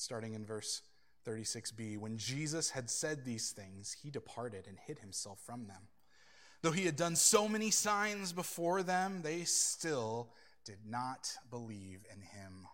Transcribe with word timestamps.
starting 0.00 0.34
in 0.34 0.44
verse 0.44 0.82
36b. 1.26 1.98
When 1.98 2.16
Jesus 2.16 2.70
had 2.70 2.88
said 2.90 3.24
these 3.24 3.50
things, 3.50 3.96
he 4.02 4.10
departed 4.10 4.66
and 4.66 4.78
hid 4.78 4.98
himself 4.98 5.40
from 5.44 5.66
them. 5.66 5.88
Though 6.62 6.72
he 6.72 6.86
had 6.86 6.96
done 6.96 7.16
so 7.16 7.48
many 7.48 7.70
signs 7.70 8.32
before 8.32 8.82
them, 8.82 9.20
they 9.22 9.44
still 9.44 10.30
did 10.64 10.78
not 10.86 11.32
believe 11.50 12.04
in 12.12 12.20
him. 12.20 12.66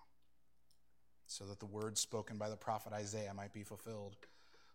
So 1.26 1.44
that 1.46 1.60
the 1.60 1.66
words 1.66 2.00
spoken 2.00 2.38
by 2.38 2.48
the 2.48 2.56
prophet 2.56 2.92
Isaiah 2.92 3.34
might 3.34 3.52
be 3.52 3.62
fulfilled. 3.62 4.16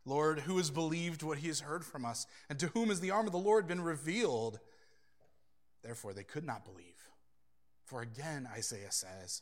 Lord, 0.05 0.39
who 0.39 0.57
has 0.57 0.69
believed 0.69 1.23
what 1.23 1.37
he 1.37 1.47
has 1.47 1.59
heard 1.59 1.85
from 1.85 2.05
us? 2.05 2.25
And 2.49 2.59
to 2.59 2.67
whom 2.67 2.89
has 2.89 2.99
the 2.99 3.11
arm 3.11 3.27
of 3.27 3.31
the 3.31 3.37
Lord 3.37 3.67
been 3.67 3.81
revealed? 3.81 4.59
Therefore, 5.83 6.13
they 6.13 6.23
could 6.23 6.45
not 6.45 6.65
believe. 6.65 7.09
For 7.85 8.01
again, 8.01 8.47
Isaiah 8.55 8.91
says, 8.91 9.41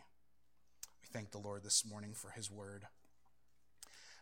Thank 1.13 1.31
the 1.31 1.39
Lord 1.39 1.61
this 1.63 1.83
morning 1.85 2.13
for 2.13 2.29
his 2.29 2.49
word. 2.49 2.83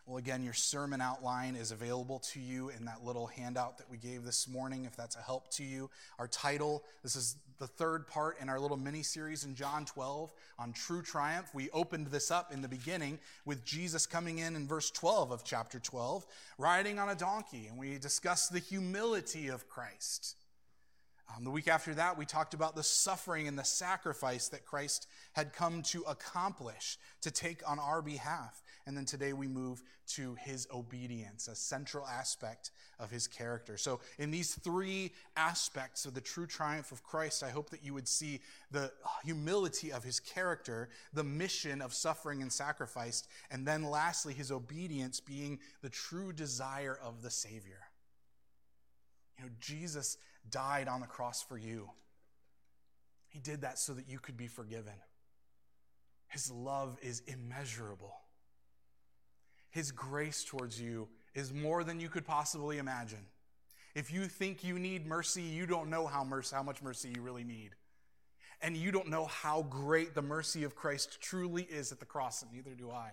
Well, 0.07 0.17
again, 0.17 0.41
your 0.41 0.55
sermon 0.55 1.01
outline 1.01 1.55
is 1.55 1.71
available 1.71 2.17
to 2.33 2.39
you 2.39 2.69
in 2.69 2.85
that 2.85 3.05
little 3.05 3.27
handout 3.27 3.77
that 3.77 3.91
we 3.91 3.97
gave 3.97 4.23
this 4.23 4.47
morning, 4.47 4.85
if 4.85 4.95
that's 4.95 5.15
a 5.15 5.21
help 5.21 5.51
to 5.51 5.63
you. 5.63 5.91
Our 6.17 6.27
title, 6.27 6.83
this 7.03 7.15
is 7.15 7.35
the 7.59 7.67
third 7.67 8.07
part 8.07 8.41
in 8.41 8.49
our 8.49 8.59
little 8.59 8.75
mini 8.75 9.03
series 9.03 9.43
in 9.43 9.53
John 9.53 9.85
12 9.85 10.33
on 10.57 10.73
true 10.73 11.03
triumph. 11.03 11.51
We 11.53 11.69
opened 11.69 12.07
this 12.07 12.31
up 12.31 12.51
in 12.51 12.63
the 12.63 12.67
beginning 12.67 13.19
with 13.45 13.63
Jesus 13.63 14.07
coming 14.07 14.39
in 14.39 14.55
in 14.55 14.67
verse 14.67 14.89
12 14.89 15.29
of 15.29 15.43
chapter 15.43 15.77
12, 15.77 16.25
riding 16.57 16.97
on 16.97 17.09
a 17.09 17.15
donkey, 17.15 17.67
and 17.67 17.77
we 17.77 17.99
discussed 17.99 18.51
the 18.51 18.57
humility 18.57 19.49
of 19.49 19.69
Christ. 19.69 20.35
Um, 21.35 21.43
the 21.43 21.51
week 21.51 21.67
after 21.67 21.93
that, 21.93 22.17
we 22.17 22.25
talked 22.25 22.53
about 22.53 22.75
the 22.75 22.83
suffering 22.83 23.47
and 23.47 23.59
the 23.59 23.63
sacrifice 23.63 24.47
that 24.49 24.65
Christ 24.65 25.07
had 25.33 25.53
come 25.53 25.81
to 25.83 26.01
accomplish 26.03 26.97
to 27.21 27.31
take 27.31 27.67
on 27.69 27.79
our 27.79 28.01
behalf. 28.01 28.63
And 28.85 28.97
then 28.97 29.05
today 29.05 29.33
we 29.33 29.47
move 29.47 29.83
to 30.15 30.35
his 30.43 30.67
obedience, 30.73 31.47
a 31.47 31.55
central 31.55 32.07
aspect 32.07 32.71
of 32.99 33.11
his 33.11 33.27
character. 33.27 33.77
So, 33.77 33.99
in 34.17 34.31
these 34.31 34.55
three 34.55 35.11
aspects 35.37 36.05
of 36.05 36.15
the 36.15 36.21
true 36.21 36.47
triumph 36.47 36.91
of 36.91 37.03
Christ, 37.03 37.43
I 37.43 37.51
hope 37.51 37.69
that 37.69 37.83
you 37.83 37.93
would 37.93 38.07
see 38.07 38.39
the 38.71 38.91
humility 39.23 39.91
of 39.91 40.03
his 40.03 40.19
character, 40.19 40.89
the 41.13 41.23
mission 41.23 41.81
of 41.81 41.93
suffering 41.93 42.41
and 42.41 42.51
sacrifice, 42.51 43.23
and 43.51 43.67
then 43.67 43.83
lastly, 43.83 44.33
his 44.33 44.51
obedience 44.51 45.19
being 45.19 45.59
the 45.81 45.89
true 45.89 46.33
desire 46.33 46.97
of 47.03 47.21
the 47.21 47.29
Savior. 47.29 47.81
You 49.37 49.45
know, 49.45 49.51
Jesus 49.59 50.17
died 50.49 50.87
on 50.87 50.99
the 50.99 51.07
cross 51.07 51.43
for 51.43 51.57
you. 51.57 51.89
He 53.29 53.39
did 53.39 53.61
that 53.61 53.77
so 53.77 53.93
that 53.93 54.09
you 54.09 54.19
could 54.19 54.35
be 54.35 54.47
forgiven. 54.47 54.93
His 56.29 56.51
love 56.51 56.97
is 57.01 57.21
immeasurable. 57.27 58.13
His 59.71 59.91
grace 59.91 60.43
towards 60.43 60.81
you 60.81 61.07
is 61.35 61.53
more 61.53 61.83
than 61.83 61.99
you 61.99 62.09
could 62.09 62.25
possibly 62.25 62.77
imagine. 62.77 63.25
If 63.95 64.11
you 64.11 64.25
think 64.25 64.63
you 64.63 64.79
need 64.79 65.05
mercy, 65.05 65.41
you 65.41 65.65
don't 65.65 65.89
know 65.89 66.07
how, 66.07 66.23
mercy, 66.23 66.55
how 66.55 66.63
much 66.63 66.81
mercy 66.81 67.11
you 67.15 67.21
really 67.21 67.43
need. 67.43 67.71
And 68.61 68.75
you 68.75 68.91
don't 68.91 69.09
know 69.09 69.25
how 69.25 69.63
great 69.63 70.13
the 70.13 70.21
mercy 70.21 70.63
of 70.63 70.75
Christ 70.75 71.19
truly 71.21 71.63
is 71.63 71.91
at 71.91 71.99
the 71.99 72.05
cross, 72.05 72.41
and 72.41 72.51
neither 72.51 72.75
do 72.75 72.91
I. 72.91 73.11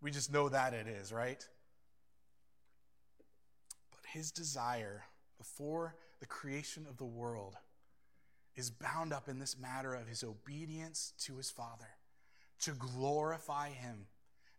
We 0.00 0.10
just 0.10 0.32
know 0.32 0.48
that 0.48 0.74
it 0.74 0.86
is, 0.86 1.12
right? 1.12 1.46
But 3.90 4.00
his 4.12 4.30
desire 4.30 5.04
before 5.38 5.96
the 6.20 6.26
creation 6.26 6.86
of 6.88 6.98
the 6.98 7.04
world 7.04 7.56
is 8.54 8.70
bound 8.70 9.12
up 9.12 9.28
in 9.28 9.38
this 9.38 9.58
matter 9.58 9.94
of 9.94 10.06
his 10.06 10.22
obedience 10.22 11.14
to 11.20 11.36
his 11.36 11.50
Father, 11.50 11.88
to 12.62 12.72
glorify 12.72 13.70
him. 13.70 14.06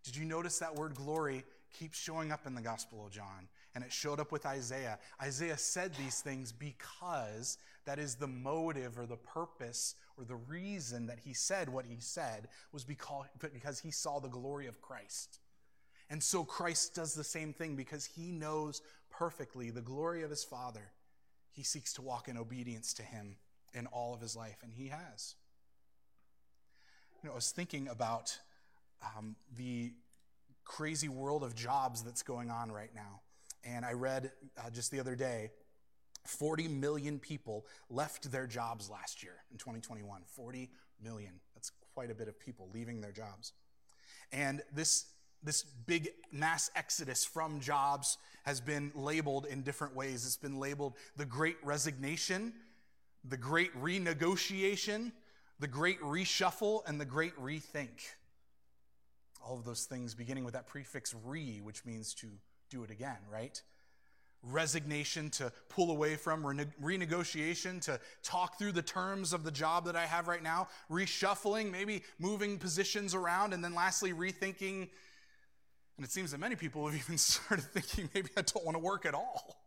Did 0.03 0.15
you 0.15 0.25
notice 0.25 0.59
that 0.59 0.75
word 0.75 0.95
glory 0.95 1.43
keeps 1.77 1.97
showing 1.97 2.31
up 2.31 2.45
in 2.45 2.55
the 2.55 2.61
Gospel 2.61 3.05
of 3.05 3.11
John? 3.11 3.47
And 3.75 3.83
it 3.83 3.91
showed 3.91 4.19
up 4.19 4.31
with 4.31 4.45
Isaiah. 4.45 4.99
Isaiah 5.21 5.57
said 5.57 5.93
these 5.95 6.21
things 6.21 6.51
because 6.51 7.57
that 7.85 7.99
is 7.99 8.15
the 8.15 8.27
motive 8.27 8.99
or 8.99 9.05
the 9.05 9.17
purpose 9.17 9.95
or 10.17 10.25
the 10.25 10.35
reason 10.35 11.07
that 11.07 11.19
he 11.19 11.33
said 11.33 11.69
what 11.69 11.85
he 11.85 11.97
said 11.99 12.47
was 12.71 12.83
because, 12.83 13.25
because 13.53 13.79
he 13.79 13.91
saw 13.91 14.19
the 14.19 14.27
glory 14.27 14.67
of 14.67 14.81
Christ. 14.81 15.39
And 16.09 16.21
so 16.21 16.43
Christ 16.43 16.93
does 16.93 17.13
the 17.13 17.23
same 17.23 17.53
thing 17.53 17.75
because 17.75 18.05
he 18.05 18.31
knows 18.31 18.81
perfectly 19.09 19.69
the 19.69 19.81
glory 19.81 20.23
of 20.23 20.29
his 20.29 20.43
Father. 20.43 20.91
He 21.51 21.63
seeks 21.63 21.93
to 21.93 22.01
walk 22.01 22.27
in 22.27 22.37
obedience 22.37 22.93
to 22.95 23.03
him 23.03 23.37
in 23.73 23.87
all 23.87 24.13
of 24.13 24.21
his 24.21 24.35
life, 24.35 24.57
and 24.63 24.71
he 24.73 24.87
has. 24.87 25.35
You 27.23 27.29
know, 27.29 27.33
I 27.33 27.35
was 27.35 27.51
thinking 27.51 27.87
about 27.87 28.37
um, 29.01 29.37
the 29.55 29.93
crazy 30.65 31.07
world 31.07 31.41
of 31.41 31.55
jobs 31.55 32.03
that's 32.03 32.21
going 32.21 32.51
on 32.51 32.69
right 32.69 32.93
now. 32.93 33.21
And 33.63 33.85
I 33.85 33.93
read 33.93 34.33
uh, 34.57 34.69
just 34.69 34.91
the 34.91 34.99
other 34.99 35.15
day 35.15 35.51
40 36.25 36.67
million 36.67 37.19
people 37.19 37.65
left 37.89 38.29
their 38.29 38.45
jobs 38.45 38.89
last 38.89 39.23
year 39.23 39.35
in 39.53 39.57
2021. 39.57 40.23
40 40.25 40.69
million. 41.01 41.39
That's 41.55 41.71
quite 41.93 42.11
a 42.11 42.13
bit 42.13 42.27
of 42.27 42.37
people 42.37 42.69
leaving 42.73 42.99
their 42.99 43.13
jobs. 43.13 43.53
And 44.33 44.61
this 44.73 45.05
this 45.41 45.63
big 45.63 46.09
mass 46.31 46.71
exodus 46.75 47.23
from 47.23 47.61
jobs 47.61 48.17
has 48.43 48.59
been 48.59 48.91
labeled 48.95 49.45
in 49.45 49.61
different 49.61 49.95
ways. 49.95 50.25
It's 50.25 50.37
been 50.37 50.57
labeled 50.57 50.93
the 51.15 51.25
great 51.25 51.57
resignation, 51.63 52.53
the 53.23 53.37
great 53.37 53.73
renegotiation, 53.81 55.11
the 55.59 55.67
great 55.67 56.01
reshuffle, 56.01 56.81
and 56.87 56.99
the 56.99 57.05
great 57.05 57.35
rethink. 57.37 58.01
All 59.45 59.57
of 59.57 59.65
those 59.65 59.85
things 59.85 60.15
beginning 60.15 60.45
with 60.45 60.53
that 60.53 60.67
prefix 60.67 61.13
re, 61.25 61.59
which 61.61 61.85
means 61.85 62.13
to 62.15 62.27
do 62.69 62.83
it 62.83 62.91
again, 62.91 63.17
right? 63.31 63.61
Resignation 64.41 65.29
to 65.31 65.51
pull 65.69 65.91
away 65.91 66.15
from, 66.15 66.43
renegotiation 66.43 67.81
to 67.81 67.99
talk 68.23 68.57
through 68.57 68.73
the 68.73 68.81
terms 68.81 69.31
of 69.33 69.43
the 69.43 69.51
job 69.51 69.85
that 69.85 69.95
I 69.95 70.05
have 70.05 70.27
right 70.27 70.43
now, 70.43 70.67
reshuffling, 70.89 71.71
maybe 71.71 72.03
moving 72.19 72.57
positions 72.57 73.13
around, 73.15 73.53
and 73.53 73.63
then 73.63 73.73
lastly, 73.73 74.11
rethinking 74.11 74.89
and 75.97 76.05
it 76.05 76.11
seems 76.11 76.31
that 76.31 76.39
many 76.39 76.55
people 76.55 76.87
have 76.87 76.95
even 76.99 77.17
started 77.17 77.65
thinking 77.65 78.09
maybe 78.13 78.29
I 78.35 78.41
don't 78.41 78.65
want 78.65 78.75
to 78.75 78.83
work 78.83 79.05
at 79.05 79.13
all. 79.13 79.62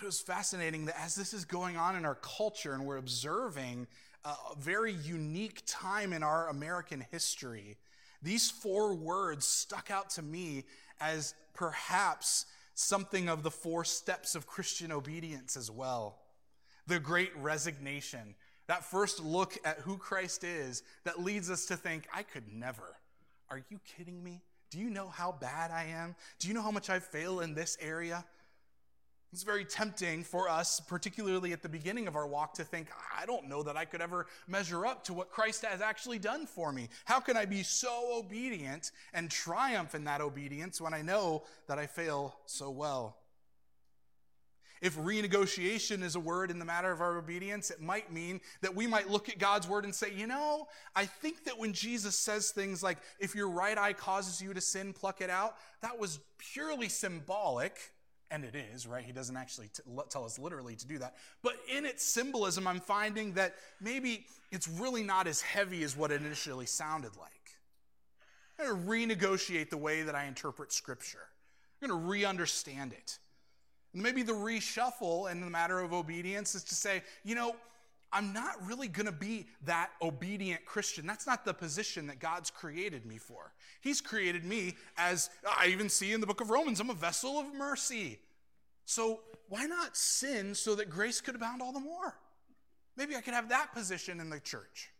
It 0.00 0.04
was 0.04 0.20
fascinating 0.20 0.86
that 0.86 1.00
as 1.00 1.14
this 1.14 1.32
is 1.32 1.44
going 1.44 1.76
on 1.76 1.96
in 1.96 2.04
our 2.04 2.16
culture 2.16 2.74
and 2.74 2.84
we're 2.84 2.98
observing 2.98 3.86
a 4.24 4.34
very 4.58 4.92
unique 4.92 5.62
time 5.66 6.12
in 6.12 6.22
our 6.22 6.48
American 6.48 7.04
history, 7.10 7.78
these 8.22 8.50
four 8.50 8.94
words 8.94 9.46
stuck 9.46 9.90
out 9.90 10.10
to 10.10 10.22
me 10.22 10.64
as 11.00 11.34
perhaps 11.54 12.46
something 12.74 13.28
of 13.28 13.42
the 13.42 13.50
four 13.50 13.84
steps 13.84 14.34
of 14.34 14.46
Christian 14.46 14.92
obedience 14.92 15.56
as 15.56 15.70
well. 15.70 16.18
The 16.86 17.00
great 17.00 17.34
resignation, 17.38 18.34
that 18.66 18.84
first 18.84 19.22
look 19.22 19.56
at 19.64 19.78
who 19.78 19.96
Christ 19.96 20.44
is 20.44 20.82
that 21.04 21.22
leads 21.22 21.50
us 21.50 21.66
to 21.66 21.76
think, 21.76 22.06
I 22.14 22.22
could 22.22 22.52
never. 22.52 22.96
Are 23.48 23.62
you 23.70 23.80
kidding 23.96 24.22
me? 24.22 24.42
Do 24.70 24.78
you 24.78 24.90
know 24.90 25.08
how 25.08 25.32
bad 25.32 25.70
I 25.70 25.84
am? 25.84 26.16
Do 26.38 26.48
you 26.48 26.54
know 26.54 26.62
how 26.62 26.70
much 26.70 26.90
I 26.90 26.98
fail 26.98 27.40
in 27.40 27.54
this 27.54 27.78
area? 27.80 28.24
It's 29.32 29.42
very 29.42 29.64
tempting 29.64 30.24
for 30.24 30.48
us, 30.48 30.80
particularly 30.80 31.52
at 31.52 31.62
the 31.62 31.68
beginning 31.68 32.06
of 32.08 32.16
our 32.16 32.26
walk, 32.26 32.54
to 32.54 32.64
think, 32.64 32.88
I 33.14 33.26
don't 33.26 33.48
know 33.48 33.62
that 33.64 33.76
I 33.76 33.84
could 33.84 34.00
ever 34.00 34.26
measure 34.46 34.86
up 34.86 35.04
to 35.04 35.14
what 35.14 35.30
Christ 35.30 35.64
has 35.64 35.80
actually 35.80 36.18
done 36.18 36.46
for 36.46 36.72
me. 36.72 36.88
How 37.04 37.20
can 37.20 37.36
I 37.36 37.44
be 37.44 37.62
so 37.62 38.18
obedient 38.18 38.92
and 39.12 39.30
triumph 39.30 39.94
in 39.94 40.04
that 40.04 40.20
obedience 40.20 40.80
when 40.80 40.94
I 40.94 41.02
know 41.02 41.42
that 41.66 41.78
I 41.78 41.86
fail 41.86 42.36
so 42.46 42.70
well? 42.70 43.16
If 44.82 44.96
renegotiation 44.96 46.02
is 46.02 46.16
a 46.16 46.20
word 46.20 46.50
in 46.50 46.58
the 46.58 46.64
matter 46.64 46.92
of 46.92 47.00
our 47.00 47.16
obedience, 47.16 47.70
it 47.70 47.80
might 47.80 48.12
mean 48.12 48.40
that 48.60 48.74
we 48.74 48.86
might 48.86 49.10
look 49.10 49.28
at 49.28 49.38
God's 49.38 49.66
word 49.66 49.84
and 49.84 49.94
say, 49.94 50.12
you 50.14 50.26
know, 50.26 50.68
I 50.94 51.06
think 51.06 51.44
that 51.44 51.58
when 51.58 51.72
Jesus 51.72 52.16
says 52.16 52.50
things 52.50 52.82
like, 52.82 52.98
if 53.18 53.34
your 53.34 53.48
right 53.48 53.76
eye 53.76 53.94
causes 53.94 54.40
you 54.40 54.52
to 54.52 54.60
sin, 54.60 54.92
pluck 54.92 55.20
it 55.20 55.30
out, 55.30 55.56
that 55.80 55.98
was 55.98 56.20
purely 56.38 56.88
symbolic 56.88 57.92
and 58.30 58.44
it 58.44 58.54
is, 58.54 58.86
right? 58.86 59.04
He 59.04 59.12
doesn't 59.12 59.36
actually 59.36 59.68
t- 59.68 59.82
tell 60.10 60.24
us 60.24 60.38
literally 60.38 60.74
to 60.76 60.86
do 60.86 60.98
that. 60.98 61.14
But 61.42 61.54
in 61.74 61.84
its 61.84 62.04
symbolism, 62.04 62.66
I'm 62.66 62.80
finding 62.80 63.34
that 63.34 63.54
maybe 63.80 64.26
it's 64.50 64.68
really 64.68 65.02
not 65.02 65.26
as 65.26 65.40
heavy 65.40 65.82
as 65.82 65.96
what 65.96 66.10
it 66.10 66.20
initially 66.20 66.66
sounded 66.66 67.16
like. 67.16 67.30
I'm 68.58 68.66
going 68.66 69.08
to 69.08 69.16
renegotiate 69.16 69.70
the 69.70 69.76
way 69.76 70.02
that 70.02 70.14
I 70.14 70.24
interpret 70.24 70.72
Scripture, 70.72 71.28
I'm 71.82 71.88
going 71.88 72.00
to 72.00 72.08
re 72.08 72.24
understand 72.24 72.92
it. 72.92 73.18
And 73.92 74.02
maybe 74.02 74.22
the 74.22 74.32
reshuffle 74.32 75.30
in 75.30 75.40
the 75.40 75.50
matter 75.50 75.80
of 75.80 75.92
obedience 75.92 76.54
is 76.54 76.64
to 76.64 76.74
say, 76.74 77.02
you 77.24 77.34
know, 77.34 77.56
I'm 78.12 78.32
not 78.32 78.54
really 78.66 78.88
going 78.88 79.06
to 79.06 79.12
be 79.12 79.46
that 79.64 79.90
obedient 80.00 80.64
Christian. 80.64 81.06
That's 81.06 81.26
not 81.26 81.44
the 81.44 81.52
position 81.52 82.06
that 82.06 82.18
God's 82.20 82.50
created 82.50 83.04
me 83.04 83.18
for. 83.18 83.52
He's 83.80 84.00
created 84.00 84.44
me 84.44 84.74
as 84.96 85.28
I 85.46 85.66
even 85.68 85.88
see 85.88 86.12
in 86.12 86.20
the 86.20 86.26
book 86.26 86.40
of 86.40 86.50
Romans, 86.50 86.80
I'm 86.80 86.90
a 86.90 86.94
vessel 86.94 87.38
of 87.38 87.52
mercy. 87.54 88.18
So 88.84 89.20
why 89.48 89.66
not 89.66 89.96
sin 89.96 90.54
so 90.54 90.76
that 90.76 90.88
grace 90.88 91.20
could 91.20 91.34
abound 91.34 91.60
all 91.60 91.72
the 91.72 91.80
more? 91.80 92.16
Maybe 92.96 93.16
I 93.16 93.20
could 93.20 93.34
have 93.34 93.48
that 93.50 93.74
position 93.74 94.20
in 94.20 94.30
the 94.30 94.40
church. 94.40 94.90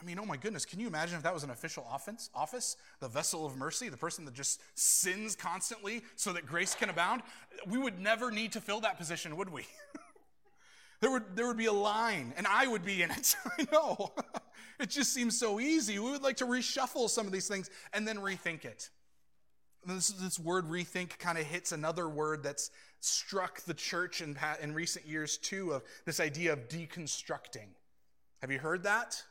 I 0.00 0.04
mean, 0.04 0.18
oh 0.20 0.26
my 0.26 0.36
goodness, 0.36 0.64
can 0.64 0.78
you 0.78 0.86
imagine 0.86 1.16
if 1.16 1.24
that 1.24 1.34
was 1.34 1.42
an 1.42 1.50
official 1.50 1.84
office? 1.90 2.30
Office, 2.34 2.76
the 3.00 3.08
vessel 3.08 3.44
of 3.44 3.56
mercy, 3.56 3.88
the 3.88 3.96
person 3.96 4.24
that 4.26 4.34
just 4.34 4.60
sins 4.78 5.34
constantly 5.34 6.02
so 6.14 6.32
that 6.34 6.46
grace 6.46 6.74
can 6.74 6.88
abound? 6.88 7.22
We 7.66 7.78
would 7.78 7.98
never 7.98 8.30
need 8.30 8.52
to 8.52 8.60
fill 8.60 8.80
that 8.80 8.96
position, 8.96 9.36
would 9.36 9.50
we? 9.50 9.66
There 11.00 11.10
would, 11.10 11.36
there 11.36 11.46
would 11.46 11.56
be 11.56 11.66
a 11.66 11.72
line, 11.72 12.32
and 12.36 12.46
I 12.46 12.66
would 12.66 12.84
be 12.84 13.02
in 13.02 13.10
it. 13.10 13.36
I 13.58 13.66
know. 13.70 14.12
it 14.80 14.90
just 14.90 15.12
seems 15.12 15.38
so 15.38 15.60
easy. 15.60 15.98
We 15.98 16.10
would 16.10 16.22
like 16.22 16.38
to 16.38 16.46
reshuffle 16.46 17.08
some 17.08 17.26
of 17.26 17.32
these 17.32 17.46
things 17.46 17.70
and 17.92 18.06
then 18.06 18.16
rethink 18.18 18.64
it. 18.64 18.90
This, 19.86 20.08
this 20.08 20.38
word 20.40 20.66
rethink 20.66 21.18
kind 21.18 21.38
of 21.38 21.44
hits 21.44 21.70
another 21.70 22.08
word 22.08 22.42
that's 22.42 22.70
struck 23.00 23.60
the 23.62 23.74
church 23.74 24.20
in, 24.20 24.36
in 24.60 24.74
recent 24.74 25.06
years 25.06 25.38
too 25.38 25.72
of 25.72 25.82
this 26.04 26.18
idea 26.18 26.52
of 26.52 26.68
deconstructing. 26.68 27.68
Have 28.40 28.50
you 28.50 28.58
heard 28.58 28.82
that? 28.82 29.22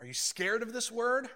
Are 0.00 0.06
you 0.06 0.14
scared 0.14 0.62
of 0.62 0.72
this 0.72 0.90
word? 0.90 1.28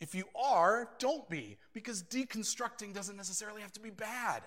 If 0.00 0.14
you 0.14 0.24
are, 0.34 0.88
don't 0.98 1.28
be, 1.28 1.58
because 1.74 2.02
deconstructing 2.04 2.94
doesn't 2.94 3.16
necessarily 3.16 3.60
have 3.60 3.72
to 3.72 3.80
be 3.80 3.90
bad 3.90 4.42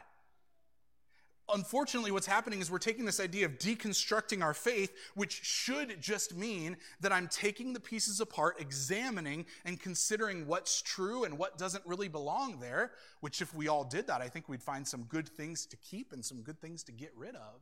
unfortunately, 1.49 2.11
what's 2.11 2.27
happening 2.27 2.59
is 2.61 2.71
we're 2.71 2.77
taking 2.77 3.05
this 3.05 3.19
idea 3.19 3.45
of 3.45 3.57
deconstructing 3.57 4.43
our 4.43 4.53
faith, 4.53 4.93
which 5.15 5.43
should 5.43 6.01
just 6.01 6.35
mean 6.35 6.77
that 7.01 7.11
I'm 7.11 7.27
taking 7.27 7.73
the 7.73 7.79
pieces 7.79 8.19
apart, 8.21 8.59
examining 8.59 9.45
and 9.65 9.79
considering 9.79 10.47
what's 10.47 10.81
true 10.81 11.23
and 11.23 11.38
what 11.38 11.57
doesn't 11.57 11.85
really 11.85 12.07
belong 12.07 12.59
there, 12.59 12.91
which, 13.19 13.41
if 13.41 13.53
we 13.53 13.67
all 13.67 13.83
did 13.83 14.07
that, 14.07 14.21
I 14.21 14.29
think 14.29 14.49
we'd 14.49 14.63
find 14.63 14.88
some 14.88 15.03
good 15.03 15.27
things 15.27 15.65
to 15.67 15.77
keep 15.77 16.13
and 16.13 16.23
some 16.23 16.41
good 16.41 16.59
things 16.59 16.83
to 16.83 16.91
get 16.91 17.11
rid 17.15 17.35
of. 17.35 17.61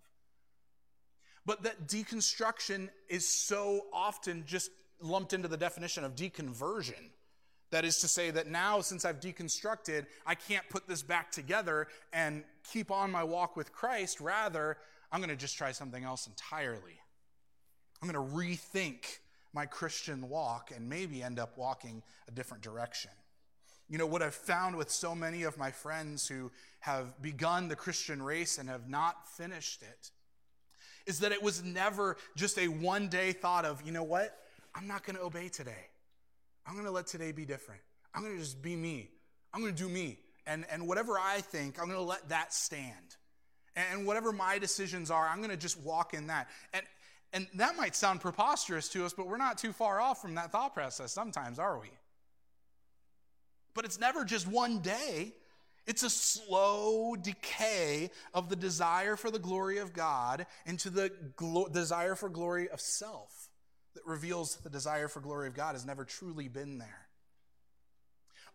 But 1.46 1.64
that 1.64 1.88
deconstruction 1.88 2.90
is 3.08 3.28
so 3.28 3.88
often 3.94 4.44
just 4.46 4.72
lumped 5.02 5.34
into 5.34 5.48
the 5.48 5.58
definition 5.58 6.04
of 6.04 6.16
deconversion. 6.16 7.12
That 7.72 7.86
is 7.86 8.00
to 8.00 8.08
say, 8.08 8.32
that 8.32 8.48
now, 8.48 8.82
since 8.82 9.06
I've 9.06 9.20
deconstructed, 9.20 10.08
I 10.26 10.36
can't 10.36 10.68
put 10.70 10.88
this 10.88 11.04
back 11.04 11.32
together 11.32 11.88
and 12.12 12.44
keep 12.72 12.90
on 12.90 13.12
my 13.12 13.24
walk 13.24 13.56
with 13.56 13.72
Christ. 13.72 14.20
Rather, 14.20 14.78
I'm 15.12 15.20
going 15.20 15.30
to 15.30 15.36
just 15.36 15.58
try 15.58 15.72
something 15.72 16.04
else 16.04 16.26
entirely. 16.26 17.00
I'm 18.02 18.10
going 18.10 18.28
to 18.28 18.36
rethink 18.36 19.20
my 19.54 19.66
Christian 19.66 20.30
walk 20.30 20.72
and 20.76 20.90
maybe 20.90 21.22
end 21.22 21.40
up 21.40 21.58
walking 21.58 22.02
a 22.28 22.32
different 22.32 22.64
direction. 22.64 23.12
You 23.88 23.98
know, 23.98 24.06
what 24.06 24.22
I've 24.22 24.36
found 24.36 24.76
with 24.76 24.90
so 24.92 25.16
many 25.16 25.44
of 25.44 25.58
my 25.58 25.72
friends 25.72 26.28
who 26.28 26.52
have 26.82 27.20
begun 27.22 27.68
the 27.68 27.76
Christian 27.76 28.22
race 28.22 28.58
and 28.58 28.70
have 28.70 28.88
not 28.88 29.28
finished 29.28 29.82
it 29.82 30.12
is 31.08 31.20
that 31.20 31.32
it 31.32 31.42
was 31.42 31.64
never 31.64 32.18
just 32.36 32.60
a 32.60 32.68
one 32.68 33.10
day 33.10 33.32
thought 33.32 33.66
of, 33.66 33.82
you 33.82 33.92
know 33.92 34.04
what? 34.04 34.38
I'm 34.76 34.88
not 34.88 35.04
going 35.04 35.16
to 35.16 35.24
obey 35.24 35.50
today. 35.50 35.88
I'm 36.70 36.76
going 36.76 36.86
to 36.86 36.92
let 36.92 37.08
today 37.08 37.32
be 37.32 37.46
different. 37.46 37.82
I'm 38.14 38.22
going 38.22 38.36
to 38.36 38.40
just 38.40 38.62
be 38.62 38.76
me. 38.76 39.10
I'm 39.52 39.62
going 39.62 39.74
to 39.74 39.84
do 39.84 39.90
me. 39.90 40.20
And, 40.46 40.66
and 40.72 40.88
whatever 40.88 41.18
I 41.18 41.42
think, 41.42 41.80
I'm 41.80 41.86
going 41.86 41.98
to 41.98 42.04
let 42.06 42.30
that 42.30 42.54
stand. 42.54 42.94
And 43.76 44.06
whatever 44.06 44.32
my 44.32 44.60
decisions 44.60 45.10
are, 45.10 45.28
I'm 45.28 45.38
going 45.38 45.50
to 45.50 45.58
just 45.58 45.80
walk 45.80 46.14
in 46.14 46.28
that. 46.28 46.48
And, 46.74 46.84
and 47.34 47.48
that 47.56 47.76
might 47.76 47.96
sound 47.96 48.22
preposterous 48.22 48.88
to 48.90 49.04
us, 49.04 49.14
but 49.14 49.28
we're 49.28 49.38
not 49.38 49.58
too 49.58 49.74
far 49.74 50.00
off 50.00 50.22
from 50.22 50.36
that 50.36 50.52
thought 50.52 50.76
process 50.76 51.12
sometimes, 51.12 51.58
are 51.58 51.80
we? 51.80 51.90
But 53.74 53.86
it's 53.86 54.00
never 54.00 54.24
just 54.24 54.48
one 54.48 54.80
day. 54.80 55.34
It's 55.88 56.04
a 56.04 56.10
slow 56.10 57.16
decay 57.16 58.12
of 58.32 58.48
the 58.48 58.56
desire 58.56 59.16
for 59.16 59.32
the 59.32 59.40
glory 59.40 59.80
of 59.80 59.92
God 59.94 60.46
into 60.68 60.92
the 60.92 61.12
glo- 61.36 61.68
desire 61.68 62.14
for 62.14 62.30
glory 62.30 62.70
of 62.70 62.80
self 62.80 63.49
that 63.96 64.06
reveals 64.06 64.56
the 64.58 64.70
desire 64.70 65.08
for 65.08 65.20
glory 65.20 65.48
of 65.48 65.56
God 65.56 65.74
has 65.74 65.86
never 65.86 66.06
truly 66.06 66.48
been 66.48 66.78
there. 66.78 67.08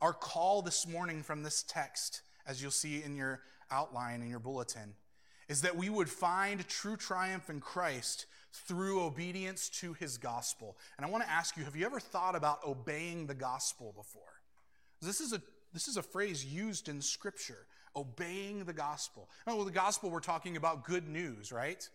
Our 0.01 0.13
call 0.13 0.63
this 0.63 0.87
morning 0.87 1.23
from 1.23 1.43
this 1.43 1.63
text, 1.63 2.23
as 2.47 2.61
you'll 2.61 2.71
see 2.71 3.03
in 3.03 3.17
your 3.17 3.41
outline 3.71 4.23
in 4.23 4.29
your 4.29 4.39
bulletin, 4.39 4.95
is 5.49 5.63
that 5.63 5.77
we 5.77 5.89
would 5.89 6.08
find 6.08 6.67
true 6.69 6.97
triumph 6.97 7.51
in 7.51 7.61
Christ 7.61 8.27
through 8.53 9.03
obedience 9.03 9.69
to 9.69 9.93
his 9.94 10.17
gospel. 10.17 10.77
And 10.97 11.05
I 11.05 11.11
want 11.11 11.25
to 11.25 11.31
ask 11.31 11.56
you 11.56 11.65
have 11.65 11.77
you 11.77 11.85
ever 11.87 12.01
thought 12.01 12.37
about 12.37 12.65
obeying 12.67 13.27
the 13.27 13.35
gospel 13.35 13.93
before? 13.97 14.23
This 15.03 15.20
is 15.20 15.32
a, 15.32 15.43
this 15.73 15.89
is 15.89 15.97
a 15.97 16.03
phrase 16.03 16.44
used 16.44 16.89
in 16.89 17.01
Scripture 17.01 17.67
obeying 17.97 18.65
the 18.65 18.73
gospel. 18.73 19.29
Now, 19.47 19.56
with 19.56 19.67
the 19.67 19.73
gospel, 19.73 20.11
we're 20.11 20.20
talking 20.20 20.56
about 20.56 20.85
good 20.85 21.08
news, 21.08 21.53
right? 21.53 21.89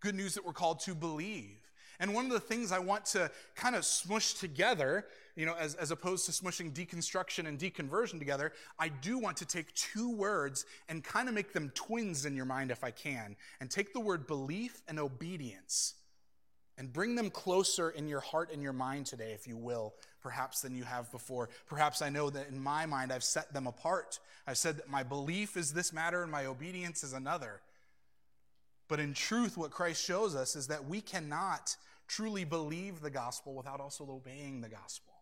Good 0.00 0.14
news 0.14 0.34
that 0.34 0.44
we're 0.44 0.52
called 0.52 0.80
to 0.80 0.94
believe. 0.94 1.58
And 2.02 2.12
one 2.14 2.24
of 2.24 2.32
the 2.32 2.40
things 2.40 2.72
I 2.72 2.80
want 2.80 3.06
to 3.06 3.30
kind 3.54 3.76
of 3.76 3.84
smush 3.84 4.34
together, 4.34 5.06
you 5.36 5.46
know, 5.46 5.54
as, 5.54 5.76
as 5.76 5.92
opposed 5.92 6.26
to 6.26 6.32
smushing 6.32 6.72
deconstruction 6.72 7.46
and 7.46 7.56
deconversion 7.56 8.18
together, 8.18 8.52
I 8.76 8.88
do 8.88 9.18
want 9.18 9.36
to 9.36 9.46
take 9.46 9.72
two 9.74 10.10
words 10.10 10.66
and 10.88 11.04
kind 11.04 11.28
of 11.28 11.34
make 11.34 11.52
them 11.52 11.70
twins 11.76 12.26
in 12.26 12.34
your 12.34 12.44
mind 12.44 12.72
if 12.72 12.82
I 12.82 12.90
can, 12.90 13.36
and 13.60 13.70
take 13.70 13.92
the 13.92 14.00
word 14.00 14.26
belief 14.26 14.82
and 14.88 14.98
obedience 14.98 15.94
and 16.76 16.92
bring 16.92 17.14
them 17.14 17.30
closer 17.30 17.90
in 17.90 18.08
your 18.08 18.18
heart 18.18 18.50
and 18.52 18.64
your 18.64 18.72
mind 18.72 19.06
today, 19.06 19.30
if 19.30 19.46
you 19.46 19.56
will, 19.56 19.94
perhaps 20.22 20.62
than 20.62 20.74
you 20.74 20.82
have 20.82 21.08
before. 21.12 21.50
Perhaps 21.68 22.02
I 22.02 22.08
know 22.08 22.30
that 22.30 22.48
in 22.48 22.58
my 22.58 22.84
mind 22.84 23.12
I've 23.12 23.22
set 23.22 23.54
them 23.54 23.68
apart. 23.68 24.18
I've 24.48 24.58
said 24.58 24.78
that 24.78 24.90
my 24.90 25.04
belief 25.04 25.56
is 25.56 25.72
this 25.72 25.92
matter 25.92 26.24
and 26.24 26.32
my 26.32 26.46
obedience 26.46 27.04
is 27.04 27.12
another. 27.12 27.60
But 28.88 29.00
in 29.00 29.14
truth, 29.14 29.56
what 29.56 29.70
Christ 29.70 30.04
shows 30.04 30.34
us 30.34 30.56
is 30.56 30.66
that 30.66 30.86
we 30.86 31.00
cannot 31.00 31.76
truly 32.16 32.44
believe 32.44 33.00
the 33.00 33.10
gospel 33.10 33.54
without 33.54 33.80
also 33.80 34.06
obeying 34.10 34.60
the 34.60 34.68
gospel. 34.68 35.12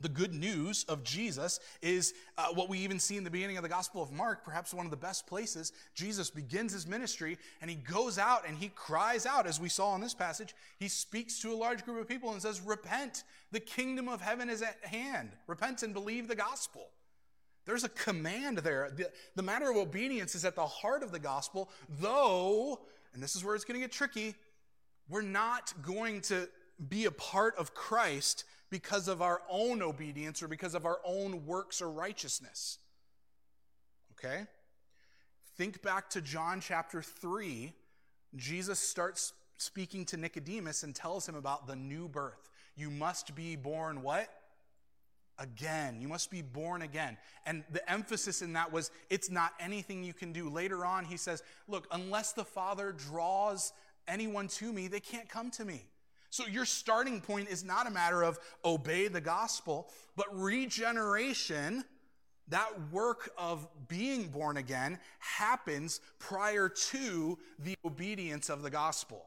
The 0.00 0.08
good 0.08 0.32
news 0.32 0.84
of 0.84 1.02
Jesus 1.02 1.58
is 1.82 2.14
uh, 2.36 2.48
what 2.54 2.68
we 2.68 2.78
even 2.78 3.00
see 3.00 3.16
in 3.16 3.24
the 3.24 3.30
beginning 3.30 3.56
of 3.56 3.64
the 3.64 3.68
Gospel 3.68 4.00
of 4.00 4.12
Mark, 4.12 4.44
perhaps 4.44 4.72
one 4.72 4.86
of 4.86 4.92
the 4.92 4.96
best 4.96 5.26
places. 5.26 5.72
Jesus 5.94 6.30
begins 6.30 6.72
his 6.72 6.86
ministry 6.86 7.36
and 7.60 7.68
he 7.68 7.74
goes 7.74 8.16
out 8.16 8.46
and 8.46 8.56
he 8.56 8.68
cries 8.68 9.26
out, 9.26 9.48
as 9.48 9.60
we 9.60 9.68
saw 9.68 9.96
in 9.96 10.00
this 10.00 10.14
passage. 10.14 10.54
He 10.78 10.86
speaks 10.86 11.40
to 11.40 11.52
a 11.52 11.56
large 11.56 11.84
group 11.84 12.00
of 12.00 12.06
people 12.06 12.30
and 12.30 12.40
says, 12.40 12.60
Repent, 12.60 13.24
the 13.50 13.58
kingdom 13.58 14.08
of 14.08 14.20
heaven 14.20 14.48
is 14.48 14.62
at 14.62 14.76
hand. 14.84 15.30
Repent 15.48 15.82
and 15.82 15.92
believe 15.92 16.28
the 16.28 16.36
gospel. 16.36 16.86
There's 17.64 17.84
a 17.84 17.88
command 17.88 18.58
there. 18.58 18.92
The, 18.94 19.10
the 19.34 19.42
matter 19.42 19.68
of 19.68 19.76
obedience 19.76 20.36
is 20.36 20.44
at 20.44 20.54
the 20.54 20.66
heart 20.66 21.02
of 21.02 21.10
the 21.10 21.18
gospel, 21.18 21.70
though, 22.00 22.80
and 23.14 23.22
this 23.22 23.34
is 23.34 23.44
where 23.44 23.56
it's 23.56 23.64
going 23.64 23.80
to 23.80 23.84
get 23.84 23.92
tricky, 23.92 24.36
we're 25.08 25.22
not 25.22 25.72
going 25.82 26.20
to 26.22 26.48
be 26.88 27.06
a 27.06 27.10
part 27.10 27.56
of 27.56 27.74
Christ 27.74 28.44
because 28.70 29.08
of 29.08 29.22
our 29.22 29.40
own 29.48 29.82
obedience 29.82 30.42
or 30.42 30.48
because 30.48 30.74
of 30.74 30.84
our 30.84 30.98
own 31.04 31.46
works 31.46 31.80
or 31.80 31.90
righteousness. 31.90 32.78
okay? 34.12 34.46
Think 35.56 35.82
back 35.82 36.10
to 36.10 36.20
John 36.20 36.60
chapter 36.60 37.02
3. 37.02 37.72
Jesus 38.36 38.78
starts 38.78 39.32
speaking 39.56 40.04
to 40.06 40.16
Nicodemus 40.16 40.82
and 40.82 40.94
tells 40.94 41.28
him 41.28 41.34
about 41.34 41.66
the 41.66 41.74
new 41.74 42.08
birth. 42.08 42.48
You 42.76 42.90
must 42.90 43.34
be 43.34 43.56
born 43.56 44.02
what? 44.02 44.28
Again. 45.38 46.00
You 46.00 46.08
must 46.08 46.30
be 46.30 46.42
born 46.42 46.82
again. 46.82 47.16
And 47.44 47.64
the 47.72 47.88
emphasis 47.90 48.40
in 48.42 48.52
that 48.52 48.72
was 48.72 48.90
it's 49.10 49.30
not 49.30 49.52
anything 49.58 50.04
you 50.04 50.12
can 50.12 50.32
do. 50.32 50.48
Later 50.48 50.84
on, 50.84 51.04
he 51.04 51.16
says, 51.16 51.42
Look, 51.66 51.88
unless 51.90 52.32
the 52.32 52.44
Father 52.44 52.92
draws 52.92 53.72
anyone 54.08 54.48
to 54.48 54.72
me, 54.72 54.88
they 54.88 55.00
can't 55.00 55.28
come 55.28 55.50
to 55.52 55.64
me. 55.64 55.86
So 56.30 56.46
your 56.46 56.64
starting 56.64 57.20
point 57.20 57.48
is 57.48 57.64
not 57.64 57.86
a 57.86 57.90
matter 57.90 58.22
of 58.22 58.38
obey 58.64 59.08
the 59.08 59.20
gospel, 59.20 59.88
but 60.16 60.26
regeneration, 60.32 61.84
that 62.48 62.68
work 62.92 63.30
of 63.38 63.66
being 63.88 64.28
born 64.28 64.56
again, 64.56 64.98
happens 65.20 66.00
prior 66.18 66.68
to 66.68 67.38
the 67.58 67.74
obedience 67.84 68.50
of 68.50 68.62
the 68.62 68.70
gospel. 68.70 69.24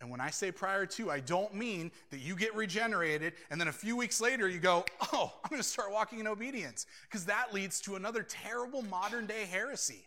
And 0.00 0.10
when 0.10 0.20
I 0.20 0.30
say 0.30 0.50
prior 0.50 0.84
to, 0.84 1.12
I 1.12 1.20
don't 1.20 1.54
mean 1.54 1.92
that 2.10 2.18
you 2.18 2.34
get 2.34 2.56
regenerated 2.56 3.34
and 3.50 3.60
then 3.60 3.68
a 3.68 3.72
few 3.72 3.96
weeks 3.96 4.20
later 4.20 4.48
you 4.48 4.58
go, 4.58 4.84
oh, 5.12 5.32
I'm 5.44 5.48
going 5.48 5.62
to 5.62 5.68
start 5.68 5.92
walking 5.92 6.18
in 6.18 6.26
obedience. 6.26 6.86
Because 7.08 7.26
that 7.26 7.54
leads 7.54 7.80
to 7.82 7.94
another 7.94 8.24
terrible 8.24 8.82
modern 8.82 9.26
day 9.26 9.46
heresy. 9.48 10.04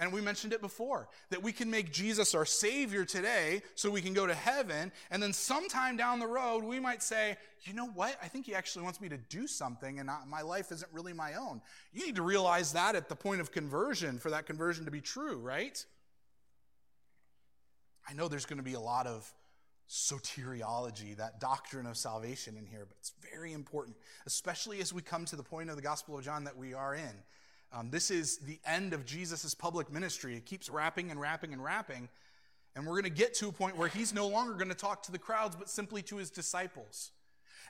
And 0.00 0.12
we 0.12 0.20
mentioned 0.20 0.52
it 0.52 0.60
before 0.60 1.08
that 1.30 1.42
we 1.42 1.50
can 1.50 1.70
make 1.70 1.92
Jesus 1.92 2.34
our 2.34 2.44
Savior 2.44 3.04
today 3.04 3.62
so 3.74 3.90
we 3.90 4.00
can 4.00 4.14
go 4.14 4.26
to 4.26 4.34
heaven. 4.34 4.92
And 5.10 5.20
then 5.20 5.32
sometime 5.32 5.96
down 5.96 6.20
the 6.20 6.26
road, 6.26 6.62
we 6.62 6.78
might 6.78 7.02
say, 7.02 7.36
you 7.64 7.72
know 7.72 7.86
what? 7.86 8.16
I 8.22 8.28
think 8.28 8.46
He 8.46 8.54
actually 8.54 8.84
wants 8.84 9.00
me 9.00 9.08
to 9.08 9.16
do 9.16 9.48
something 9.48 9.98
and 9.98 10.08
my 10.28 10.42
life 10.42 10.70
isn't 10.70 10.92
really 10.92 11.12
my 11.12 11.34
own. 11.34 11.60
You 11.92 12.06
need 12.06 12.16
to 12.16 12.22
realize 12.22 12.72
that 12.74 12.94
at 12.94 13.08
the 13.08 13.16
point 13.16 13.40
of 13.40 13.50
conversion 13.50 14.18
for 14.18 14.30
that 14.30 14.46
conversion 14.46 14.84
to 14.84 14.90
be 14.92 15.00
true, 15.00 15.38
right? 15.38 15.84
I 18.08 18.14
know 18.14 18.28
there's 18.28 18.46
going 18.46 18.58
to 18.58 18.64
be 18.64 18.74
a 18.74 18.80
lot 18.80 19.06
of 19.06 19.32
soteriology, 19.88 21.16
that 21.16 21.40
doctrine 21.40 21.86
of 21.86 21.96
salvation 21.96 22.56
in 22.56 22.66
here, 22.66 22.84
but 22.86 22.96
it's 23.00 23.12
very 23.32 23.52
important, 23.52 23.96
especially 24.26 24.80
as 24.80 24.92
we 24.92 25.02
come 25.02 25.24
to 25.24 25.36
the 25.36 25.42
point 25.42 25.70
of 25.70 25.76
the 25.76 25.82
Gospel 25.82 26.18
of 26.18 26.24
John 26.24 26.44
that 26.44 26.56
we 26.56 26.74
are 26.74 26.94
in. 26.94 27.22
Um, 27.72 27.90
this 27.90 28.10
is 28.10 28.38
the 28.38 28.58
end 28.64 28.92
of 28.92 29.04
Jesus' 29.04 29.54
public 29.54 29.92
ministry. 29.92 30.36
It 30.36 30.46
keeps 30.46 30.70
wrapping 30.70 31.10
and 31.10 31.20
wrapping 31.20 31.52
and 31.52 31.62
wrapping. 31.62 32.08
And 32.74 32.86
we're 32.86 32.94
going 33.00 33.04
to 33.04 33.10
get 33.10 33.34
to 33.34 33.48
a 33.48 33.52
point 33.52 33.76
where 33.76 33.88
he's 33.88 34.14
no 34.14 34.28
longer 34.28 34.54
going 34.54 34.68
to 34.68 34.74
talk 34.74 35.02
to 35.04 35.12
the 35.12 35.18
crowds, 35.18 35.56
but 35.56 35.68
simply 35.68 36.02
to 36.02 36.16
his 36.16 36.30
disciples. 36.30 37.10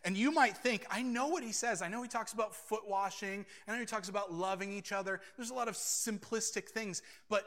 And 0.05 0.17
you 0.17 0.31
might 0.31 0.57
think, 0.57 0.87
I 0.90 1.02
know 1.02 1.28
what 1.28 1.43
he 1.43 1.52
says. 1.52 1.83
I 1.83 1.88
know 1.88 2.02
he 2.02 2.09
talks 2.09 2.33
about 2.33 2.55
foot 2.55 2.88
washing. 2.88 3.45
I 3.67 3.73
know 3.73 3.81
he 3.81 3.87
talks 3.87 4.09
about 4.09 4.33
loving 4.33 4.73
each 4.73 4.93
other. 4.93 5.21
There's 5.37 5.50
a 5.50 5.55
lot 5.55 5.69
of 5.69 5.75
simplistic 5.75 6.69
things. 6.69 7.02
But 7.28 7.45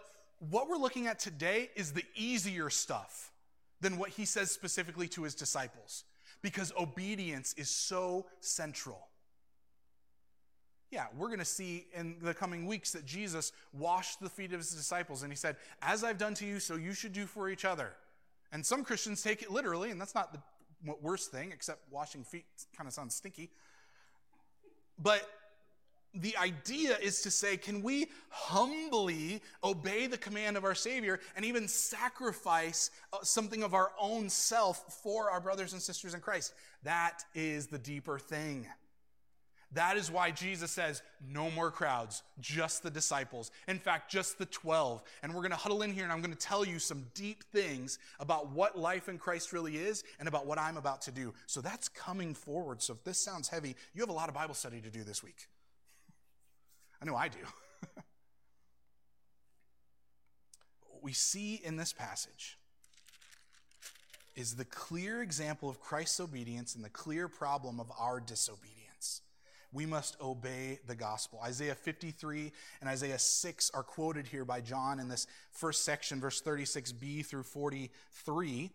what 0.49 0.67
we're 0.67 0.77
looking 0.77 1.07
at 1.07 1.19
today 1.19 1.69
is 1.75 1.93
the 1.93 2.03
easier 2.15 2.69
stuff 2.69 3.31
than 3.79 3.97
what 3.97 4.09
he 4.09 4.25
says 4.25 4.51
specifically 4.51 5.07
to 5.09 5.23
his 5.23 5.35
disciples 5.35 6.03
because 6.41 6.73
obedience 6.79 7.53
is 7.53 7.69
so 7.69 8.25
central. 8.39 9.07
Yeah, 10.91 11.05
we're 11.17 11.27
going 11.27 11.39
to 11.39 11.45
see 11.45 11.87
in 11.93 12.17
the 12.21 12.33
coming 12.33 12.65
weeks 12.65 12.91
that 12.91 13.05
Jesus 13.05 13.53
washed 13.71 14.19
the 14.19 14.29
feet 14.29 14.51
of 14.51 14.59
his 14.59 14.71
disciples 14.71 15.23
and 15.23 15.31
he 15.31 15.37
said, 15.37 15.55
As 15.81 16.03
I've 16.03 16.17
done 16.17 16.33
to 16.35 16.45
you, 16.45 16.59
so 16.59 16.75
you 16.75 16.93
should 16.93 17.13
do 17.13 17.25
for 17.25 17.49
each 17.49 17.63
other. 17.63 17.93
And 18.51 18.65
some 18.65 18.83
Christians 18.83 19.21
take 19.21 19.41
it 19.41 19.49
literally, 19.49 19.91
and 19.91 19.99
that's 19.99 20.13
not 20.13 20.33
the 20.33 20.39
worst 21.01 21.31
thing, 21.31 21.51
except 21.53 21.79
washing 21.89 22.25
feet 22.25 22.45
kind 22.75 22.87
of 22.87 22.93
sounds 22.93 23.15
stinky. 23.15 23.49
But 24.99 25.27
the 26.13 26.35
idea 26.35 26.97
is 26.97 27.21
to 27.21 27.31
say, 27.31 27.55
can 27.55 27.81
we 27.81 28.07
humbly 28.29 29.41
obey 29.63 30.07
the 30.07 30.17
command 30.17 30.57
of 30.57 30.65
our 30.65 30.75
Savior 30.75 31.21
and 31.37 31.45
even 31.45 31.69
sacrifice 31.69 32.91
uh, 33.13 33.19
something 33.23 33.63
of 33.63 33.73
our 33.73 33.91
own 33.97 34.29
self 34.29 35.01
for 35.01 35.31
our 35.31 35.39
brothers 35.39 35.71
and 35.71 35.81
sisters 35.81 36.13
in 36.13 36.19
Christ? 36.19 36.53
That 36.83 37.23
is 37.33 37.67
the 37.67 37.79
deeper 37.79 38.19
thing. 38.19 38.67
That 39.73 39.95
is 39.95 40.11
why 40.11 40.31
Jesus 40.31 40.69
says, 40.69 41.01
no 41.25 41.49
more 41.51 41.71
crowds, 41.71 42.23
just 42.41 42.83
the 42.83 42.91
disciples. 42.91 43.51
In 43.69 43.79
fact, 43.79 44.11
just 44.11 44.37
the 44.37 44.45
12. 44.45 45.01
And 45.23 45.33
we're 45.33 45.39
going 45.41 45.51
to 45.51 45.57
huddle 45.57 45.81
in 45.81 45.93
here 45.93 46.03
and 46.03 46.11
I'm 46.11 46.19
going 46.19 46.33
to 46.33 46.37
tell 46.37 46.65
you 46.65 46.77
some 46.77 47.05
deep 47.13 47.45
things 47.53 47.97
about 48.19 48.51
what 48.51 48.77
life 48.77 49.07
in 49.07 49.17
Christ 49.17 49.53
really 49.53 49.77
is 49.77 50.03
and 50.19 50.27
about 50.27 50.45
what 50.45 50.59
I'm 50.59 50.75
about 50.75 51.01
to 51.03 51.11
do. 51.11 51.33
So 51.45 51.61
that's 51.61 51.87
coming 51.87 52.33
forward. 52.33 52.81
So 52.81 52.93
if 52.93 53.03
this 53.05 53.17
sounds 53.17 53.47
heavy, 53.47 53.75
you 53.93 54.01
have 54.01 54.09
a 54.09 54.13
lot 54.13 54.27
of 54.27 54.35
Bible 54.35 54.55
study 54.55 54.81
to 54.81 54.89
do 54.89 55.05
this 55.05 55.23
week. 55.23 55.47
I 57.01 57.05
know 57.05 57.15
I 57.15 57.29
do. 57.29 57.39
what 60.89 61.01
we 61.01 61.13
see 61.13 61.61
in 61.63 61.77
this 61.77 61.93
passage 61.93 62.57
is 64.35 64.55
the 64.55 64.65
clear 64.65 65.21
example 65.21 65.69
of 65.69 65.79
Christ's 65.79 66.19
obedience 66.19 66.75
and 66.75 66.83
the 66.83 66.89
clear 66.89 67.29
problem 67.29 67.79
of 67.79 67.89
our 67.97 68.19
disobedience. 68.19 68.80
We 69.73 69.85
must 69.85 70.19
obey 70.19 70.79
the 70.85 70.95
gospel. 70.95 71.39
Isaiah 71.43 71.75
53 71.75 72.51
and 72.81 72.89
Isaiah 72.89 73.19
6 73.19 73.71
are 73.73 73.83
quoted 73.83 74.27
here 74.27 74.43
by 74.43 74.61
John 74.61 74.99
in 74.99 75.07
this 75.07 75.27
first 75.51 75.85
section, 75.85 76.19
verse 76.19 76.41
36b 76.41 77.25
through 77.25 77.43
43 77.43 78.71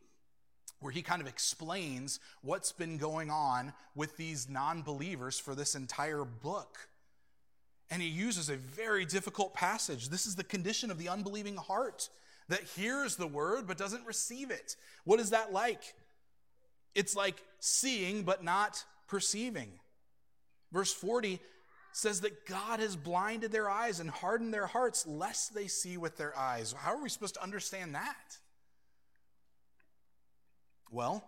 where 0.80 0.92
he 0.92 1.02
kind 1.02 1.22
of 1.22 1.28
explains 1.28 2.20
what's 2.42 2.72
been 2.72 2.98
going 2.98 3.30
on 3.30 3.72
with 3.94 4.16
these 4.16 4.48
non 4.48 4.82
believers 4.82 5.38
for 5.38 5.54
this 5.54 5.74
entire 5.74 6.24
book. 6.24 6.88
And 7.90 8.02
he 8.02 8.08
uses 8.08 8.48
a 8.48 8.56
very 8.56 9.04
difficult 9.04 9.54
passage. 9.54 10.08
This 10.08 10.26
is 10.26 10.36
the 10.36 10.44
condition 10.44 10.90
of 10.90 10.98
the 10.98 11.08
unbelieving 11.08 11.56
heart 11.56 12.08
that 12.48 12.62
hears 12.62 13.16
the 13.16 13.26
word 13.26 13.66
but 13.66 13.78
doesn't 13.78 14.04
receive 14.06 14.50
it. 14.50 14.76
What 15.04 15.20
is 15.20 15.30
that 15.30 15.52
like? 15.52 15.94
It's 16.94 17.16
like 17.16 17.42
seeing 17.60 18.22
but 18.22 18.42
not 18.44 18.84
perceiving. 19.06 19.70
Verse 20.76 20.92
40 20.92 21.40
says 21.92 22.20
that 22.20 22.44
God 22.44 22.80
has 22.80 22.96
blinded 22.96 23.50
their 23.50 23.70
eyes 23.70 23.98
and 23.98 24.10
hardened 24.10 24.52
their 24.52 24.66
hearts 24.66 25.06
lest 25.06 25.54
they 25.54 25.68
see 25.68 25.96
with 25.96 26.18
their 26.18 26.36
eyes. 26.38 26.74
How 26.76 26.94
are 26.94 27.02
we 27.02 27.08
supposed 27.08 27.36
to 27.36 27.42
understand 27.42 27.94
that? 27.94 28.36
Well, 30.90 31.24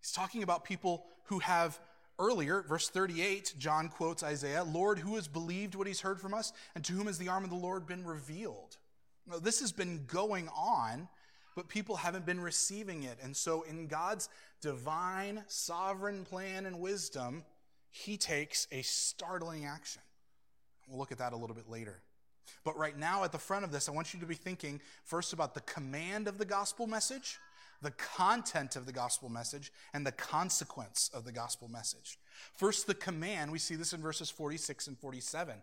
he's 0.00 0.12
talking 0.12 0.44
about 0.44 0.64
people 0.64 1.04
who 1.24 1.40
have 1.40 1.80
Earlier, 2.18 2.62
verse 2.62 2.88
38, 2.88 3.54
John 3.58 3.90
quotes 3.90 4.22
Isaiah 4.22 4.64
Lord, 4.64 4.98
who 5.00 5.16
has 5.16 5.28
believed 5.28 5.74
what 5.74 5.86
he's 5.86 6.00
heard 6.00 6.18
from 6.18 6.32
us, 6.32 6.52
and 6.74 6.82
to 6.84 6.94
whom 6.94 7.08
has 7.08 7.18
the 7.18 7.28
arm 7.28 7.44
of 7.44 7.50
the 7.50 7.56
Lord 7.56 7.86
been 7.86 8.06
revealed? 8.06 8.78
Now, 9.26 9.38
this 9.38 9.60
has 9.60 9.70
been 9.70 10.04
going 10.06 10.48
on, 10.56 11.08
but 11.54 11.68
people 11.68 11.96
haven't 11.96 12.24
been 12.24 12.40
receiving 12.40 13.02
it. 13.02 13.18
And 13.22 13.36
so, 13.36 13.62
in 13.62 13.86
God's 13.86 14.30
divine, 14.62 15.44
sovereign 15.46 16.24
plan 16.24 16.64
and 16.64 16.80
wisdom, 16.80 17.44
he 18.04 18.16
takes 18.16 18.66
a 18.70 18.82
startling 18.82 19.64
action. 19.64 20.02
We'll 20.88 20.98
look 20.98 21.12
at 21.12 21.18
that 21.18 21.32
a 21.32 21.36
little 21.36 21.56
bit 21.56 21.68
later. 21.68 22.02
But 22.62 22.76
right 22.76 22.96
now, 22.96 23.24
at 23.24 23.32
the 23.32 23.38
front 23.38 23.64
of 23.64 23.72
this, 23.72 23.88
I 23.88 23.92
want 23.92 24.12
you 24.12 24.20
to 24.20 24.26
be 24.26 24.34
thinking 24.34 24.80
first 25.04 25.32
about 25.32 25.54
the 25.54 25.62
command 25.62 26.28
of 26.28 26.38
the 26.38 26.44
gospel 26.44 26.86
message 26.86 27.38
the 27.82 27.90
content 27.90 28.74
of 28.74 28.86
the 28.86 28.92
gospel 28.92 29.28
message 29.28 29.70
and 29.92 30.06
the 30.06 30.12
consequence 30.12 31.10
of 31.12 31.26
the 31.26 31.30
gospel 31.30 31.68
message. 31.68 32.18
First, 32.54 32.86
the 32.86 32.94
command, 32.94 33.52
we 33.52 33.58
see 33.58 33.74
this 33.74 33.92
in 33.92 34.00
verses 34.00 34.30
46 34.30 34.86
and 34.86 34.98
47. 34.98 35.54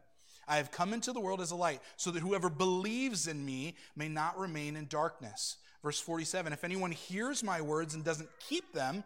I 0.48 0.58
have 0.58 0.70
come 0.70 0.94
into 0.94 1.12
the 1.12 1.20
world 1.20 1.42
as 1.42 1.50
a 1.50 1.56
light, 1.56 1.82
so 1.98 2.12
that 2.12 2.20
whoever 2.20 2.50
believes 2.52 3.28
in 3.28 3.44
me 3.44 3.75
may 3.96 4.10
not 4.10 4.38
remain 4.38 4.75
in 4.75 4.86
darkness. 4.86 5.58
Verse 5.82 6.00
47 6.00 6.54
If 6.54 6.63
anyone 6.63 6.92
hears 6.92 7.44
my 7.44 7.62
words 7.62 7.96
and 7.96 8.04
doesn't 8.04 8.30
keep 8.40 8.74
them, 8.74 9.04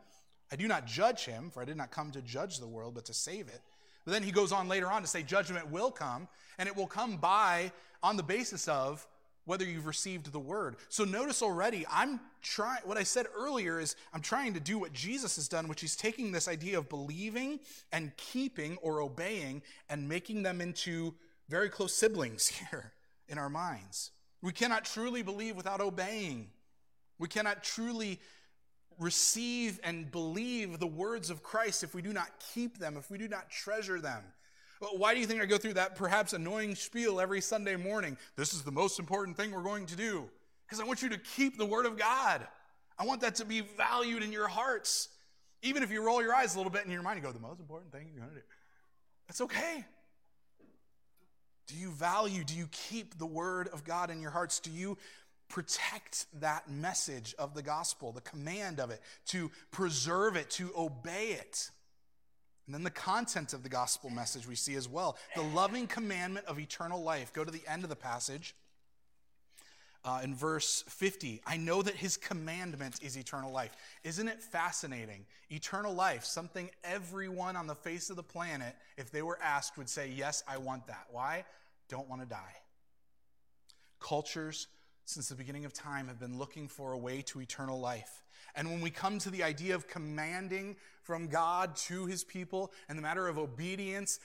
I 0.52 0.56
do 0.56 0.68
not 0.68 0.86
judge 0.86 1.26
him, 1.26 1.50
for 1.50 1.62
I 1.62 1.66
did 1.66 1.78
not 1.78 1.92
come 1.92 2.12
to 2.12 2.22
judge 2.22 2.60
the 2.60 2.68
world, 2.68 2.96
but 2.96 3.06
to 3.06 3.14
save 3.14 3.48
it. 3.48 3.62
But 4.06 4.14
then 4.14 4.24
he 4.24 4.32
goes 4.32 4.52
on 4.52 4.68
later 4.68 4.90
on 4.90 5.02
to 5.02 5.08
say, 5.08 5.24
Judgment 5.24 5.70
will 5.70 5.92
come, 5.92 6.28
and 6.58 6.68
it 6.68 6.76
will 6.76 6.88
come 6.88 7.18
by 7.18 7.72
on 8.02 8.16
the 8.16 8.24
basis 8.24 8.68
of 8.68 9.06
whether 9.48 9.64
you've 9.66 9.86
received 9.86 10.32
the 10.32 10.40
word. 10.40 10.76
So 10.90 11.06
notice 11.06 11.42
already, 11.42 11.86
I'm 11.90 12.20
trying, 12.42 12.82
what 12.84 12.98
I 12.98 13.04
said 13.04 13.28
earlier 13.36 13.80
is 13.80 13.96
I'm 14.14 14.22
trying 14.22 14.54
to 14.56 14.60
do 14.60 14.78
what 14.78 14.92
Jesus 14.92 15.38
has 15.38 15.48
done, 15.48 15.70
which 15.70 15.84
is 15.84 15.96
taking 15.96 16.34
this 16.34 16.50
idea 16.50 16.78
of 16.78 16.90
believing 16.90 17.62
and 17.94 18.16
keeping 18.18 18.78
or 18.82 19.02
obeying 19.02 19.62
and 19.90 20.08
making 20.08 20.44
them 20.44 20.60
into 20.60 21.14
very 21.48 21.70
close 21.70 21.94
siblings 21.94 22.48
here 22.70 22.92
in 23.30 23.38
our 23.38 23.50
minds. 23.50 24.12
We 24.42 24.52
cannot 24.52 24.84
truly 24.84 25.24
believe 25.24 25.56
without 25.56 25.80
obeying. 25.80 26.50
We 27.18 27.30
cannot 27.30 27.64
truly 27.64 28.20
receive 29.00 29.80
and 29.84 30.12
believe 30.12 30.80
the 30.80 30.88
words 30.88 31.30
of 31.30 31.44
Christ 31.44 31.84
if 31.84 31.94
we 31.94 32.02
do 32.02 32.14
not 32.14 32.30
keep 32.54 32.78
them, 32.78 32.98
if 32.98 33.12
we 33.12 33.18
do 33.18 33.28
not 33.28 33.50
treasure 33.50 34.00
them. 34.00 34.24
Why 34.80 35.14
do 35.14 35.20
you 35.20 35.26
think 35.26 35.42
I 35.42 35.46
go 35.46 35.58
through 35.58 35.74
that 35.74 35.96
perhaps 35.96 36.34
annoying 36.34 36.76
spiel 36.76 37.20
every 37.20 37.42
Sunday 37.42 37.76
morning? 37.76 38.18
This 38.36 38.54
is 38.54 38.62
the 38.62 38.72
most 38.72 39.00
important 39.00 39.36
thing 39.36 39.52
we're 39.52 39.64
going 39.64 39.88
to 39.88 39.96
do. 39.96 40.30
Because 40.66 40.80
I 40.80 40.86
want 40.86 41.02
you 41.02 41.10
to 41.10 41.18
keep 41.18 41.58
the 41.58 41.66
Word 41.66 41.86
of 41.86 41.98
God. 41.98 42.46
I 43.00 43.06
want 43.06 43.22
that 43.22 43.36
to 43.36 43.46
be 43.46 43.62
valued 43.62 44.22
in 44.22 44.32
your 44.32 44.48
hearts. 44.48 45.10
Even 45.64 45.82
if 45.82 45.92
you 45.92 46.04
roll 46.04 46.22
your 46.22 46.34
eyes 46.34 46.54
a 46.54 46.58
little 46.58 46.72
bit 46.72 46.86
in 46.86 46.92
your 46.92 47.02
mind, 47.02 47.18
you 47.18 47.24
go, 47.24 47.32
the 47.32 47.40
most 47.40 47.60
important 47.60 47.92
thing 47.92 48.08
you're 48.14 48.22
going 48.22 48.36
to 48.36 48.40
do. 48.40 48.46
That's 49.28 49.42
okay. 49.42 49.86
Do 51.68 51.76
you 51.76 51.90
value? 51.92 52.44
Do 52.44 52.56
you 52.56 52.70
keep 52.72 53.18
the 53.18 53.26
word 53.26 53.68
of 53.70 53.84
God 53.84 54.10
in 54.10 54.22
your 54.22 54.32
hearts? 54.32 54.60
Do 54.60 54.72
you 54.72 54.98
protect 55.50 56.26
that 56.40 56.70
message 56.70 57.36
of 57.40 57.54
the 57.54 57.62
gospel, 57.62 58.12
the 58.12 58.22
command 58.22 58.80
of 58.80 58.90
it, 58.92 59.02
to 59.28 59.52
preserve 59.72 60.36
it, 60.36 60.50
to 60.52 60.72
obey 60.78 61.30
it? 61.30 61.70
And 62.66 62.76
then 62.76 62.84
the 62.84 62.90
content 62.90 63.54
of 63.54 63.64
the 63.64 63.70
gospel 63.70 64.10
message 64.10 64.46
we 64.46 64.56
see 64.56 64.76
as 64.76 64.90
well 64.90 65.18
the 65.36 65.42
loving 65.42 65.88
commandment 65.88 66.46
of 66.48 66.60
eternal 66.60 67.02
life. 67.02 67.32
Go 67.34 67.44
to 67.44 67.52
the 67.52 67.64
end 67.68 67.84
of 67.84 67.90
the 67.90 67.96
passage. 67.96 68.54
Uh, 70.06 70.22
in 70.24 70.34
verse 70.34 70.84
50, 70.88 71.42
I 71.46 71.58
know 71.58 71.82
that 71.82 71.96
his 71.96 72.16
commandment 72.16 73.02
is 73.02 73.18
eternal 73.18 73.52
life. 73.52 73.76
Isn't 74.04 74.28
it 74.30 74.42
fascinating? 74.42 75.26
Eternal 75.50 75.94
life, 75.94 76.24
something 76.24 76.70
everyone 76.84 77.58
on 77.58 77.68
the 77.68 77.76
face 77.76 78.10
of 78.10 78.16
the 78.16 78.24
planet, 78.24 78.76
if 78.96 79.12
they 79.12 79.22
were 79.22 79.38
asked, 79.42 79.78
would 79.78 79.90
say, 79.90 80.10
Yes, 80.10 80.44
I 80.48 80.60
want 80.60 80.88
that. 80.88 81.08
Why? 81.12 81.44
Don't 81.90 82.08
want 82.08 82.22
to 82.22 82.28
die. 82.28 82.56
Cultures, 84.00 84.68
since 85.08 85.30
the 85.30 85.36
beginning 85.36 85.64
of 85.64 85.72
time, 85.72 86.08
have 86.08 86.20
been 86.20 86.38
looking 86.38 86.68
for 86.68 86.92
a 86.92 86.98
way 86.98 87.22
to 87.22 87.40
eternal 87.40 87.80
life. 87.80 88.24
And 88.56 88.70
when 88.70 88.82
we 88.82 88.90
come 88.90 89.20
to 89.20 89.30
the 89.30 89.42
idea 89.42 89.74
of 89.74 89.88
commanding 89.88 90.76
from 91.02 91.28
God 91.28 91.78
to 91.88 92.08
his 92.08 92.26
people 92.26 92.74
and 92.90 92.98
the 92.98 93.02
matter 93.02 93.30
of 93.30 93.38
obedience 93.38 94.20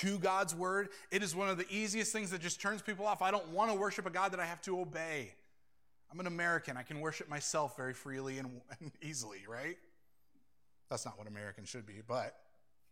to 0.00 0.18
God's 0.18 0.52
word, 0.52 0.88
it 1.12 1.22
is 1.22 1.36
one 1.36 1.48
of 1.48 1.56
the 1.56 1.66
easiest 1.70 2.12
things 2.12 2.32
that 2.32 2.40
just 2.40 2.60
turns 2.60 2.82
people 2.82 3.06
off. 3.06 3.22
I 3.22 3.30
don't 3.30 3.50
want 3.50 3.70
to 3.70 3.78
worship 3.78 4.06
a 4.06 4.10
God 4.10 4.32
that 4.32 4.40
I 4.40 4.44
have 4.44 4.60
to 4.62 4.80
obey. 4.80 5.30
I'm 6.10 6.18
an 6.18 6.26
American. 6.26 6.76
I 6.76 6.82
can 6.82 7.00
worship 7.00 7.28
myself 7.28 7.76
very 7.76 7.94
freely 7.94 8.38
and, 8.38 8.60
easily, 9.00 9.42
right? 9.48 9.76
That's 10.90 11.04
not 11.04 11.16
what 11.16 11.28
Americans 11.28 11.68
should 11.68 11.86
be, 11.86 12.02
but 12.06 12.34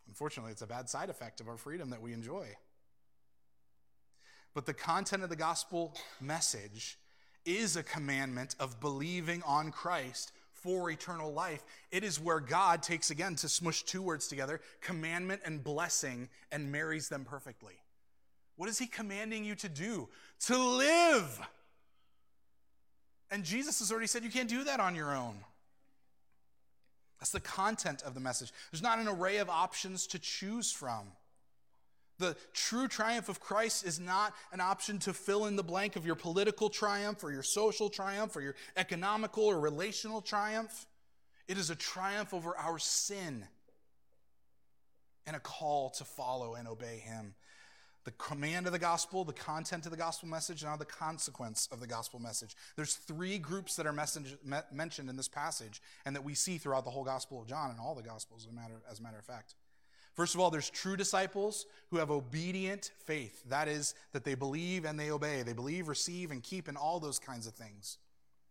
unfortunately, 0.07 0.53
it's 0.53 0.63
a 0.63 0.67
bad 0.67 0.89
side 0.89 1.11
effect 1.11 1.41
of 1.41 1.49
our 1.49 1.57
freedom 1.57 1.91
that 1.91 2.01
we 2.01 2.13
enjoy. 2.13 2.47
But 4.55 4.67
the 4.67 4.75
content 4.75 5.25
of 5.25 5.29
the 5.29 5.37
gospel 5.37 5.97
message 6.21 6.99
is 7.45 7.77
a 7.77 7.83
commandment 7.83 8.55
of 8.61 8.81
believing 8.81 9.43
on 9.45 9.71
Christ 9.71 10.33
for 10.53 10.91
eternal 10.91 11.33
life. 11.33 11.65
It 11.91 12.05
is 12.05 12.21
where 12.21 12.41
God 12.41 12.83
takes 12.83 13.11
again 13.11 13.35
to 13.37 13.49
smush 13.49 13.83
two 13.83 14.03
words 14.03 14.29
together 14.29 14.61
commandment 14.81 15.43
and 15.45 15.63
blessing 15.63 16.29
and 16.51 16.71
marries 16.71 17.09
them 17.09 17.25
perfectly. 17.25 17.75
What 18.57 18.69
is 18.69 18.79
He 18.79 18.87
commanding 18.87 19.45
you 19.45 19.55
to 19.57 19.69
do? 19.69 20.09
To 20.47 20.57
live. 20.57 21.41
And 23.31 23.45
Jesus 23.45 23.81
has 23.81 23.91
already 23.91 24.07
said 24.07 24.23
you 24.23 24.31
can't 24.31 24.49
do 24.49 24.65
that 24.65 24.79
on 24.79 24.95
your 24.95 25.15
own. 25.15 25.37
That's 27.19 27.33
the 27.33 27.41
content 27.41 28.03
of 28.03 28.15
the 28.15 28.21
message. 28.21 28.53
There's 28.71 28.83
not 28.83 28.99
an 28.99 29.09
array 29.09 29.39
of 29.39 29.49
options 29.49 30.07
to 30.09 30.19
choose 30.19 30.71
from. 30.71 31.07
The 32.23 32.37
true 32.53 32.87
triumph 32.87 33.29
of 33.29 33.41
Christ 33.41 33.85
is 33.85 33.99
not 33.99 34.33
an 34.53 34.61
option 34.61 35.01
to 35.01 35.13
fill 35.13 35.47
in 35.47 35.57
the 35.57 35.65
blank 35.65 35.97
of 35.97 36.07
your 36.07 36.15
political 36.15 36.71
triumph 36.71 37.25
or 37.25 37.33
your 37.33 37.43
social 37.43 37.91
triumph 37.91 38.37
or 38.37 38.41
your 38.41 38.55
economical 38.77 39.47
or 39.47 39.59
relational 39.59 40.21
triumph. 40.21 40.87
It 41.49 41.59
is 41.59 41.69
a 41.69 41.75
triumph 41.75 42.33
over 42.33 42.57
our 42.57 42.79
sin 42.79 43.45
and 45.27 45.35
a 45.35 45.41
call 45.41 45.91
to 45.91 46.05
follow 46.05 46.55
and 46.55 46.69
obey 46.69 46.99
Him. 46.99 47.35
The 48.05 48.13
command 48.13 48.67
of 48.67 48.73
the 48.73 48.79
gospel, 48.79 49.25
the 49.25 49.33
content 49.33 49.85
of 49.85 49.91
the 49.91 49.97
gospel 49.97 50.29
message, 50.29 50.63
and 50.63 50.71
now 50.71 50.77
the 50.77 50.85
consequence 50.85 51.69
of 51.73 51.81
the 51.81 51.89
gospel 51.89 52.21
message. 52.21 52.55
There's 52.77 52.95
three 52.95 53.39
groups 53.39 53.75
that 53.75 53.87
are 53.87 53.93
message, 53.93 54.37
me, 54.45 54.59
mentioned 54.73 55.11
in 55.11 55.17
this 55.17 55.27
passage 55.27 55.83
and 56.07 56.15
that 56.15 56.23
we 56.23 56.35
see 56.35 56.59
throughout 56.59 56.85
the 56.85 56.91
whole 56.91 57.05
gospel 57.05 57.41
of 57.43 57.49
John 57.49 57.71
and 57.71 57.81
all 57.81 57.97
the 57.97 58.03
gospels, 58.03 58.45
as 58.45 58.53
a 58.53 58.55
matter, 58.55 58.81
as 58.89 59.01
a 59.01 59.03
matter 59.03 59.19
of 59.19 59.25
fact. 59.25 59.57
First 60.15 60.35
of 60.35 60.41
all, 60.41 60.51
there's 60.51 60.69
true 60.69 60.97
disciples 60.97 61.67
who 61.91 61.97
have 61.97 62.11
obedient 62.11 62.91
faith. 63.07 63.43
That 63.49 63.67
is, 63.67 63.95
that 64.13 64.25
they 64.25 64.35
believe 64.35 64.85
and 64.85 64.99
they 64.99 65.11
obey. 65.11 65.43
They 65.43 65.55
believe, 65.55 65.89
receive, 65.89 66.31
and 66.31 66.43
keep, 66.43 66.69
and 66.69 66.77
all 66.77 67.01
those 67.01 67.19
kinds 67.19 67.47
of 67.47 67.55
things. 67.55 67.99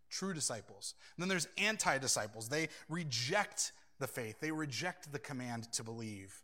True 0.10 0.34
disciples. 0.34 0.96
And 1.16 1.22
then 1.22 1.30
there's 1.30 1.48
anti 1.58 1.98
disciples. 1.98 2.50
They 2.50 2.70
reject 2.90 3.74
the 4.00 4.08
faith, 4.08 4.40
they 4.40 4.52
reject 4.52 5.12
the 5.12 5.20
command 5.20 5.72
to 5.74 5.84
believe. 5.84 6.42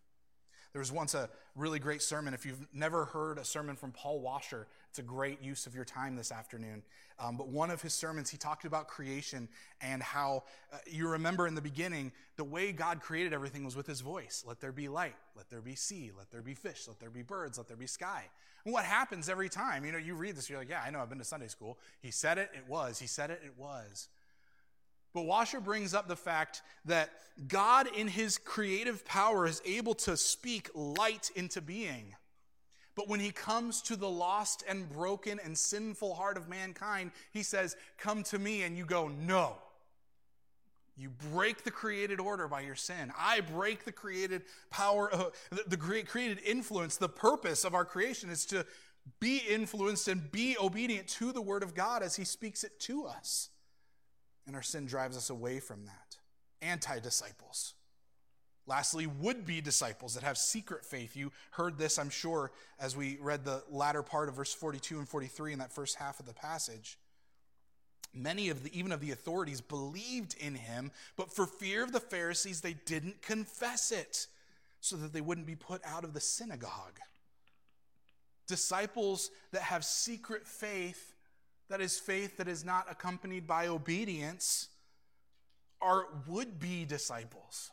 There 0.78 0.82
was 0.82 0.92
once 0.92 1.16
a 1.16 1.28
really 1.56 1.80
great 1.80 2.04
sermon. 2.04 2.36
If 2.36 2.46
you've 2.46 2.68
never 2.72 3.06
heard 3.06 3.40
a 3.40 3.44
sermon 3.44 3.76
from 3.76 3.92
Paul 3.92 4.20
Washer, 4.20 4.68
it's 4.92 5.00
a 5.00 5.02
great 5.02 5.42
use 5.42 5.66
of 5.66 5.74
your 5.74 5.86
time 5.86 6.16
this 6.16 6.32
afternoon. 6.32 6.84
Um, 7.18 7.36
but 7.36 7.48
one 7.48 7.72
of 7.72 7.82
his 7.82 7.96
sermons, 7.96 8.30
he 8.30 8.38
talked 8.38 8.64
about 8.64 8.88
creation 8.88 9.50
and 9.82 10.04
how 10.04 10.44
uh, 10.72 10.78
you 10.86 11.08
remember 11.08 11.48
in 11.48 11.56
the 11.56 11.64
beginning, 11.64 12.12
the 12.36 12.44
way 12.44 12.72
God 12.72 13.02
created 13.02 13.34
everything 13.34 13.66
was 13.66 13.76
with 13.76 13.88
his 13.88 14.02
voice. 14.02 14.44
Let 14.48 14.62
there 14.62 14.72
be 14.72 14.88
light, 14.88 15.16
let 15.36 15.50
there 15.50 15.62
be 15.62 15.74
sea, 15.74 16.12
let 16.16 16.30
there 16.30 16.44
be 16.44 16.54
fish, 16.54 16.88
let 16.88 17.00
there 17.00 17.10
be 17.10 17.24
birds, 17.24 17.58
let 17.58 17.68
there 17.68 17.76
be 17.76 17.88
sky. 17.88 18.26
And 18.64 18.72
what 18.72 18.86
happens 18.86 19.30
every 19.30 19.50
time? 19.50 19.84
You 19.84 19.94
know, 19.94 19.98
you 19.98 20.14
read 20.14 20.36
this, 20.36 20.48
you're 20.48 20.60
like, 20.60 20.70
yeah, 20.70 20.84
I 20.86 20.92
know, 20.92 21.00
I've 21.00 21.10
been 21.10 21.18
to 21.18 21.24
Sunday 21.24 21.48
school. 21.48 21.80
He 22.04 22.12
said 22.12 22.38
it, 22.38 22.52
it 22.54 22.68
was. 22.68 23.00
He 23.00 23.08
said 23.08 23.32
it, 23.32 23.42
it 23.44 23.54
was. 23.58 24.10
But 25.18 25.26
Washer 25.26 25.60
brings 25.60 25.96
up 25.96 26.08
the 26.08 26.16
fact 26.16 26.62
that 26.86 27.10
God, 27.48 27.88
in 27.88 28.08
his 28.08 28.38
creative 28.38 29.04
power, 29.04 29.48
is 29.48 29.64
able 29.66 29.96
to 29.96 30.16
speak 30.16 30.70
light 30.76 31.32
into 31.36 31.60
being. 31.60 32.14
But 32.94 33.10
when 33.10 33.20
he 33.20 33.32
comes 33.32 33.82
to 33.82 33.96
the 33.96 34.08
lost 34.08 34.64
and 34.70 34.88
broken 34.88 35.40
and 35.44 35.58
sinful 35.58 36.14
heart 36.14 36.38
of 36.38 36.48
mankind, 36.48 37.10
he 37.32 37.42
says, 37.42 37.76
Come 37.98 38.22
to 38.26 38.38
me, 38.38 38.62
and 38.62 38.78
you 38.78 38.86
go, 38.86 39.08
No. 39.08 39.56
You 40.96 41.10
break 41.32 41.64
the 41.64 41.72
created 41.72 42.20
order 42.20 42.48
by 42.48 42.62
your 42.62 42.76
sin. 42.76 43.12
I 43.18 43.40
break 43.40 43.86
the 43.86 43.92
created 43.92 44.44
power, 44.70 45.12
uh, 45.12 45.32
the, 45.50 45.64
the 45.66 45.78
created 45.78 46.42
influence. 46.46 46.98
The 46.98 47.10
purpose 47.10 47.66
of 47.66 47.74
our 47.74 47.86
creation 47.86 48.30
is 48.30 48.46
to 48.48 48.68
be 49.20 49.38
influenced 49.50 50.10
and 50.10 50.32
be 50.32 50.56
obedient 50.62 51.08
to 51.08 51.32
the 51.32 51.42
word 51.42 51.64
of 51.64 51.74
God 51.74 52.04
as 52.04 52.16
he 52.16 52.24
speaks 52.24 52.64
it 52.64 52.80
to 52.82 53.08
us. 53.08 53.50
And 54.48 54.56
our 54.56 54.64
sin 54.64 54.86
drives 54.86 55.18
us 55.18 55.30
away 55.30 55.60
from 55.60 55.86
that. 55.86 56.18
Anti 56.62 57.00
disciples. 57.00 57.74
Lastly, 58.66 59.08
would 59.08 59.46
be 59.46 59.62
disciples 59.62 60.16
that 60.16 60.24
have 60.24 60.38
secret 60.38 60.86
faith. 60.86 61.16
You 61.16 61.32
heard 61.52 61.78
this, 61.78 61.98
I'm 61.98 62.10
sure, 62.10 62.52
as 62.80 62.98
we 62.98 63.18
read 63.22 63.46
the 63.46 63.64
latter 63.70 64.04
part 64.04 64.28
of 64.28 64.36
verse 64.36 64.54
42 64.54 65.00
and 65.00 65.08
43 65.08 65.54
in 65.54 65.60
that 65.60 65.72
first 65.72 65.96
half 65.96 66.20
of 66.20 66.26
the 66.26 66.34
passage. 66.34 66.98
Many 68.14 68.50
of 68.50 68.64
the, 68.64 68.78
even 68.78 68.92
of 68.92 69.00
the 69.00 69.12
authorities, 69.12 69.62
believed 69.62 70.36
in 70.40 70.56
him, 70.56 70.92
but 71.16 71.32
for 71.32 71.46
fear 71.46 71.82
of 71.82 71.94
the 71.94 72.00
Pharisees, 72.00 72.60
they 72.60 72.76
didn't 72.86 73.22
confess 73.22 73.92
it 73.92 74.28
so 74.82 74.98
that 74.98 75.14
they 75.14 75.22
wouldn't 75.22 75.48
be 75.48 75.56
put 75.56 75.82
out 75.86 76.04
of 76.04 76.14
the 76.14 76.20
synagogue. 76.20 77.00
Disciples 78.48 79.30
that 79.52 79.62
have 79.62 79.86
secret 79.86 80.46
faith 80.46 81.14
that 81.70 81.82
is 81.82 81.98
faith 81.98 82.38
that 82.38 82.48
is 82.48 82.64
not 82.64 82.88
accompanied 82.90 83.48
by 83.48 83.68
obedience, 83.68 84.70
are 85.82 86.08
would 86.28 86.60
be 86.60 86.86
disciples. 86.86 87.72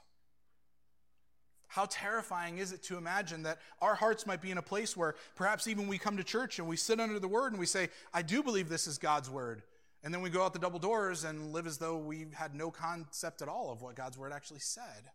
How 1.69 1.87
terrifying 1.87 2.59
is 2.59 2.71
it 2.71 2.85
to 2.85 2.97
imagine 2.97 3.43
that 3.43 3.59
our 3.83 3.97
hearts 3.97 4.27
might 4.27 4.41
be 4.41 4.53
in 4.53 4.59
a 4.59 4.63
place 4.63 4.97
where 4.97 5.17
perhaps 5.35 5.67
even 5.67 5.89
we 5.89 5.99
come 5.99 6.17
to 6.19 6.25
church 6.25 6.59
and 6.59 6.69
we 6.69 6.77
sit 6.77 7.01
under 7.01 7.19
the 7.19 7.27
word 7.27 7.53
and 7.53 7.59
we 7.59 7.67
say, 7.67 7.89
I 8.13 8.23
do 8.23 8.43
believe 8.45 8.69
this 8.69 8.87
is 8.87 8.97
God's 8.97 9.29
word. 9.29 9.63
And 10.05 10.15
then 10.15 10.21
we 10.21 10.31
go 10.31 10.45
out 10.45 10.53
the 10.53 10.59
double 10.59 10.79
doors 10.79 11.25
and 11.25 11.53
live 11.53 11.67
as 11.67 11.79
though 11.79 11.97
we 11.97 12.27
had 12.35 12.55
no 12.55 12.71
concept 12.71 13.43
at 13.43 13.49
all 13.49 13.73
of 13.73 13.83
what 13.83 13.97
God's 13.97 14.17
word 14.17 14.33
actually 14.33 14.61
said. 14.61 15.11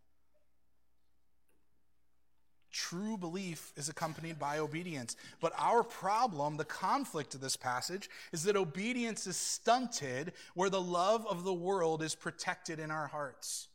True 2.71 3.17
belief 3.17 3.73
is 3.75 3.89
accompanied 3.89 4.37
by 4.37 4.59
obedience. 4.59 5.15
But 5.41 5.53
our 5.57 5.83
problem, 5.83 6.57
the 6.57 6.65
conflict 6.65 7.33
of 7.33 7.41
this 7.41 7.55
passage, 7.55 8.09
is 8.31 8.43
that 8.43 8.55
obedience 8.55 9.25
is 9.25 9.37
stunted 9.37 10.33
where 10.53 10.69
the 10.69 10.81
love 10.81 11.25
of 11.25 11.43
the 11.43 11.53
world 11.53 12.03
is 12.03 12.13
protected 12.13 12.79
in 12.79 12.91
our 12.91 13.07
hearts. 13.07 13.69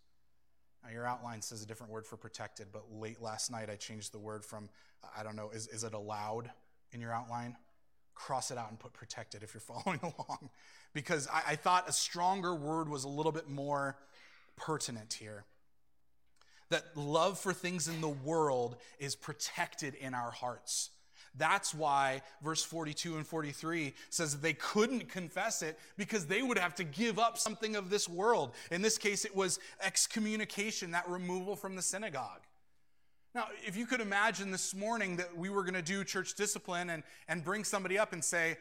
Now, 0.84 0.90
your 0.92 1.06
outline 1.06 1.42
says 1.42 1.62
a 1.62 1.66
different 1.66 1.92
word 1.92 2.06
for 2.06 2.16
protected, 2.16 2.68
but 2.72 2.84
late 2.92 3.20
last 3.20 3.50
night 3.50 3.68
I 3.68 3.74
changed 3.74 4.12
the 4.12 4.18
word 4.18 4.44
from, 4.44 4.68
I 5.16 5.24
don't 5.24 5.34
know, 5.34 5.50
is, 5.50 5.66
is 5.68 5.82
it 5.82 5.94
allowed 5.94 6.50
in 6.92 7.00
your 7.00 7.12
outline? 7.12 7.56
Cross 8.14 8.52
it 8.52 8.58
out 8.58 8.70
and 8.70 8.78
put 8.78 8.92
protected 8.92 9.42
if 9.42 9.54
you're 9.54 9.60
following 9.82 10.00
along. 10.02 10.50
Because 10.92 11.26
I, 11.32 11.42
I 11.48 11.56
thought 11.56 11.88
a 11.88 11.92
stronger 11.92 12.54
word 12.54 12.88
was 12.88 13.02
a 13.02 13.08
little 13.08 13.32
bit 13.32 13.48
more 13.48 13.96
pertinent 14.56 15.14
here 15.14 15.44
that 16.74 16.96
love 16.96 17.38
for 17.38 17.52
things 17.52 17.86
in 17.86 18.00
the 18.00 18.08
world 18.08 18.74
is 18.98 19.14
protected 19.14 19.94
in 19.94 20.12
our 20.12 20.32
hearts. 20.32 20.90
That's 21.36 21.72
why 21.72 22.22
verse 22.42 22.64
42 22.64 23.16
and 23.16 23.24
43 23.24 23.94
says 24.10 24.32
that 24.32 24.42
they 24.42 24.54
couldn't 24.54 25.08
confess 25.08 25.62
it 25.62 25.78
because 25.96 26.26
they 26.26 26.42
would 26.42 26.58
have 26.58 26.74
to 26.76 26.84
give 26.84 27.20
up 27.20 27.38
something 27.38 27.76
of 27.76 27.90
this 27.90 28.08
world. 28.08 28.54
In 28.72 28.82
this 28.82 28.98
case, 28.98 29.24
it 29.24 29.36
was 29.36 29.60
excommunication, 29.80 30.90
that 30.90 31.08
removal 31.08 31.54
from 31.54 31.76
the 31.76 31.82
synagogue. 31.82 32.42
Now, 33.36 33.46
if 33.64 33.76
you 33.76 33.86
could 33.86 34.00
imagine 34.00 34.50
this 34.50 34.74
morning 34.74 35.16
that 35.16 35.36
we 35.36 35.48
were 35.48 35.62
going 35.62 35.74
to 35.74 35.82
do 35.82 36.02
church 36.02 36.34
discipline 36.34 36.90
and, 36.90 37.04
and 37.28 37.44
bring 37.44 37.62
somebody 37.62 37.98
up 37.98 38.12
and 38.12 38.22
say, 38.22 38.56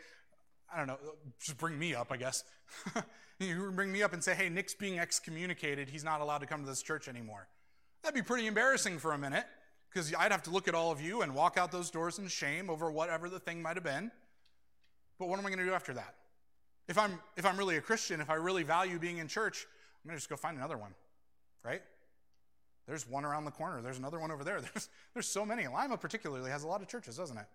I 0.72 0.78
don't 0.78 0.88
know, 0.88 0.98
just 1.40 1.58
bring 1.58 1.80
me 1.80 1.96
up, 1.96 2.12
I 2.12 2.18
guess. 2.18 2.44
you 3.40 3.72
bring 3.76 3.92
me 3.92 4.04
up 4.04 4.14
and 4.14 4.24
say, 4.24 4.36
hey, 4.36 4.50
Nick's 4.50 4.76
being 4.76 5.00
excommunicated. 5.00 5.90
He's 5.90 6.04
not 6.04 6.22
allowed 6.22 6.40
to 6.40 6.48
come 6.48 6.62
to 6.62 6.70
this 6.70 6.84
church 6.84 7.08
anymore. 7.08 7.48
That'd 8.04 8.16
be 8.16 8.22
pretty 8.22 8.48
embarrassing 8.48 9.00
for 9.00 9.14
a 9.14 9.18
minute 9.18 9.46
because 9.90 10.14
I'd 10.14 10.32
have 10.32 10.44
to 10.44 10.50
look 10.50 10.68
at 10.68 10.76
all 10.76 10.92
of 10.92 11.02
you 11.02 11.22
and 11.22 11.34
walk 11.34 11.58
out 11.58 11.72
those 11.72 11.90
doors 11.90 12.20
in 12.20 12.28
shame 12.28 12.70
over 12.70 12.92
whatever 12.92 13.30
the 13.30 13.40
thing 13.40 13.62
might 13.62 13.78
have 13.78 13.84
been. 13.84 14.12
But 15.20 15.30
what 15.30 15.40
am 15.40 15.46
I 15.46 15.50
going 15.50 15.60
to 15.60 15.66
do 15.66 15.74
after 15.74 15.94
that? 15.94 16.16
If 16.90 16.98
I'm 16.98 17.18
if 17.38 17.46
I'm 17.46 17.58
really 17.58 17.78
a 17.78 17.82
Christian, 17.82 18.20
if 18.20 18.30
I 18.30 18.36
really 18.36 18.64
value 18.64 19.00
being 19.00 19.20
in 19.20 19.28
church, 19.30 19.66
I'm 20.04 20.10
going 20.10 20.18
to 20.18 20.20
just 20.20 20.30
go 20.30 20.36
find 20.36 20.58
another 20.58 20.78
one, 20.78 20.94
right? 21.64 21.82
There's 22.88 23.08
one 23.08 23.24
around 23.24 23.46
the 23.46 23.52
corner. 23.52 23.82
There's 23.82 24.00
another 24.00 24.20
one 24.20 24.32
over 24.32 24.44
there. 24.44 24.60
There's 24.74 24.90
there's 25.14 25.28
so 25.28 25.46
many. 25.46 25.66
Lima 25.68 25.98
particularly 25.98 26.52
has 26.52 26.64
a 26.64 26.68
lot 26.68 26.82
of 26.82 26.90
churches, 26.90 27.16
doesn't 27.16 27.38
it? 27.38 27.46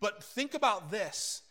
But 0.00 0.24
think 0.24 0.54
about 0.54 0.90
this 0.90 1.42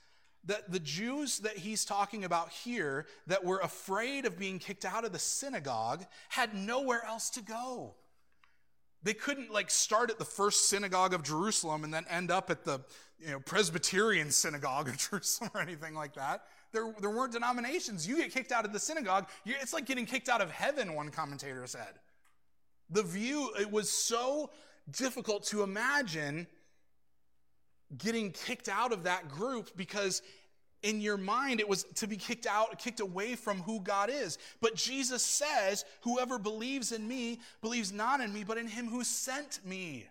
that 0.45 0.71
the 0.71 0.79
Jews 0.79 1.39
that 1.39 1.57
he's 1.57 1.85
talking 1.85 2.23
about 2.23 2.49
here 2.49 3.05
that 3.27 3.43
were 3.43 3.59
afraid 3.59 4.25
of 4.25 4.37
being 4.37 4.59
kicked 4.59 4.85
out 4.85 5.05
of 5.05 5.11
the 5.11 5.19
synagogue 5.19 6.05
had 6.29 6.53
nowhere 6.53 7.03
else 7.05 7.29
to 7.31 7.41
go. 7.41 7.95
They 9.01 9.13
couldn't 9.13 9.51
like 9.51 9.71
start 9.71 10.09
at 10.09 10.19
the 10.19 10.25
first 10.25 10.67
synagogue 10.69 11.13
of 11.13 11.23
Jerusalem 11.23 11.83
and 11.83 11.93
then 11.93 12.05
end 12.09 12.31
up 12.31 12.49
at 12.49 12.65
the 12.65 12.81
you 13.19 13.31
know, 13.31 13.39
Presbyterian 13.39 14.31
synagogue 14.31 14.89
of 14.89 14.97
Jerusalem 15.09 15.51
or 15.53 15.61
anything 15.61 15.93
like 15.93 16.13
that. 16.15 16.43
There, 16.71 16.93
there 16.99 17.09
weren't 17.09 17.33
denominations. 17.33 18.07
You 18.07 18.17
get 18.17 18.31
kicked 18.31 18.51
out 18.51 18.65
of 18.65 18.73
the 18.73 18.79
synagogue, 18.79 19.27
it's 19.45 19.73
like 19.73 19.85
getting 19.85 20.05
kicked 20.05 20.29
out 20.29 20.41
of 20.41 20.51
heaven, 20.51 20.93
one 20.93 21.09
commentator 21.09 21.65
said. 21.65 21.99
The 22.89 23.03
view, 23.03 23.51
it 23.59 23.71
was 23.71 23.89
so 23.89 24.51
difficult 24.91 25.45
to 25.45 25.63
imagine 25.63 26.47
getting 27.97 28.31
kicked 28.31 28.69
out 28.69 28.91
of 28.91 29.03
that 29.03 29.29
group 29.29 29.75
because 29.75 30.21
in 30.83 31.01
your 31.01 31.17
mind 31.17 31.59
it 31.59 31.67
was 31.67 31.83
to 31.95 32.07
be 32.07 32.15
kicked 32.15 32.45
out 32.45 32.77
kicked 32.79 32.99
away 32.99 33.35
from 33.35 33.61
who 33.61 33.79
god 33.81 34.09
is. 34.09 34.37
But 34.61 34.75
jesus 34.75 35.23
says 35.23 35.85
whoever 36.01 36.39
believes 36.39 36.91
in 36.91 37.07
me 37.07 37.39
believes 37.61 37.91
not 37.91 38.21
in 38.21 38.33
me 38.33 38.43
but 38.43 38.57
in 38.57 38.67
him 38.67 38.87
who 38.87 39.03
sent 39.03 39.59
me. 39.65 40.07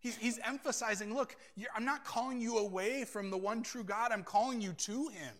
He's, 0.00 0.16
he's 0.16 0.38
emphasizing 0.44 1.14
look 1.14 1.36
i'm 1.74 1.84
not 1.84 2.04
calling 2.04 2.40
you 2.40 2.58
away 2.58 3.04
from 3.04 3.30
the 3.30 3.38
one 3.38 3.62
true 3.62 3.84
god 3.84 4.12
i'm 4.12 4.24
calling 4.24 4.60
you 4.60 4.72
to 4.72 5.08
him. 5.08 5.34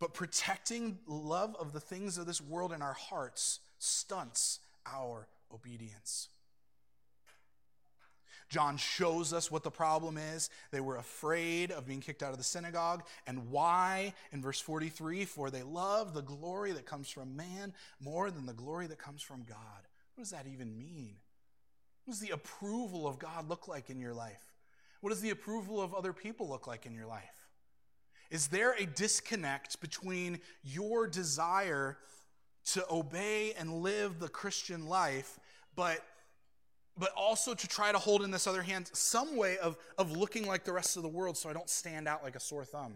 But 0.00 0.14
protecting 0.14 0.98
love 1.08 1.56
of 1.58 1.72
the 1.72 1.80
things 1.80 2.18
of 2.18 2.26
this 2.26 2.40
world 2.40 2.72
in 2.72 2.82
our 2.82 2.92
hearts 2.92 3.60
stunts 3.78 4.60
our 4.86 5.26
obedience 5.52 6.28
John 8.48 8.76
shows 8.78 9.32
us 9.32 9.50
what 9.50 9.62
the 9.62 9.70
problem 9.70 10.16
is. 10.16 10.48
They 10.70 10.80
were 10.80 10.96
afraid 10.96 11.70
of 11.70 11.86
being 11.86 12.00
kicked 12.00 12.22
out 12.22 12.32
of 12.32 12.38
the 12.38 12.44
synagogue. 12.44 13.04
And 13.26 13.50
why? 13.50 14.14
In 14.32 14.40
verse 14.40 14.60
43 14.60 15.24
For 15.26 15.50
they 15.50 15.62
love 15.62 16.14
the 16.14 16.22
glory 16.22 16.72
that 16.72 16.86
comes 16.86 17.10
from 17.10 17.36
man 17.36 17.74
more 18.00 18.30
than 18.30 18.46
the 18.46 18.54
glory 18.54 18.86
that 18.86 18.98
comes 18.98 19.22
from 19.22 19.44
God. 19.44 19.58
What 20.14 20.22
does 20.22 20.30
that 20.30 20.46
even 20.46 20.76
mean? 20.76 21.16
What 22.04 22.12
does 22.12 22.20
the 22.20 22.30
approval 22.30 23.06
of 23.06 23.18
God 23.18 23.48
look 23.48 23.68
like 23.68 23.90
in 23.90 24.00
your 24.00 24.14
life? 24.14 24.42
What 25.00 25.10
does 25.10 25.20
the 25.20 25.30
approval 25.30 25.80
of 25.80 25.94
other 25.94 26.12
people 26.12 26.48
look 26.48 26.66
like 26.66 26.86
in 26.86 26.94
your 26.94 27.06
life? 27.06 27.48
Is 28.30 28.48
there 28.48 28.72
a 28.72 28.86
disconnect 28.86 29.80
between 29.80 30.40
your 30.62 31.06
desire 31.06 31.98
to 32.72 32.84
obey 32.90 33.54
and 33.58 33.82
live 33.82 34.18
the 34.18 34.28
Christian 34.28 34.86
life, 34.86 35.38
but 35.74 36.00
but 36.98 37.12
also 37.16 37.54
to 37.54 37.68
try 37.68 37.92
to 37.92 37.98
hold 37.98 38.22
in 38.22 38.30
this 38.30 38.46
other 38.46 38.62
hand 38.62 38.90
some 38.92 39.36
way 39.36 39.58
of, 39.58 39.76
of 39.96 40.16
looking 40.16 40.46
like 40.46 40.64
the 40.64 40.72
rest 40.72 40.96
of 40.96 41.02
the 41.02 41.08
world 41.08 41.36
so 41.36 41.48
I 41.48 41.52
don't 41.52 41.70
stand 41.70 42.08
out 42.08 42.22
like 42.22 42.36
a 42.36 42.40
sore 42.40 42.64
thumb. 42.64 42.94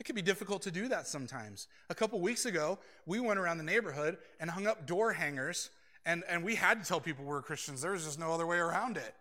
It 0.00 0.04
can 0.04 0.14
be 0.14 0.22
difficult 0.22 0.62
to 0.62 0.70
do 0.70 0.88
that 0.88 1.06
sometimes. 1.06 1.66
A 1.90 1.94
couple 1.94 2.20
weeks 2.20 2.46
ago, 2.46 2.78
we 3.06 3.18
went 3.20 3.38
around 3.38 3.58
the 3.58 3.64
neighborhood 3.64 4.18
and 4.38 4.50
hung 4.50 4.66
up 4.66 4.86
door 4.86 5.12
hangers, 5.12 5.70
and, 6.06 6.22
and 6.28 6.44
we 6.44 6.54
had 6.54 6.82
to 6.82 6.88
tell 6.88 7.00
people 7.00 7.24
we 7.24 7.30
were 7.30 7.42
Christians. 7.42 7.82
There 7.82 7.92
was 7.92 8.04
just 8.04 8.18
no 8.18 8.32
other 8.32 8.46
way 8.46 8.58
around 8.58 8.96
it. 8.96 9.14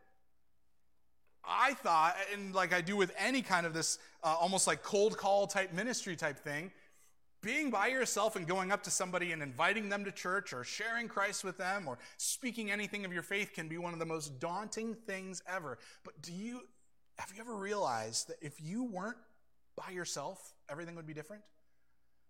I 1.44 1.74
thought, 1.76 2.16
and 2.34 2.54
like 2.54 2.74
I 2.74 2.82
do 2.82 2.96
with 2.96 3.12
any 3.18 3.42
kind 3.42 3.66
of 3.66 3.74
this 3.74 4.00
uh, 4.24 4.36
almost 4.40 4.68
like 4.68 4.84
cold 4.84 5.18
call 5.18 5.48
type 5.48 5.74
ministry 5.74 6.16
type 6.16 6.38
thing, 6.38 6.72
being 7.42 7.70
by 7.70 7.88
yourself 7.88 8.36
and 8.36 8.48
going 8.48 8.72
up 8.72 8.84
to 8.84 8.92
somebody 8.92 9.32
and 9.32 9.42
inviting 9.42 9.90
them 9.90 10.04
to 10.06 10.12
church 10.12 10.54
or 10.54 10.64
sharing 10.64 11.08
Christ 11.08 11.44
with 11.44 11.58
them 11.58 11.88
or 11.88 12.00
speaking 12.18 12.72
anything 12.72 13.06
of 13.06 13.14
your 13.14 13.24
faith 13.24 13.54
can 13.54 13.68
be 13.68 13.78
one 13.78 13.94
of 13.94 14.00
the 14.00 14.06
most 14.06 14.40
daunting 14.40 14.96
things 14.96 15.42
ever. 15.48 15.78
But 16.04 16.22
do 16.22 16.34
you 16.34 16.62
have 17.18 17.32
you 17.34 17.42
ever 17.42 17.56
realized 17.56 18.28
that 18.28 18.38
if 18.42 18.62
you 18.62 18.84
weren't 18.84 19.18
by 19.76 19.92
yourself, 19.92 20.54
everything 20.70 20.96
would 20.96 21.08
be 21.08 21.14
different? 21.14 21.44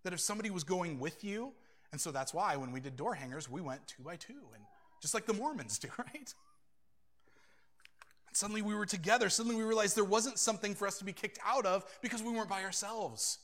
That 0.04 0.12
if 0.12 0.20
somebody 0.20 0.50
was 0.50 0.64
going 0.64 0.98
with 0.98 1.24
you, 1.24 1.52
and 1.92 2.00
so 2.00 2.10
that's 2.10 2.32
why 2.32 2.56
when 2.56 2.72
we 2.72 2.80
did 2.80 2.96
door 2.96 3.14
hangers, 3.14 3.50
we 3.50 3.60
went 3.60 3.86
two 3.86 4.02
by 4.02 4.16
two, 4.16 4.40
and 4.54 4.64
just 5.02 5.14
like 5.14 5.26
the 5.26 5.34
Mormons 5.34 5.78
do, 5.78 5.88
right? 5.98 6.34
And 8.26 8.36
suddenly 8.36 8.62
we 8.62 8.74
were 8.74 8.86
together. 8.86 9.28
Suddenly 9.28 9.56
we 9.56 9.64
realized 9.64 9.96
there 9.96 10.04
wasn't 10.04 10.38
something 10.38 10.74
for 10.74 10.86
us 10.86 10.98
to 10.98 11.04
be 11.04 11.12
kicked 11.12 11.38
out 11.44 11.66
of 11.66 11.84
because 12.00 12.22
we 12.22 12.30
weren't 12.30 12.48
by 12.48 12.64
ourselves. 12.64 13.38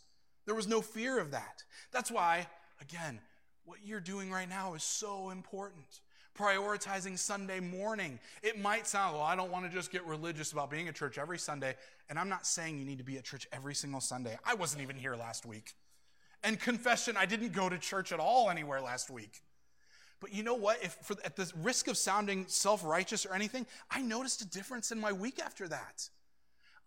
There 0.47 0.55
was 0.55 0.69
no 0.69 0.81
fear 0.81 1.19
of 1.19 1.31
that. 1.31 1.63
That's 1.93 2.11
why, 2.11 2.47
again, 2.81 3.21
what 3.65 3.79
you're 3.85 4.01
doing 4.01 4.31
right 4.31 4.49
now 4.49 4.75
is 4.75 4.83
so 4.83 5.31
important. 5.31 6.01
Prioritizing 6.39 7.19
Sunday 7.19 7.61
morning. 7.61 8.19
It 8.43 8.61
might 8.61 8.87
sound, 8.87 9.15
well, 9.15 9.23
I 9.23 9.37
don't 9.37 9.53
want 9.53 9.67
to 9.67 9.71
just 9.71 9.93
get 9.93 10.05
religious 10.05 10.53
about 10.53 10.71
being 10.71 10.89
at 10.89 10.95
church 10.95 11.17
every 11.17 11.39
Sunday. 11.39 11.77
And 12.11 12.19
I'm 12.19 12.29
not 12.29 12.47
saying 12.47 12.79
you 12.79 12.85
need 12.85 12.99
to 12.99 13.05
be 13.05 13.17
at 13.19 13.25
church 13.25 13.47
every 13.53 13.75
single 13.75 14.01
Sunday. 14.01 14.37
I 14.45 14.55
wasn't 14.55 14.83
even 14.83 14.97
here 14.97 15.15
last 15.15 15.47
week. 15.47 15.73
And 16.43 16.61
confession, 16.61 17.17
I 17.17 17.25
didn't 17.25 17.53
go 17.53 17.69
to 17.69 17.79
church 17.79 18.13
at 18.13 18.21
all 18.21 18.51
anywhere 18.51 18.81
last 18.81 19.11
week. 19.11 19.41
But 20.21 20.35
you 20.35 20.43
know 20.43 20.55
what? 20.55 20.83
If 20.83 20.95
for, 21.03 21.17
at 21.25 21.37
the 21.37 21.51
risk 21.63 21.89
of 21.89 21.97
sounding 21.97 22.47
self 22.49 22.85
righteous 22.85 23.27
or 23.27 23.35
anything, 23.35 23.67
I 23.91 24.03
noticed 24.03 24.43
a 24.43 24.47
difference 24.47 24.91
in 24.91 25.01
my 25.01 25.13
week 25.13 25.39
after 25.39 25.69
that. 25.69 26.09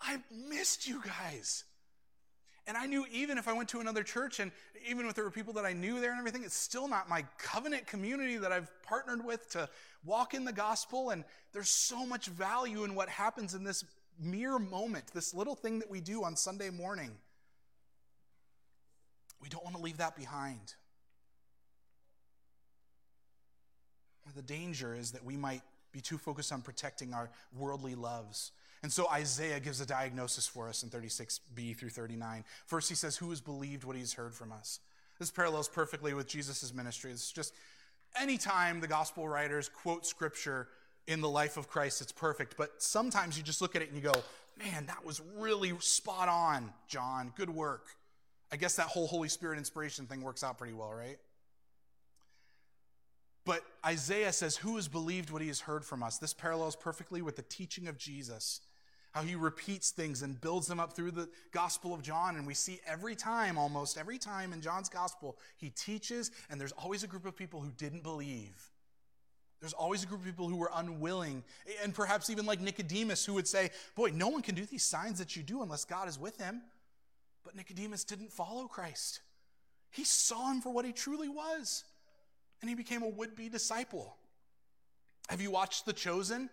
I 0.01 0.19
missed 0.49 0.87
you 0.87 1.01
guys. 1.03 1.63
And 2.67 2.75
I 2.75 2.85
knew 2.85 3.05
even 3.11 3.37
if 3.37 3.47
I 3.47 3.53
went 3.53 3.69
to 3.69 3.79
another 3.79 4.03
church 4.03 4.41
and 4.41 4.51
even 4.87 5.05
if 5.05 5.15
there 5.15 5.23
were 5.23 5.31
people 5.31 5.53
that 5.53 5.65
I 5.65 5.71
knew 5.71 6.01
there 6.01 6.11
and 6.11 6.19
everything, 6.19 6.43
it's 6.43 6.53
still 6.53 6.89
not 6.89 7.07
my 7.07 7.23
covenant 7.37 7.87
community 7.87 8.37
that 8.37 8.51
I've 8.51 8.69
partnered 8.83 9.23
with 9.23 9.49
to 9.51 9.69
walk 10.03 10.33
in 10.33 10.43
the 10.43 10.51
gospel. 10.51 11.11
And 11.11 11.23
there's 11.53 11.69
so 11.69 12.05
much 12.05 12.27
value 12.27 12.83
in 12.83 12.93
what 12.93 13.07
happens 13.07 13.53
in 13.53 13.63
this 13.63 13.85
mere 14.19 14.59
moment, 14.59 15.05
this 15.13 15.33
little 15.33 15.55
thing 15.55 15.79
that 15.79 15.89
we 15.89 16.01
do 16.01 16.25
on 16.25 16.35
Sunday 16.35 16.69
morning. 16.69 17.11
We 19.41 19.47
don't 19.47 19.63
want 19.63 19.77
to 19.77 19.81
leave 19.81 19.97
that 19.97 20.17
behind. 20.17 20.73
The 24.35 24.41
danger 24.41 24.93
is 24.93 25.11
that 25.11 25.23
we 25.23 25.37
might 25.37 25.61
be 25.93 26.01
too 26.01 26.17
focused 26.17 26.51
on 26.51 26.61
protecting 26.61 27.13
our 27.13 27.29
worldly 27.55 27.95
loves 27.95 28.51
and 28.83 28.91
so 28.91 29.07
Isaiah 29.09 29.59
gives 29.59 29.81
a 29.81 29.85
diagnosis 29.85 30.47
for 30.47 30.69
us 30.69 30.83
in 30.83 30.89
36b 30.89 31.77
through 31.77 31.89
39. 31.89 32.43
First, 32.65 32.89
he 32.89 32.95
says, 32.95 33.17
Who 33.17 33.29
has 33.31 33.41
believed 33.41 33.83
what 33.83 33.95
he's 33.95 34.13
heard 34.13 34.33
from 34.33 34.51
us? 34.51 34.79
This 35.19 35.31
parallels 35.31 35.67
perfectly 35.67 36.13
with 36.13 36.27
Jesus' 36.27 36.73
ministry. 36.73 37.11
It's 37.11 37.31
just 37.31 37.53
anytime 38.19 38.79
the 38.79 38.87
gospel 38.87 39.27
writers 39.27 39.69
quote 39.69 40.05
scripture 40.05 40.67
in 41.07 41.21
the 41.21 41.29
life 41.29 41.57
of 41.57 41.67
Christ, 41.67 42.01
it's 42.01 42.11
perfect. 42.11 42.55
But 42.57 42.81
sometimes 42.81 43.37
you 43.37 43.43
just 43.43 43.61
look 43.61 43.75
at 43.75 43.81
it 43.81 43.89
and 43.91 43.97
you 43.97 44.03
go, 44.03 44.23
Man, 44.57 44.87
that 44.87 45.05
was 45.05 45.21
really 45.37 45.73
spot 45.79 46.29
on, 46.29 46.71
John. 46.87 47.31
Good 47.35 47.49
work. 47.49 47.85
I 48.51 48.55
guess 48.55 48.75
that 48.77 48.87
whole 48.87 49.07
Holy 49.07 49.29
Spirit 49.29 49.57
inspiration 49.57 50.05
thing 50.05 50.21
works 50.21 50.43
out 50.43 50.57
pretty 50.57 50.73
well, 50.73 50.93
right? 50.93 51.17
But 53.45 53.63
Isaiah 53.85 54.33
says, 54.33 54.57
Who 54.57 54.75
has 54.75 54.87
believed 54.87 55.29
what 55.29 55.41
he 55.41 55.47
has 55.47 55.61
heard 55.61 55.85
from 55.85 56.03
us? 56.03 56.17
This 56.17 56.33
parallels 56.33 56.75
perfectly 56.75 57.21
with 57.21 57.37
the 57.37 57.43
teaching 57.43 57.87
of 57.87 57.97
Jesus, 57.97 58.61
how 59.17 59.23
he 59.23 59.35
repeats 59.35 59.91
things 59.91 60.21
and 60.21 60.39
builds 60.39 60.67
them 60.67 60.79
up 60.79 60.93
through 60.93 61.11
the 61.11 61.27
Gospel 61.51 61.93
of 61.93 62.01
John. 62.01 62.35
And 62.35 62.45
we 62.45 62.53
see 62.53 62.79
every 62.85 63.15
time, 63.15 63.57
almost 63.57 63.97
every 63.97 64.17
time 64.17 64.53
in 64.53 64.61
John's 64.61 64.89
Gospel, 64.89 65.37
he 65.57 65.69
teaches, 65.69 66.29
and 66.49 66.61
there's 66.61 66.71
always 66.73 67.03
a 67.03 67.07
group 67.07 67.25
of 67.25 67.35
people 67.35 67.59
who 67.59 67.71
didn't 67.71 68.03
believe. 68.03 68.71
There's 69.59 69.73
always 69.73 70.03
a 70.03 70.05
group 70.05 70.19
of 70.19 70.27
people 70.27 70.47
who 70.47 70.57
were 70.57 70.69
unwilling, 70.71 71.43
and 71.81 71.95
perhaps 71.95 72.29
even 72.29 72.45
like 72.45 72.61
Nicodemus, 72.61 73.25
who 73.25 73.33
would 73.33 73.47
say, 73.47 73.71
Boy, 73.95 74.11
no 74.13 74.27
one 74.27 74.43
can 74.43 74.53
do 74.53 74.65
these 74.65 74.83
signs 74.83 75.17
that 75.17 75.35
you 75.35 75.41
do 75.41 75.63
unless 75.63 75.83
God 75.83 76.07
is 76.07 76.19
with 76.19 76.37
him. 76.39 76.61
But 77.43 77.55
Nicodemus 77.55 78.03
didn't 78.03 78.31
follow 78.31 78.67
Christ, 78.67 79.21
he 79.89 80.03
saw 80.03 80.51
him 80.51 80.61
for 80.61 80.71
what 80.71 80.85
he 80.85 80.91
truly 80.91 81.27
was 81.27 81.83
and 82.61 82.69
he 82.69 82.75
became 82.75 83.03
a 83.03 83.07
would 83.07 83.35
be 83.35 83.49
disciple. 83.49 84.15
Have 85.29 85.41
you 85.41 85.51
watched 85.51 85.85
The 85.85 85.93
Chosen? 85.93 86.49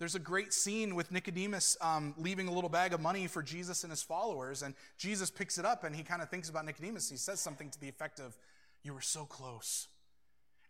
There's 0.00 0.14
a 0.14 0.18
great 0.18 0.54
scene 0.54 0.94
with 0.94 1.12
Nicodemus 1.12 1.76
um, 1.82 2.14
leaving 2.16 2.48
a 2.48 2.52
little 2.52 2.70
bag 2.70 2.94
of 2.94 3.02
money 3.02 3.26
for 3.26 3.42
Jesus 3.42 3.84
and 3.84 3.90
his 3.90 4.02
followers, 4.02 4.62
and 4.62 4.74
Jesus 4.96 5.30
picks 5.30 5.58
it 5.58 5.66
up 5.66 5.84
and 5.84 5.94
he 5.94 6.02
kind 6.02 6.22
of 6.22 6.30
thinks 6.30 6.48
about 6.48 6.64
Nicodemus. 6.64 7.10
He 7.10 7.18
says 7.18 7.38
something 7.38 7.68
to 7.68 7.78
the 7.78 7.88
effect 7.90 8.18
of, 8.18 8.34
You 8.82 8.94
were 8.94 9.02
so 9.02 9.26
close. 9.26 9.88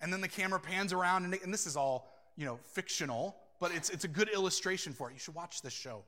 And 0.01 0.13
then 0.13 0.21
the 0.21 0.29
camera 0.29 0.59
pans 0.59 0.93
around, 0.93 1.25
and, 1.25 1.35
and 1.45 1.55
this 1.55 1.69
is 1.69 1.77
all, 1.77 2.11
you 2.37 2.45
know, 2.45 2.59
fictional, 2.73 3.37
but 3.61 3.73
it's, 3.73 3.89
it's 3.89 4.03
a 4.03 4.09
good 4.09 4.29
illustration 4.31 4.93
for 4.93 5.09
it. 5.11 5.13
You 5.13 5.21
should 5.21 5.37
watch 5.37 5.63
this 5.63 5.73
show. 5.73 6.03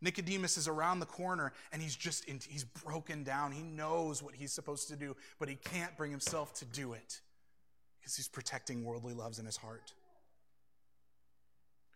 Nicodemus 0.00 0.56
is 0.56 0.66
around 0.66 1.00
the 1.00 1.06
corner 1.06 1.52
and 1.72 1.82
he's 1.82 1.96
just 1.96 2.24
in, 2.24 2.40
he's 2.48 2.64
broken 2.64 3.22
down. 3.22 3.52
He 3.52 3.62
knows 3.62 4.22
what 4.22 4.34
he's 4.34 4.52
supposed 4.52 4.88
to 4.88 4.96
do, 4.96 5.14
but 5.38 5.50
he 5.50 5.56
can't 5.56 5.94
bring 5.96 6.10
himself 6.10 6.54
to 6.54 6.64
do 6.64 6.94
it 6.94 7.20
because 8.00 8.16
he's 8.16 8.28
protecting 8.28 8.82
worldly 8.82 9.12
loves 9.12 9.38
in 9.38 9.44
his 9.44 9.58
heart. 9.58 9.92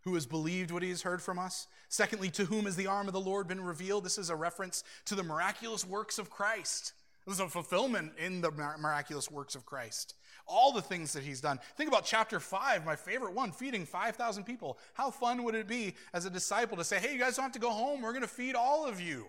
Who 0.05 0.15
has 0.15 0.27
believed 0.27 0.71
what 0.71 0.83
he 0.83 0.89
has 0.91 1.03
heard 1.03 1.23
from 1.23 1.39
us. 1.39 1.67
Secondly, 1.89 2.31
to 2.31 2.45
whom 2.47 2.65
has 2.65 2.77
the 2.77 2.87
arm 2.87 3.07
of 3.07 3.13
the 3.13 3.21
Lord 3.21 3.49
been 3.49 3.61
revealed? 3.61 4.05
This 4.05 4.19
is 4.19 4.31
a 4.31 4.37
reference 4.37 4.85
to 5.07 5.15
the 5.15 5.23
miraculous 5.23 5.87
works 5.87 6.19
of 6.19 6.31
Christ. 6.31 6.93
There's 7.27 7.41
a 7.41 7.49
fulfillment 7.49 8.13
in 8.19 8.41
the 8.41 8.51
miraculous 8.51 9.31
works 9.31 9.55
of 9.55 9.67
Christ. 9.67 10.15
All 10.47 10.73
the 10.73 10.83
things 10.83 11.13
that 11.13 11.23
he's 11.23 11.41
done. 11.41 11.61
Think 11.77 11.89
about 11.89 12.05
chapter 12.05 12.41
5, 12.41 12.85
my 12.85 12.97
favorite 12.97 13.35
one, 13.35 13.53
feeding 13.53 13.85
5,000 13.85 14.45
people. 14.45 14.79
How 14.95 15.11
fun 15.11 15.45
would 15.45 15.55
it 15.55 15.69
be 15.69 15.95
as 16.13 16.25
a 16.25 16.31
disciple 16.31 16.77
to 16.79 16.85
say, 16.85 16.99
hey, 16.99 17.13
you 17.13 17.21
guys 17.21 17.37
don't 17.37 17.45
have 17.45 17.53
to 17.53 17.59
go 17.59 17.71
home. 17.71 18.03
We're 18.03 18.13
going 18.13 18.23
to 18.23 18.29
feed 18.29 18.55
all 18.55 18.87
of 18.87 19.01
you. 19.01 19.27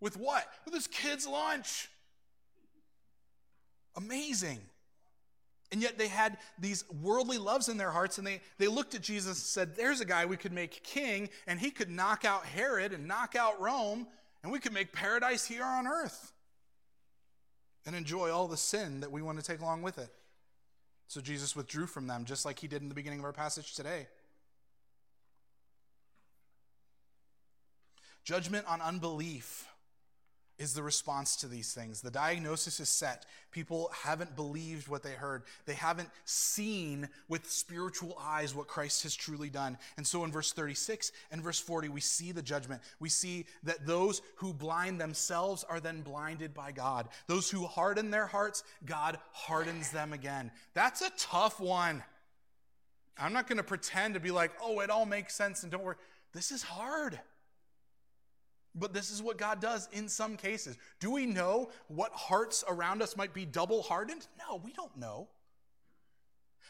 With 0.00 0.16
what? 0.16 0.46
With 0.64 0.74
this 0.74 0.86
kid's 0.86 1.26
lunch. 1.26 1.88
Amazing. 3.96 4.60
And 5.70 5.82
yet 5.82 5.98
they 5.98 6.08
had 6.08 6.38
these 6.58 6.84
worldly 7.02 7.36
loves 7.36 7.68
in 7.68 7.76
their 7.76 7.90
hearts, 7.90 8.16
and 8.18 8.26
they, 8.26 8.40
they 8.56 8.68
looked 8.68 8.94
at 8.94 9.02
Jesus 9.02 9.26
and 9.26 9.36
said, 9.36 9.76
There's 9.76 10.00
a 10.00 10.06
guy 10.06 10.24
we 10.24 10.38
could 10.38 10.52
make 10.52 10.82
king, 10.82 11.28
and 11.46 11.60
he 11.60 11.70
could 11.70 11.90
knock 11.90 12.24
out 12.24 12.46
Herod 12.46 12.92
and 12.92 13.06
knock 13.06 13.36
out 13.36 13.60
Rome, 13.60 14.06
and 14.42 14.50
we 14.50 14.60
could 14.60 14.72
make 14.72 14.92
paradise 14.92 15.46
here 15.46 15.64
on 15.64 15.86
earth 15.86 16.32
and 17.84 17.94
enjoy 17.94 18.30
all 18.30 18.48
the 18.48 18.56
sin 18.56 19.00
that 19.00 19.12
we 19.12 19.20
want 19.20 19.38
to 19.38 19.44
take 19.44 19.60
along 19.60 19.82
with 19.82 19.98
it. 19.98 20.10
So 21.06 21.20
Jesus 21.20 21.56
withdrew 21.56 21.86
from 21.86 22.06
them, 22.06 22.24
just 22.24 22.44
like 22.44 22.58
he 22.58 22.68
did 22.68 22.82
in 22.82 22.88
the 22.88 22.94
beginning 22.94 23.18
of 23.18 23.24
our 23.24 23.32
passage 23.32 23.74
today. 23.74 24.06
Judgment 28.24 28.66
on 28.68 28.82
unbelief 28.82 29.66
is 30.58 30.74
the 30.74 30.82
response 30.82 31.36
to 31.36 31.46
these 31.46 31.72
things. 31.72 32.00
The 32.00 32.10
diagnosis 32.10 32.80
is 32.80 32.88
set. 32.88 33.26
People 33.52 33.90
haven't 34.04 34.34
believed 34.34 34.88
what 34.88 35.02
they 35.02 35.12
heard. 35.12 35.44
They 35.66 35.74
haven't 35.74 36.10
seen 36.24 37.08
with 37.28 37.50
spiritual 37.50 38.18
eyes 38.20 38.54
what 38.54 38.66
Christ 38.66 39.04
has 39.04 39.14
truly 39.14 39.50
done. 39.50 39.78
And 39.96 40.06
so 40.06 40.24
in 40.24 40.32
verse 40.32 40.52
36 40.52 41.12
and 41.30 41.42
verse 41.42 41.60
40, 41.60 41.88
we 41.88 42.00
see 42.00 42.32
the 42.32 42.42
judgment. 42.42 42.82
We 42.98 43.08
see 43.08 43.46
that 43.62 43.86
those 43.86 44.20
who 44.36 44.52
blind 44.52 45.00
themselves 45.00 45.64
are 45.64 45.80
then 45.80 46.02
blinded 46.02 46.54
by 46.54 46.72
God. 46.72 47.08
Those 47.28 47.50
who 47.50 47.64
harden 47.64 48.10
their 48.10 48.26
hearts, 48.26 48.64
God 48.84 49.18
hardens 49.32 49.90
them 49.90 50.12
again. 50.12 50.50
That's 50.74 51.02
a 51.02 51.10
tough 51.18 51.60
one. 51.60 52.02
I'm 53.16 53.32
not 53.32 53.48
going 53.48 53.58
to 53.58 53.64
pretend 53.64 54.14
to 54.14 54.20
be 54.20 54.30
like, 54.30 54.52
oh, 54.62 54.80
it 54.80 54.90
all 54.90 55.06
makes 55.06 55.34
sense 55.34 55.62
and 55.62 55.72
don't 55.72 55.84
worry. 55.84 55.96
This 56.32 56.52
is 56.52 56.62
hard. 56.62 57.18
But 58.78 58.92
this 58.92 59.10
is 59.10 59.22
what 59.22 59.38
God 59.38 59.60
does 59.60 59.88
in 59.92 60.08
some 60.08 60.36
cases. 60.36 60.76
Do 61.00 61.10
we 61.10 61.26
know 61.26 61.70
what 61.88 62.12
hearts 62.12 62.64
around 62.68 63.02
us 63.02 63.16
might 63.16 63.34
be 63.34 63.44
double 63.44 63.82
hardened? 63.82 64.26
No, 64.38 64.60
we 64.64 64.72
don't 64.72 64.96
know. 64.96 65.28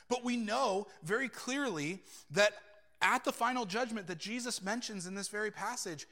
But 0.08 0.24
we 0.24 0.36
know 0.36 0.86
very 1.02 1.28
clearly 1.28 2.02
that 2.30 2.52
at 3.02 3.24
the 3.24 3.32
final 3.32 3.64
judgment 3.66 4.06
that 4.06 4.18
Jesus 4.18 4.62
mentions 4.62 5.06
in 5.06 5.14
this 5.14 5.28
very 5.28 5.50
passage, 5.50 6.06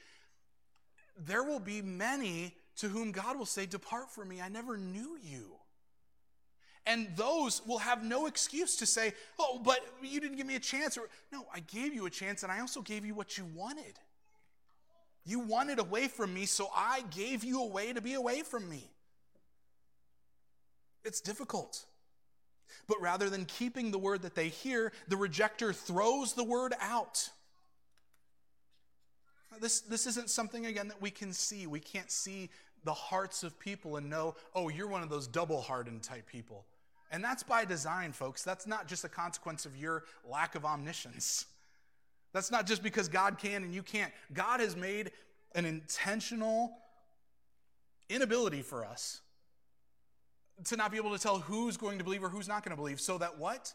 there 1.18 1.42
will 1.42 1.60
be 1.60 1.82
many 1.82 2.54
to 2.76 2.88
whom 2.88 3.10
God 3.10 3.38
will 3.38 3.46
say, 3.46 3.66
Depart 3.66 4.10
from 4.10 4.28
me, 4.28 4.40
I 4.40 4.48
never 4.48 4.76
knew 4.76 5.18
you. 5.22 5.52
And 6.84 7.08
those 7.16 7.62
will 7.66 7.78
have 7.78 8.04
no 8.04 8.26
excuse 8.26 8.76
to 8.76 8.86
say, 8.86 9.12
Oh, 9.38 9.60
but 9.64 9.80
you 10.02 10.20
didn't 10.20 10.36
give 10.36 10.46
me 10.46 10.56
a 10.56 10.60
chance. 10.60 10.96
Or, 10.96 11.08
no, 11.32 11.46
I 11.52 11.60
gave 11.60 11.94
you 11.94 12.06
a 12.06 12.10
chance 12.10 12.42
and 12.42 12.52
I 12.52 12.60
also 12.60 12.82
gave 12.82 13.04
you 13.04 13.14
what 13.14 13.38
you 13.38 13.46
wanted. 13.54 13.98
You 15.26 15.40
wanted 15.40 15.80
away 15.80 16.06
from 16.06 16.32
me, 16.32 16.46
so 16.46 16.70
I 16.74 17.02
gave 17.10 17.42
you 17.42 17.60
a 17.60 17.66
way 17.66 17.92
to 17.92 18.00
be 18.00 18.14
away 18.14 18.42
from 18.42 18.70
me. 18.70 18.88
It's 21.04 21.20
difficult. 21.20 21.84
But 22.86 23.00
rather 23.00 23.28
than 23.28 23.44
keeping 23.44 23.90
the 23.90 23.98
word 23.98 24.22
that 24.22 24.36
they 24.36 24.48
hear, 24.48 24.92
the 25.08 25.16
rejecter 25.16 25.74
throws 25.74 26.34
the 26.34 26.44
word 26.44 26.74
out. 26.80 27.28
This, 29.60 29.80
this 29.80 30.06
isn't 30.06 30.30
something, 30.30 30.66
again, 30.66 30.88
that 30.88 31.02
we 31.02 31.10
can 31.10 31.32
see. 31.32 31.66
We 31.66 31.80
can't 31.80 32.10
see 32.10 32.50
the 32.84 32.94
hearts 32.94 33.42
of 33.42 33.58
people 33.58 33.96
and 33.96 34.08
know, 34.08 34.36
oh, 34.54 34.68
you're 34.68 34.86
one 34.86 35.02
of 35.02 35.10
those 35.10 35.26
double 35.26 35.60
hardened 35.60 36.04
type 36.04 36.26
people. 36.28 36.64
And 37.10 37.22
that's 37.22 37.42
by 37.42 37.64
design, 37.64 38.12
folks. 38.12 38.44
That's 38.44 38.66
not 38.66 38.86
just 38.86 39.04
a 39.04 39.08
consequence 39.08 39.66
of 39.66 39.76
your 39.76 40.04
lack 40.28 40.54
of 40.54 40.64
omniscience. 40.64 41.46
That's 42.36 42.50
not 42.50 42.66
just 42.66 42.82
because 42.82 43.08
God 43.08 43.38
can 43.38 43.64
and 43.64 43.74
you 43.74 43.82
can't. 43.82 44.12
God 44.34 44.60
has 44.60 44.76
made 44.76 45.10
an 45.54 45.64
intentional 45.64 46.76
inability 48.10 48.60
for 48.60 48.84
us 48.84 49.22
to 50.64 50.76
not 50.76 50.90
be 50.90 50.98
able 50.98 51.16
to 51.16 51.18
tell 51.18 51.38
who's 51.38 51.78
going 51.78 51.96
to 51.96 52.04
believe 52.04 52.22
or 52.22 52.28
who's 52.28 52.46
not 52.46 52.62
going 52.62 52.76
to 52.76 52.76
believe. 52.76 53.00
So 53.00 53.16
that 53.16 53.38
what? 53.38 53.72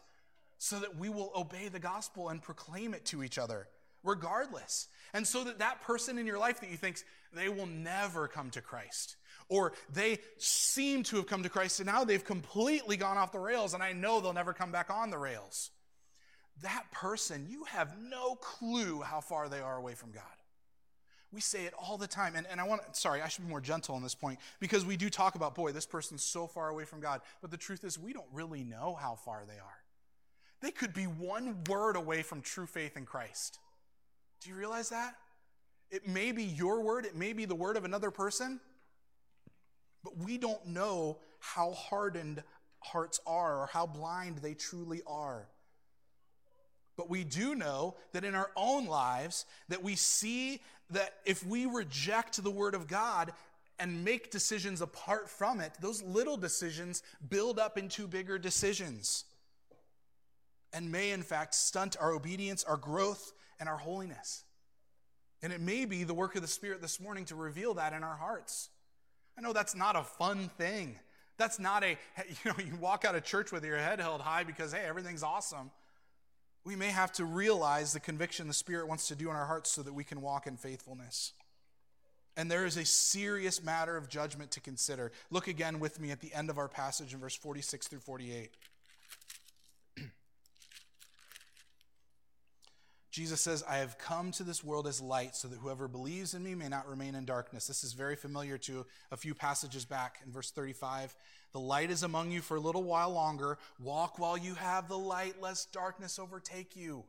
So 0.58 0.78
that 0.78 0.96
we 0.96 1.08
will 1.08 1.32
obey 1.34 1.66
the 1.70 1.80
gospel 1.80 2.28
and 2.28 2.40
proclaim 2.40 2.94
it 2.94 3.04
to 3.06 3.24
each 3.24 3.36
other, 3.36 3.66
regardless. 4.04 4.86
And 5.12 5.26
so 5.26 5.42
that 5.42 5.58
that 5.58 5.82
person 5.82 6.16
in 6.16 6.24
your 6.24 6.38
life 6.38 6.60
that 6.60 6.70
you 6.70 6.76
think 6.76 6.98
they 7.34 7.48
will 7.48 7.66
never 7.66 8.28
come 8.28 8.50
to 8.50 8.60
Christ, 8.60 9.16
or 9.48 9.72
they 9.92 10.20
seem 10.38 11.02
to 11.02 11.16
have 11.16 11.26
come 11.26 11.42
to 11.42 11.48
Christ 11.48 11.80
and 11.80 11.88
now 11.88 12.04
they've 12.04 12.24
completely 12.24 12.96
gone 12.96 13.18
off 13.18 13.32
the 13.32 13.40
rails, 13.40 13.74
and 13.74 13.82
I 13.82 13.92
know 13.92 14.20
they'll 14.20 14.32
never 14.32 14.52
come 14.52 14.70
back 14.70 14.88
on 14.88 15.10
the 15.10 15.18
rails 15.18 15.72
that 16.60 16.84
person, 16.92 17.46
you 17.48 17.64
have 17.64 17.96
no 17.98 18.34
clue 18.36 19.00
how 19.00 19.20
far 19.20 19.48
they 19.48 19.60
are 19.60 19.76
away 19.76 19.94
from 19.94 20.12
God. 20.12 20.22
We 21.32 21.40
say 21.40 21.64
it 21.64 21.72
all 21.78 21.96
the 21.96 22.06
time. 22.06 22.36
And, 22.36 22.46
and 22.50 22.60
I 22.60 22.64
want, 22.64 22.82
sorry, 22.94 23.22
I 23.22 23.28
should 23.28 23.44
be 23.44 23.50
more 23.50 23.60
gentle 23.60 23.94
on 23.94 24.02
this 24.02 24.14
point 24.14 24.38
because 24.60 24.84
we 24.84 24.98
do 24.98 25.08
talk 25.08 25.34
about, 25.34 25.54
boy, 25.54 25.72
this 25.72 25.86
person's 25.86 26.22
so 26.22 26.46
far 26.46 26.68
away 26.68 26.84
from 26.84 27.00
God. 27.00 27.22
But 27.40 27.50
the 27.50 27.56
truth 27.56 27.84
is, 27.84 27.98
we 27.98 28.12
don't 28.12 28.26
really 28.32 28.62
know 28.62 28.96
how 29.00 29.14
far 29.14 29.44
they 29.46 29.58
are. 29.58 29.82
They 30.60 30.70
could 30.70 30.92
be 30.92 31.04
one 31.04 31.64
word 31.68 31.96
away 31.96 32.22
from 32.22 32.42
true 32.42 32.66
faith 32.66 32.96
in 32.96 33.06
Christ. 33.06 33.58
Do 34.42 34.50
you 34.50 34.56
realize 34.56 34.90
that? 34.90 35.14
It 35.90 36.06
may 36.06 36.32
be 36.32 36.44
your 36.44 36.80
word, 36.80 37.04
it 37.04 37.16
may 37.16 37.32
be 37.32 37.44
the 37.44 37.54
word 37.54 37.76
of 37.76 37.84
another 37.84 38.10
person, 38.10 38.60
but 40.02 40.16
we 40.16 40.38
don't 40.38 40.66
know 40.66 41.18
how 41.38 41.72
hardened 41.72 42.42
hearts 42.78 43.20
are 43.26 43.62
or 43.62 43.66
how 43.66 43.86
blind 43.86 44.38
they 44.38 44.54
truly 44.54 45.02
are. 45.06 45.48
But 46.96 47.08
we 47.08 47.24
do 47.24 47.54
know 47.54 47.96
that 48.12 48.24
in 48.24 48.34
our 48.34 48.50
own 48.56 48.86
lives 48.86 49.46
that 49.68 49.82
we 49.82 49.96
see 49.96 50.60
that 50.90 51.14
if 51.24 51.44
we 51.46 51.66
reject 51.66 52.42
the 52.42 52.50
word 52.50 52.74
of 52.74 52.86
God 52.86 53.32
and 53.78 54.04
make 54.04 54.30
decisions 54.30 54.82
apart 54.82 55.28
from 55.28 55.60
it, 55.60 55.72
those 55.80 56.02
little 56.02 56.36
decisions 56.36 57.02
build 57.28 57.58
up 57.58 57.78
into 57.78 58.06
bigger 58.06 58.38
decisions 58.38 59.24
and 60.72 60.92
may 60.92 61.10
in 61.10 61.22
fact 61.22 61.54
stunt 61.54 61.96
our 61.98 62.12
obedience, 62.12 62.64
our 62.64 62.76
growth, 62.76 63.32
and 63.58 63.68
our 63.68 63.76
holiness. 63.76 64.44
And 65.42 65.52
it 65.52 65.60
may 65.60 65.86
be 65.86 66.04
the 66.04 66.14
work 66.14 66.36
of 66.36 66.42
the 66.42 66.48
Spirit 66.48 66.80
this 66.80 67.00
morning 67.00 67.24
to 67.26 67.34
reveal 67.34 67.74
that 67.74 67.92
in 67.92 68.04
our 68.04 68.16
hearts. 68.16 68.68
I 69.36 69.40
know 69.40 69.52
that's 69.52 69.74
not 69.74 69.96
a 69.96 70.02
fun 70.02 70.50
thing. 70.56 70.98
That's 71.36 71.58
not 71.58 71.82
a, 71.82 71.96
you 72.28 72.50
know, 72.50 72.54
you 72.58 72.76
walk 72.76 73.04
out 73.04 73.14
of 73.14 73.24
church 73.24 73.50
with 73.50 73.64
your 73.64 73.78
head 73.78 73.98
held 73.98 74.20
high 74.20 74.44
because, 74.44 74.72
hey, 74.72 74.84
everything's 74.86 75.22
awesome 75.22 75.70
we 76.64 76.76
may 76.76 76.90
have 76.90 77.12
to 77.12 77.24
realize 77.24 77.92
the 77.92 78.00
conviction 78.00 78.46
the 78.46 78.54
Spirit 78.54 78.88
wants 78.88 79.08
to 79.08 79.14
do 79.14 79.30
in 79.30 79.36
our 79.36 79.46
hearts 79.46 79.70
so 79.70 79.82
that 79.82 79.92
we 79.92 80.04
can 80.04 80.20
walk 80.20 80.46
in 80.46 80.56
faithfulness. 80.56 81.32
And 82.36 82.50
there 82.50 82.64
is 82.64 82.76
a 82.76 82.84
serious 82.84 83.62
matter 83.62 83.96
of 83.96 84.08
judgment 84.08 84.50
to 84.52 84.60
consider. 84.60 85.12
Look 85.30 85.48
again 85.48 85.80
with 85.80 86.00
me 86.00 86.10
at 86.10 86.20
the 86.20 86.32
end 86.32 86.48
of 86.48 86.58
our 86.58 86.68
passage 86.68 87.12
in 87.12 87.20
verse 87.20 87.36
46 87.36 87.88
through 87.88 87.98
48. 87.98 88.50
Jesus 93.12 93.42
says, 93.42 93.62
I 93.68 93.76
have 93.76 93.98
come 93.98 94.30
to 94.32 94.42
this 94.42 94.64
world 94.64 94.86
as 94.86 94.98
light 94.98 95.36
so 95.36 95.46
that 95.48 95.58
whoever 95.58 95.86
believes 95.86 96.32
in 96.32 96.42
me 96.42 96.54
may 96.54 96.68
not 96.68 96.88
remain 96.88 97.14
in 97.14 97.26
darkness. 97.26 97.66
This 97.66 97.84
is 97.84 97.92
very 97.92 98.16
familiar 98.16 98.56
to 98.58 98.86
a 99.10 99.18
few 99.18 99.34
passages 99.34 99.84
back 99.84 100.20
in 100.24 100.32
verse 100.32 100.50
35. 100.50 101.14
The 101.52 101.60
light 101.60 101.90
is 101.90 102.02
among 102.02 102.32
you 102.32 102.40
for 102.40 102.56
a 102.56 102.60
little 102.60 102.82
while 102.82 103.10
longer. 103.10 103.58
Walk 103.78 104.18
while 104.18 104.38
you 104.38 104.54
have 104.54 104.88
the 104.88 104.98
light, 104.98 105.42
lest 105.42 105.74
darkness 105.74 106.18
overtake 106.18 106.74
you. 106.74 107.04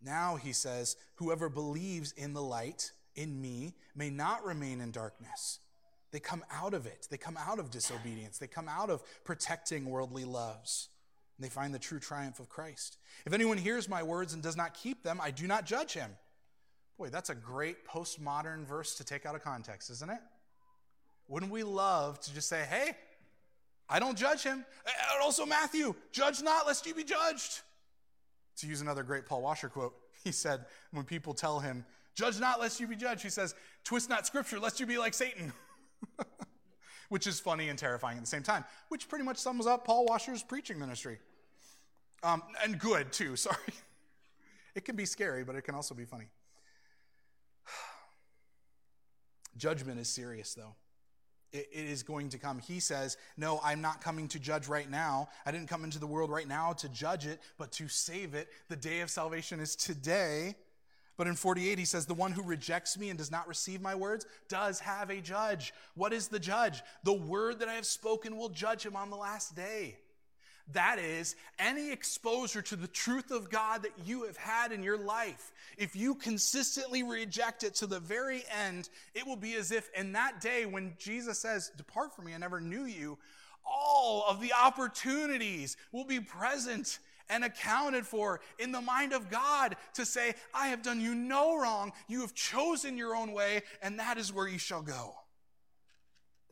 Now, 0.00 0.36
he 0.36 0.52
says, 0.52 0.96
whoever 1.16 1.48
believes 1.48 2.12
in 2.12 2.32
the 2.32 2.42
light, 2.42 2.92
in 3.16 3.40
me, 3.40 3.74
may 3.96 4.08
not 4.08 4.44
remain 4.44 4.80
in 4.80 4.92
darkness. 4.92 5.58
They 6.12 6.20
come 6.20 6.44
out 6.52 6.74
of 6.74 6.86
it. 6.86 7.08
They 7.10 7.16
come 7.16 7.36
out 7.36 7.58
of 7.58 7.72
disobedience. 7.72 8.38
They 8.38 8.46
come 8.46 8.68
out 8.68 8.88
of 8.88 9.02
protecting 9.24 9.86
worldly 9.86 10.24
loves. 10.24 10.90
And 11.42 11.50
they 11.50 11.52
find 11.52 11.74
the 11.74 11.80
true 11.80 11.98
triumph 11.98 12.38
of 12.38 12.48
Christ. 12.48 12.98
If 13.26 13.32
anyone 13.32 13.58
hears 13.58 13.88
my 13.88 14.04
words 14.04 14.32
and 14.32 14.40
does 14.40 14.56
not 14.56 14.74
keep 14.74 15.02
them, 15.02 15.20
I 15.20 15.32
do 15.32 15.48
not 15.48 15.66
judge 15.66 15.92
him. 15.92 16.08
Boy, 16.96 17.08
that's 17.08 17.30
a 17.30 17.34
great 17.34 17.84
postmodern 17.84 18.64
verse 18.64 18.94
to 18.94 19.04
take 19.04 19.26
out 19.26 19.34
of 19.34 19.42
context, 19.42 19.90
isn't 19.90 20.08
it? 20.08 20.20
Wouldn't 21.26 21.50
we 21.50 21.64
love 21.64 22.20
to 22.20 22.32
just 22.32 22.48
say, 22.48 22.64
hey, 22.70 22.92
I 23.88 23.98
don't 23.98 24.16
judge 24.16 24.44
him? 24.44 24.64
And 24.86 25.20
also, 25.20 25.44
Matthew, 25.44 25.96
judge 26.12 26.40
not 26.42 26.64
lest 26.64 26.86
you 26.86 26.94
be 26.94 27.02
judged. 27.02 27.62
To 28.58 28.68
use 28.68 28.80
another 28.80 29.02
great 29.02 29.26
Paul 29.26 29.42
Washer 29.42 29.68
quote, 29.68 29.96
he 30.22 30.30
said, 30.30 30.64
when 30.92 31.04
people 31.04 31.34
tell 31.34 31.58
him, 31.58 31.84
judge 32.14 32.38
not 32.38 32.60
lest 32.60 32.78
you 32.78 32.86
be 32.86 32.94
judged, 32.94 33.24
he 33.24 33.30
says, 33.30 33.56
twist 33.82 34.08
not 34.08 34.28
scripture 34.28 34.60
lest 34.60 34.78
you 34.78 34.86
be 34.86 34.96
like 34.96 35.12
Satan. 35.12 35.52
which 37.12 37.26
is 37.26 37.38
funny 37.38 37.68
and 37.68 37.78
terrifying 37.78 38.16
at 38.16 38.22
the 38.22 38.26
same 38.26 38.42
time, 38.42 38.64
which 38.88 39.06
pretty 39.06 39.22
much 39.22 39.36
sums 39.36 39.66
up 39.66 39.84
Paul 39.84 40.06
Washer's 40.06 40.42
preaching 40.42 40.78
ministry. 40.78 41.18
Um, 42.22 42.42
and 42.62 42.78
good, 42.78 43.12
too, 43.12 43.36
sorry. 43.36 43.56
It 44.74 44.84
can 44.84 44.96
be 44.96 45.04
scary, 45.04 45.44
but 45.44 45.56
it 45.56 45.62
can 45.62 45.74
also 45.74 45.94
be 45.94 46.04
funny. 46.04 46.26
Judgment 49.56 50.00
is 50.00 50.08
serious, 50.08 50.54
though. 50.54 50.74
It, 51.52 51.68
it 51.70 51.84
is 51.86 52.02
going 52.02 52.30
to 52.30 52.38
come. 52.38 52.58
He 52.58 52.80
says, 52.80 53.18
No, 53.36 53.60
I'm 53.62 53.82
not 53.82 54.00
coming 54.00 54.28
to 54.28 54.38
judge 54.38 54.68
right 54.68 54.90
now. 54.90 55.28
I 55.44 55.52
didn't 55.52 55.68
come 55.68 55.84
into 55.84 55.98
the 55.98 56.06
world 56.06 56.30
right 56.30 56.48
now 56.48 56.72
to 56.74 56.88
judge 56.88 57.26
it, 57.26 57.40
but 57.58 57.72
to 57.72 57.88
save 57.88 58.34
it. 58.34 58.48
The 58.68 58.76
day 58.76 59.00
of 59.00 59.10
salvation 59.10 59.60
is 59.60 59.76
today. 59.76 60.54
But 61.18 61.26
in 61.26 61.34
48, 61.34 61.78
he 61.78 61.84
says, 61.84 62.06
The 62.06 62.14
one 62.14 62.32
who 62.32 62.42
rejects 62.42 62.98
me 62.98 63.10
and 63.10 63.18
does 63.18 63.30
not 63.30 63.46
receive 63.46 63.82
my 63.82 63.94
words 63.94 64.24
does 64.48 64.80
have 64.80 65.10
a 65.10 65.20
judge. 65.20 65.74
What 65.94 66.14
is 66.14 66.28
the 66.28 66.40
judge? 66.40 66.82
The 67.04 67.12
word 67.12 67.58
that 67.58 67.68
I 67.68 67.74
have 67.74 67.86
spoken 67.86 68.36
will 68.36 68.48
judge 68.48 68.86
him 68.86 68.96
on 68.96 69.10
the 69.10 69.16
last 69.16 69.54
day. 69.54 69.98
That 70.72 70.98
is, 70.98 71.36
any 71.58 71.90
exposure 71.90 72.62
to 72.62 72.76
the 72.76 72.86
truth 72.86 73.30
of 73.30 73.50
God 73.50 73.82
that 73.82 73.92
you 74.04 74.24
have 74.24 74.36
had 74.36 74.72
in 74.72 74.82
your 74.82 74.96
life, 74.96 75.52
if 75.76 75.96
you 75.96 76.14
consistently 76.14 77.02
reject 77.02 77.64
it 77.64 77.74
to 77.76 77.86
the 77.86 78.00
very 78.00 78.44
end, 78.50 78.88
it 79.14 79.26
will 79.26 79.36
be 79.36 79.54
as 79.54 79.72
if 79.72 79.90
in 79.96 80.12
that 80.12 80.40
day 80.40 80.64
when 80.66 80.94
Jesus 80.98 81.38
says, 81.38 81.72
Depart 81.76 82.14
from 82.14 82.26
me, 82.26 82.34
I 82.34 82.38
never 82.38 82.60
knew 82.60 82.84
you, 82.84 83.18
all 83.64 84.24
of 84.28 84.40
the 84.40 84.52
opportunities 84.52 85.76
will 85.92 86.04
be 86.04 86.20
present 86.20 86.98
and 87.28 87.44
accounted 87.44 88.06
for 88.06 88.40
in 88.58 88.72
the 88.72 88.80
mind 88.80 89.12
of 89.12 89.30
God 89.30 89.76
to 89.94 90.04
say, 90.04 90.34
I 90.54 90.68
have 90.68 90.82
done 90.82 91.00
you 91.00 91.14
no 91.14 91.58
wrong. 91.58 91.92
You 92.08 92.20
have 92.20 92.34
chosen 92.34 92.96
your 92.96 93.16
own 93.16 93.32
way, 93.32 93.62
and 93.80 93.98
that 93.98 94.18
is 94.18 94.32
where 94.32 94.48
you 94.48 94.58
shall 94.58 94.82
go. 94.82 95.14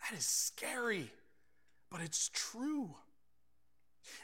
That 0.03 0.19
is 0.19 0.25
scary, 0.25 1.11
but 1.91 2.01
it's 2.01 2.31
true. 2.33 2.95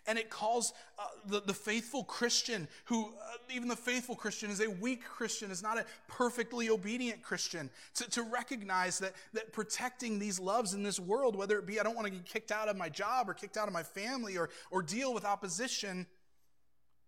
And 0.07 0.19
it 0.19 0.31
calls 0.31 0.73
uh, 0.99 1.05
the, 1.27 1.41
the 1.41 1.55
faithful 1.55 2.05
Christian, 2.05 2.69
who, 2.87 3.07
uh, 3.07 3.37
even 3.55 3.69
the 3.69 3.77
faithful 3.77 4.15
Christian, 4.15 4.51
is 4.51 4.61
a 4.61 4.71
weak 4.71 5.05
Christian, 5.05 5.51
is 5.51 5.63
not 5.63 5.79
a 5.79 5.85
perfectly 6.09 6.71
obedient 6.71 7.23
Christian, 7.23 7.71
to, 7.95 8.11
to 8.11 8.23
recognize 8.23 8.99
that, 8.99 9.13
that 9.33 9.53
protecting 9.53 10.19
these 10.19 10.39
loves 10.39 10.75
in 10.75 10.83
this 10.83 11.01
world, 11.01 11.37
whether 11.37 11.59
it 11.59 11.67
be 11.67 11.81
I 11.81 11.83
don't 11.83 11.97
want 11.97 12.07
to 12.07 12.13
get 12.13 12.25
kicked 12.25 12.53
out 12.53 12.69
of 12.69 12.77
my 12.77 12.89
job 12.89 13.29
or 13.29 13.35
kicked 13.35 13.57
out 13.57 13.69
of 13.69 13.75
my 13.75 13.83
family 13.83 14.37
or, 14.37 14.51
or 14.71 14.83
deal 14.83 15.13
with 15.13 15.25
opposition, 15.25 16.07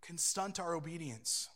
can 0.02 0.18
stunt 0.18 0.60
our 0.60 0.74
obedience. 0.74 1.48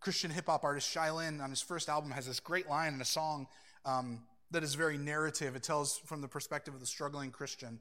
Christian 0.00 0.30
hip 0.30 0.46
hop 0.46 0.64
artist 0.64 0.90
Shai 0.90 1.10
Linne 1.10 1.40
on 1.40 1.50
his 1.50 1.62
first 1.62 1.88
album 1.88 2.10
has 2.10 2.26
this 2.26 2.40
great 2.40 2.68
line 2.68 2.92
in 2.92 3.00
a 3.00 3.04
song 3.04 3.46
um, 3.84 4.22
that 4.50 4.64
is 4.64 4.74
very 4.74 4.98
narrative. 4.98 5.54
It 5.54 5.62
tells 5.62 5.98
from 5.98 6.20
the 6.20 6.28
perspective 6.28 6.74
of 6.74 6.80
the 6.80 6.86
struggling 6.86 7.30
Christian. 7.30 7.78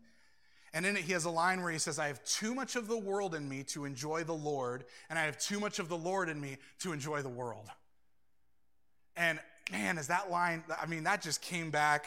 And 0.74 0.86
in 0.86 0.96
it, 0.96 1.04
he 1.04 1.12
has 1.14 1.26
a 1.26 1.30
line 1.30 1.62
where 1.62 1.72
he 1.72 1.80
says, 1.80 2.00
I 2.00 2.08
have 2.08 2.24
too 2.24 2.56
much 2.56 2.76
of 2.76 2.88
the 2.88 2.98
world 2.98 3.36
in 3.36 3.48
me 3.48 3.64
to 3.64 3.84
enjoy 3.84 4.24
the 4.24 4.34
Lord, 4.34 4.86
and 5.10 5.20
I 5.20 5.24
have 5.24 5.38
too 5.38 5.60
much 5.60 5.80
of 5.80 5.90
the 5.90 5.98
Lord 5.98 6.30
in 6.30 6.40
me 6.40 6.58
to 6.80 6.94
enjoy 6.94 7.22
the 7.22 7.30
world. 7.30 7.68
And 9.18 9.40
man, 9.72 9.98
is 9.98 10.08
that 10.08 10.32
line, 10.32 10.64
I 10.82 10.86
mean, 10.86 11.04
that 11.04 11.22
just 11.22 11.42
came 11.42 11.72
back 11.72 12.06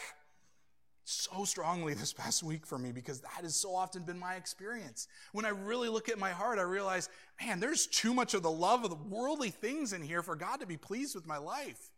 so 1.03 1.45
strongly 1.45 1.93
this 1.93 2.13
past 2.13 2.41
week 2.41 2.65
for 2.65 2.79
me 2.79 2.91
because 2.91 3.19
that 3.21 3.41
has 3.43 3.55
so 3.55 3.75
often 3.75 4.01
been 4.01 4.17
my 4.17 4.33
experience. 4.33 5.07
When 5.31 5.45
I 5.45 5.49
really 5.49 5.87
look 5.87 6.09
at 6.09 6.17
my 6.17 6.31
heart, 6.31 6.57
I 6.57 6.63
realize, 6.63 7.09
man, 7.39 7.59
there's 7.59 7.85
too 7.85 8.13
much 8.13 8.33
of 8.33 8.41
the 8.41 8.51
love 8.51 8.83
of 8.83 8.89
the 8.89 9.15
worldly 9.15 9.51
things 9.51 9.93
in 9.93 10.01
here 10.01 10.23
for 10.23 10.35
God 10.35 10.61
to 10.61 10.65
be 10.65 10.77
pleased 10.77 11.13
with 11.13 11.27
my 11.27 11.37
life. 11.37 11.91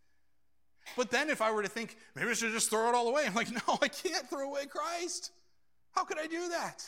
But 0.95 1.11
then 1.11 1.29
if 1.29 1.41
I 1.41 1.51
were 1.51 1.63
to 1.63 1.69
think, 1.69 1.97
maybe 2.15 2.29
I 2.29 2.33
should 2.33 2.51
just 2.51 2.69
throw 2.69 2.89
it 2.89 2.95
all 2.95 3.07
away, 3.07 3.23
I'm 3.25 3.33
like, 3.33 3.51
no, 3.67 3.77
I 3.81 3.87
can't 3.87 4.29
throw 4.29 4.49
away 4.49 4.65
Christ. 4.65 5.31
How 5.97 6.03
could 6.03 6.19
I 6.19 6.27
do 6.27 6.49
that? 6.49 6.87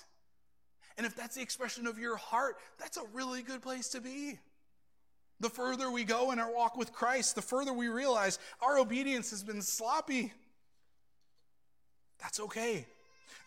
And 0.95 1.04
if 1.04 1.15
that's 1.15 1.36
the 1.36 1.41
expression 1.41 1.88
of 1.88 1.98
your 1.98 2.15
heart, 2.15 2.58
that's 2.78 2.95
a 2.95 3.02
really 3.12 3.41
good 3.41 3.60
place 3.60 3.89
to 3.89 4.02
be. 4.02 4.38
The 5.39 5.50
further 5.50 5.89
we 5.89 6.04
go 6.04 6.30
in 6.30 6.38
our 6.38 6.54
walk 6.54 6.78
with 6.78 6.93
Christ, 6.93 7.34
the 7.34 7.41
further 7.41 7.74
we 7.74 7.88
realize 7.88 8.38
our 8.62 8.78
obedience 8.78 9.32
has 9.32 9.41
been 9.41 9.63
sloppy. 9.63 10.32
That's 12.22 12.39
okay. 12.39 12.86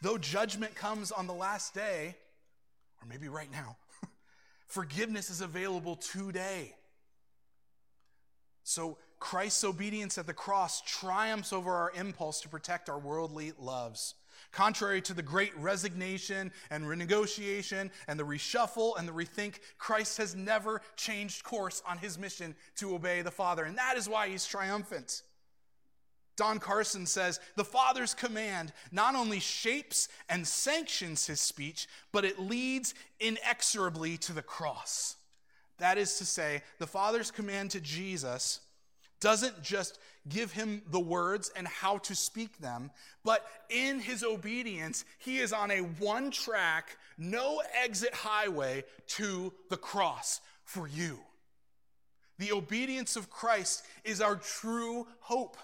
Though 0.00 0.18
judgment 0.18 0.74
comes 0.74 1.12
on 1.12 1.28
the 1.28 1.32
last 1.32 1.74
day, 1.74 2.16
or 3.00 3.06
maybe 3.08 3.28
right 3.28 3.52
now, 3.52 3.76
forgiveness 4.66 5.30
is 5.30 5.42
available 5.42 5.94
today. 5.94 6.74
So 8.64 8.98
Christ's 9.20 9.62
obedience 9.62 10.18
at 10.18 10.26
the 10.26 10.34
cross 10.34 10.82
triumphs 10.84 11.52
over 11.52 11.70
our 11.70 11.92
impulse 11.94 12.40
to 12.40 12.48
protect 12.48 12.90
our 12.90 12.98
worldly 12.98 13.52
loves. 13.60 14.16
Contrary 14.52 15.00
to 15.00 15.14
the 15.14 15.22
great 15.22 15.56
resignation 15.56 16.52
and 16.70 16.84
renegotiation 16.84 17.90
and 18.06 18.20
the 18.20 18.24
reshuffle 18.24 18.98
and 18.98 19.08
the 19.08 19.12
rethink, 19.12 19.56
Christ 19.78 20.18
has 20.18 20.34
never 20.34 20.82
changed 20.94 21.42
course 21.42 21.82
on 21.88 21.98
his 21.98 22.18
mission 22.18 22.54
to 22.76 22.94
obey 22.94 23.22
the 23.22 23.30
Father. 23.30 23.64
And 23.64 23.78
that 23.78 23.96
is 23.96 24.08
why 24.08 24.28
he's 24.28 24.46
triumphant. 24.46 25.22
Don 26.36 26.58
Carson 26.58 27.06
says 27.06 27.40
the 27.56 27.64
Father's 27.64 28.14
command 28.14 28.72
not 28.90 29.14
only 29.14 29.40
shapes 29.40 30.08
and 30.28 30.46
sanctions 30.46 31.26
his 31.26 31.40
speech, 31.40 31.86
but 32.10 32.24
it 32.24 32.38
leads 32.38 32.94
inexorably 33.20 34.16
to 34.18 34.32
the 34.32 34.42
cross. 34.42 35.16
That 35.78 35.98
is 35.98 36.18
to 36.18 36.24
say, 36.24 36.62
the 36.78 36.86
Father's 36.86 37.30
command 37.30 37.70
to 37.72 37.80
Jesus 37.80 38.60
doesn't 39.22 39.62
just 39.62 39.98
give 40.28 40.52
him 40.52 40.82
the 40.90 41.00
words 41.00 41.50
and 41.56 41.66
how 41.66 41.98
to 41.98 42.14
speak 42.14 42.58
them, 42.58 42.90
but 43.24 43.46
in 43.70 44.00
his 44.00 44.22
obedience, 44.22 45.04
he 45.18 45.38
is 45.38 45.52
on 45.52 45.70
a 45.70 45.78
one 45.78 46.30
track, 46.30 46.98
no 47.16 47.62
exit 47.82 48.12
highway 48.12 48.84
to 49.06 49.52
the 49.70 49.76
cross 49.76 50.40
for 50.64 50.86
you. 50.86 51.18
The 52.38 52.52
obedience 52.52 53.16
of 53.16 53.30
Christ 53.30 53.84
is 54.04 54.20
our 54.20 54.36
true 54.36 55.06
hope 55.20 55.56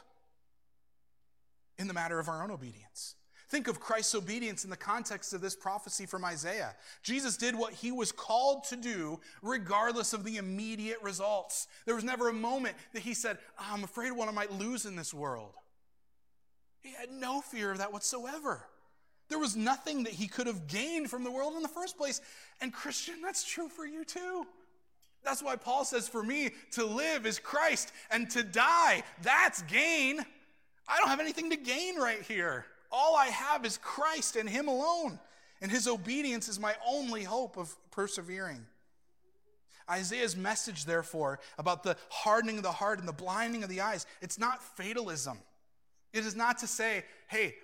in 1.78 1.88
the 1.88 1.94
matter 1.94 2.18
of 2.18 2.28
our 2.28 2.42
own 2.42 2.50
obedience. 2.50 3.16
Think 3.48 3.66
of 3.66 3.80
Christ's 3.80 4.14
obedience 4.14 4.64
in 4.64 4.70
the 4.70 4.76
context 4.76 5.32
of 5.32 5.40
this 5.40 5.56
prophecy 5.56 6.04
from 6.04 6.22
Isaiah. 6.22 6.74
Jesus 7.02 7.38
did 7.38 7.56
what 7.56 7.72
he 7.72 7.90
was 7.90 8.12
called 8.12 8.64
to 8.64 8.76
do, 8.76 9.20
regardless 9.40 10.12
of 10.12 10.22
the 10.22 10.37
immediate 10.37 11.00
results. 11.02 11.66
There 11.87 11.94
was 11.94 12.04
never 12.04 12.28
a 12.28 12.32
moment 12.32 12.76
that 12.92 13.00
he 13.00 13.14
said, 13.14 13.38
I'm 13.58 13.84
afraid 13.84 14.12
what 14.12 14.28
I 14.28 14.32
might 14.32 14.52
lose 14.52 14.84
in 14.84 14.96
this 14.96 15.14
world. 15.14 15.54
He 16.80 16.90
had 16.90 17.11
no 17.11 17.40
fear 17.40 17.72
of 17.72 17.78
that 17.78 17.92
whatsoever. 17.92 18.66
There 19.30 19.38
was 19.38 19.56
nothing 19.56 20.04
that 20.04 20.12
he 20.12 20.28
could 20.28 20.46
have 20.46 20.66
gained 20.66 21.08
from 21.08 21.24
the 21.24 21.30
world 21.30 21.54
in 21.54 21.62
the 21.62 21.68
first 21.68 21.96
place. 21.96 22.20
And, 22.61 22.70
Christian, 22.72 23.22
that's 23.22 23.44
true 23.44 23.68
for 23.68 23.87
you 23.87 24.04
too. 24.04 24.46
That's 25.24 25.42
why 25.42 25.56
Paul 25.56 25.84
says, 25.84 26.06
For 26.06 26.22
me, 26.22 26.50
to 26.72 26.84
live 26.84 27.26
is 27.26 27.38
Christ, 27.38 27.92
and 28.11 28.28
to 28.30 28.42
die, 28.42 29.02
that's 29.22 29.62
gain. 29.62 30.20
I 30.87 30.98
don't 30.98 31.08
have 31.08 31.20
anything 31.20 31.50
to 31.50 31.56
gain 31.56 31.96
right 31.96 32.22
here. 32.22 32.66
All 32.90 33.16
I 33.16 33.27
have 33.27 33.64
is 33.64 33.79
Christ 33.79 34.37
and 34.37 34.48
Him 34.48 34.68
alone. 34.68 35.18
And 35.61 35.70
His 35.70 35.88
obedience 35.88 36.48
is 36.48 36.61
my 36.61 36.74
only 36.87 37.24
hope 37.24 37.57
of 37.57 37.74
persevering. 37.90 38.64
Isaiah's 39.90 40.37
message, 40.37 40.85
therefore, 40.85 41.40
about 41.57 41.83
the 41.83 41.96
hardening 42.11 42.59
of 42.59 42.62
the 42.62 42.72
heart 42.72 42.98
and 42.98 43.09
the 43.09 43.12
blinding 43.12 43.62
of 43.62 43.70
the 43.70 43.81
eyes, 43.81 44.07
it's 44.20 44.38
not 44.38 44.62
fatalism. 44.62 45.38
It 46.12 46.27
is 46.27 46.37
not 46.37 46.59
to 46.59 46.66
say, 46.66 47.05
hey, 47.29 47.55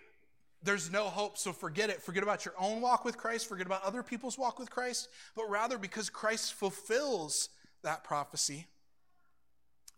there's 0.63 0.91
no 0.91 1.05
hope, 1.05 1.37
so 1.37 1.53
forget 1.53 1.91
it. 1.91 2.03
Forget 2.03 2.23
about 2.23 2.45
your 2.45 2.55
own 2.59 2.81
walk 2.81 3.05
with 3.05 3.19
Christ, 3.19 3.49
forget 3.49 3.67
about 3.67 3.85
other 3.85 4.03
people's 4.03 4.39
walk 4.39 4.59
with 4.59 4.71
Christ, 4.71 5.09
but 5.37 5.51
rather 5.51 5.77
because 5.77 6.09
Christ 6.09 6.55
fulfills 6.55 7.51
that 7.83 8.03
prophecy. 8.03 8.67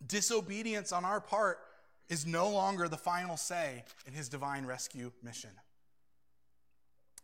Disobedience 0.05 0.91
on 0.91 1.05
our 1.05 1.21
part 1.21 1.61
is 2.09 2.27
no 2.27 2.49
longer 2.49 2.89
the 2.89 2.97
final 2.97 3.37
say 3.37 3.85
in 4.07 4.13
his 4.13 4.29
divine 4.29 4.65
rescue 4.67 5.13
mission. 5.23 5.51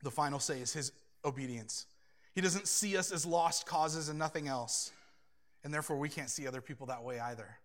The 0.03 0.11
final 0.11 0.41
say 0.41 0.61
is 0.61 0.73
his 0.73 0.93
obedience. 1.25 1.87
He 2.35 2.41
doesn't 2.41 2.67
see 2.67 2.97
us 2.97 3.13
as 3.13 3.25
lost 3.25 3.67
causes 3.67 4.09
and 4.09 4.19
nothing 4.19 4.49
else. 4.49 4.91
And 5.65 5.73
therefore, 5.73 5.99
we 5.99 6.09
can't 6.09 6.31
see 6.31 6.47
other 6.47 6.61
people 6.61 6.87
that 6.87 7.05
way 7.05 7.21
either. 7.21 7.59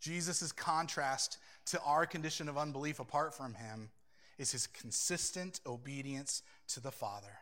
Jesus' 0.00 0.52
contrast 0.52 1.38
to 1.66 1.80
our 1.82 2.06
condition 2.06 2.48
of 2.48 2.56
unbelief 2.56 3.00
apart 3.00 3.34
from 3.34 3.54
him 3.54 3.90
is 4.38 4.52
his 4.52 4.66
consistent 4.66 5.60
obedience 5.66 6.42
to 6.68 6.80
the 6.80 6.90
Father. 6.90 7.38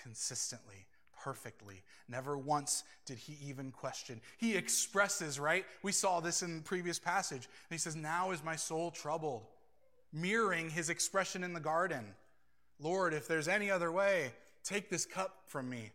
Consistently 0.00 0.86
perfectly. 1.26 1.82
Never 2.08 2.38
once 2.38 2.84
did 3.04 3.18
he 3.18 3.36
even 3.48 3.72
question. 3.72 4.20
He 4.38 4.54
expresses, 4.54 5.40
right? 5.40 5.64
We 5.82 5.90
saw 5.90 6.20
this 6.20 6.40
in 6.40 6.58
the 6.58 6.62
previous 6.62 7.00
passage. 7.00 7.48
he 7.68 7.78
says, 7.78 7.96
Now 7.96 8.30
is 8.30 8.44
my 8.44 8.54
soul 8.54 8.92
troubled, 8.92 9.42
mirroring 10.12 10.70
his 10.70 10.88
expression 10.88 11.42
in 11.42 11.52
the 11.52 11.58
garden. 11.58 12.14
Lord, 12.78 13.12
if 13.12 13.26
there's 13.26 13.48
any 13.48 13.72
other 13.72 13.90
way, 13.90 14.30
take 14.62 14.88
this 14.88 15.04
cup 15.04 15.40
from 15.46 15.68
me. 15.68 15.90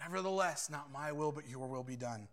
Nevertheless, 0.00 0.68
not 0.68 0.92
my 0.92 1.12
will, 1.12 1.30
but 1.30 1.48
your 1.48 1.68
will 1.68 1.84
be 1.84 1.94
done. 1.94 2.26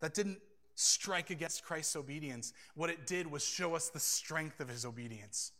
That 0.00 0.14
didn't 0.14 0.40
strike 0.74 1.30
against 1.30 1.62
Christ's 1.62 1.94
obedience. 1.94 2.52
What 2.74 2.90
it 2.90 3.06
did 3.06 3.30
was 3.30 3.44
show 3.44 3.76
us 3.76 3.90
the 3.90 4.00
strength 4.00 4.58
of 4.58 4.68
his 4.68 4.84
obedience. 4.84 5.52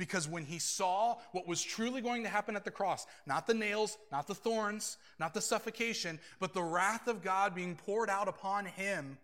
Because 0.00 0.26
when 0.26 0.46
he 0.46 0.58
saw 0.58 1.18
what 1.32 1.46
was 1.46 1.62
truly 1.62 2.00
going 2.00 2.22
to 2.22 2.30
happen 2.30 2.56
at 2.56 2.64
the 2.64 2.70
cross, 2.70 3.06
not 3.26 3.46
the 3.46 3.52
nails, 3.52 3.98
not 4.10 4.26
the 4.26 4.34
thorns, 4.34 4.96
not 5.18 5.34
the 5.34 5.42
suffocation, 5.42 6.18
but 6.38 6.54
the 6.54 6.62
wrath 6.62 7.06
of 7.06 7.22
God 7.22 7.54
being 7.54 7.76
poured 7.76 8.08
out 8.08 8.26
upon 8.26 8.64
him, 8.64 9.18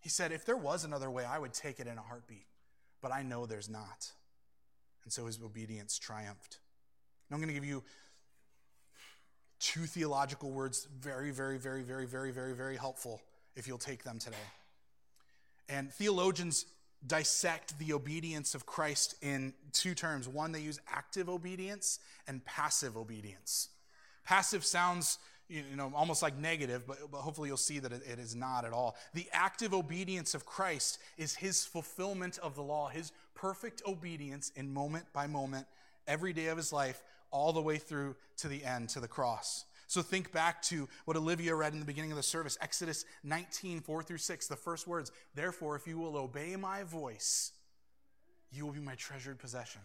he 0.00 0.08
said, 0.08 0.32
If 0.32 0.44
there 0.44 0.56
was 0.56 0.82
another 0.82 1.08
way, 1.08 1.24
I 1.24 1.38
would 1.38 1.52
take 1.52 1.78
it 1.78 1.86
in 1.86 1.96
a 1.96 2.02
heartbeat. 2.02 2.44
But 3.00 3.12
I 3.12 3.22
know 3.22 3.46
there's 3.46 3.68
not. 3.68 4.10
And 5.04 5.12
so 5.12 5.26
his 5.26 5.38
obedience 5.40 5.96
triumphed. 5.96 6.58
I'm 7.30 7.38
going 7.38 7.46
to 7.46 7.54
give 7.54 7.64
you 7.64 7.84
two 9.60 9.82
theological 9.82 10.50
words, 10.50 10.88
very, 10.98 11.30
very, 11.30 11.56
very, 11.56 11.84
very, 11.84 12.04
very, 12.04 12.32
very, 12.32 12.52
very 12.52 12.76
helpful 12.76 13.20
if 13.54 13.68
you'll 13.68 13.78
take 13.78 14.02
them 14.02 14.18
today. 14.18 14.36
And 15.68 15.92
theologians 15.92 16.66
dissect 17.06 17.78
the 17.78 17.92
obedience 17.92 18.54
of 18.54 18.66
Christ 18.66 19.14
in 19.22 19.54
two 19.72 19.94
terms. 19.94 20.28
One, 20.28 20.52
they 20.52 20.60
use 20.60 20.80
active 20.88 21.28
obedience 21.28 21.98
and 22.28 22.44
passive 22.44 22.96
obedience. 22.96 23.68
Passive 24.24 24.64
sounds 24.64 25.18
you 25.50 25.64
know, 25.74 25.90
almost 25.96 26.22
like 26.22 26.38
negative, 26.38 26.86
but, 26.86 26.98
but 27.10 27.18
hopefully 27.18 27.48
you'll 27.48 27.56
see 27.56 27.80
that 27.80 27.92
it, 27.92 28.02
it 28.06 28.20
is 28.20 28.36
not 28.36 28.64
at 28.64 28.72
all. 28.72 28.96
The 29.14 29.26
active 29.32 29.74
obedience 29.74 30.34
of 30.34 30.46
Christ 30.46 30.98
is 31.18 31.34
his 31.34 31.64
fulfillment 31.64 32.38
of 32.38 32.54
the 32.54 32.62
law, 32.62 32.88
his 32.88 33.10
perfect 33.34 33.82
obedience 33.86 34.52
in 34.54 34.72
moment 34.72 35.06
by 35.12 35.26
moment, 35.26 35.66
every 36.06 36.32
day 36.32 36.46
of 36.46 36.56
his 36.56 36.72
life, 36.72 37.02
all 37.32 37.52
the 37.52 37.60
way 37.60 37.78
through 37.78 38.14
to 38.38 38.48
the 38.48 38.64
end, 38.64 38.90
to 38.90 39.00
the 39.00 39.08
cross. 39.08 39.64
So 39.90 40.02
think 40.02 40.30
back 40.30 40.62
to 40.62 40.88
what 41.04 41.16
Olivia 41.16 41.52
read 41.52 41.72
in 41.72 41.80
the 41.80 41.84
beginning 41.84 42.12
of 42.12 42.16
the 42.16 42.22
service, 42.22 42.56
Exodus 42.60 43.04
19, 43.24 43.80
4 43.80 44.04
through 44.04 44.18
6, 44.18 44.46
the 44.46 44.54
first 44.54 44.86
words. 44.86 45.10
Therefore, 45.34 45.74
if 45.74 45.84
you 45.84 45.98
will 45.98 46.16
obey 46.16 46.54
my 46.54 46.84
voice, 46.84 47.50
you 48.52 48.64
will 48.64 48.72
be 48.72 48.78
my 48.78 48.94
treasured 48.94 49.40
possession. 49.40 49.80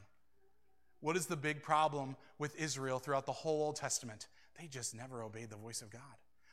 What 1.00 1.18
is 1.18 1.26
the 1.26 1.36
big 1.36 1.64
problem 1.64 2.18
with 2.38 2.56
Israel 2.56 3.00
throughout 3.00 3.26
the 3.26 3.32
whole 3.32 3.64
Old 3.64 3.78
Testament? 3.78 4.28
They 4.60 4.68
just 4.68 4.94
never 4.94 5.24
obeyed 5.24 5.50
the 5.50 5.56
voice 5.56 5.82
of 5.82 5.90
God. 5.90 6.02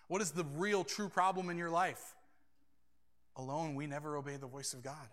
What 0.09 0.23
is 0.23 0.31
the 0.31 0.47
real 0.57 0.83
true 0.83 1.11
problem 1.11 1.51
in 1.51 1.59
your 1.59 1.69
life? 1.69 2.15
Alone, 3.37 3.75
we 3.75 3.87
never 3.87 4.17
obey 4.17 4.39
the 4.39 4.47
voice 4.47 4.73
of 4.73 4.83
God. 4.83 5.09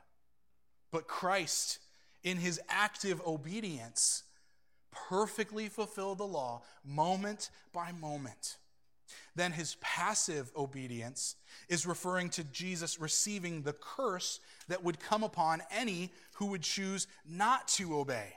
But 0.94 1.10
Christ, 1.10 1.80
in 2.24 2.38
his 2.38 2.62
active 2.70 3.22
obedience, 3.28 4.24
perfectly 4.92 5.68
fulfill 5.68 6.16
the 6.16 6.26
law 6.26 6.62
moment 6.84 7.50
by 7.74 7.92
moment. 7.92 8.58
Then 9.36 9.52
his 9.52 9.76
passive 9.82 10.52
obedience 10.56 11.36
is 11.68 11.86
referring 11.86 12.30
to 12.32 12.44
Jesus 12.44 13.00
receiving 13.00 13.62
the 13.62 13.74
curse 13.74 14.40
that 14.68 14.84
would 14.84 15.00
come 15.00 15.24
upon 15.24 15.62
any 15.72 16.12
who 16.36 16.48
would 16.48 16.62
choose 16.62 17.08
not 17.28 17.68
to 17.70 17.98
obey. 17.98 18.34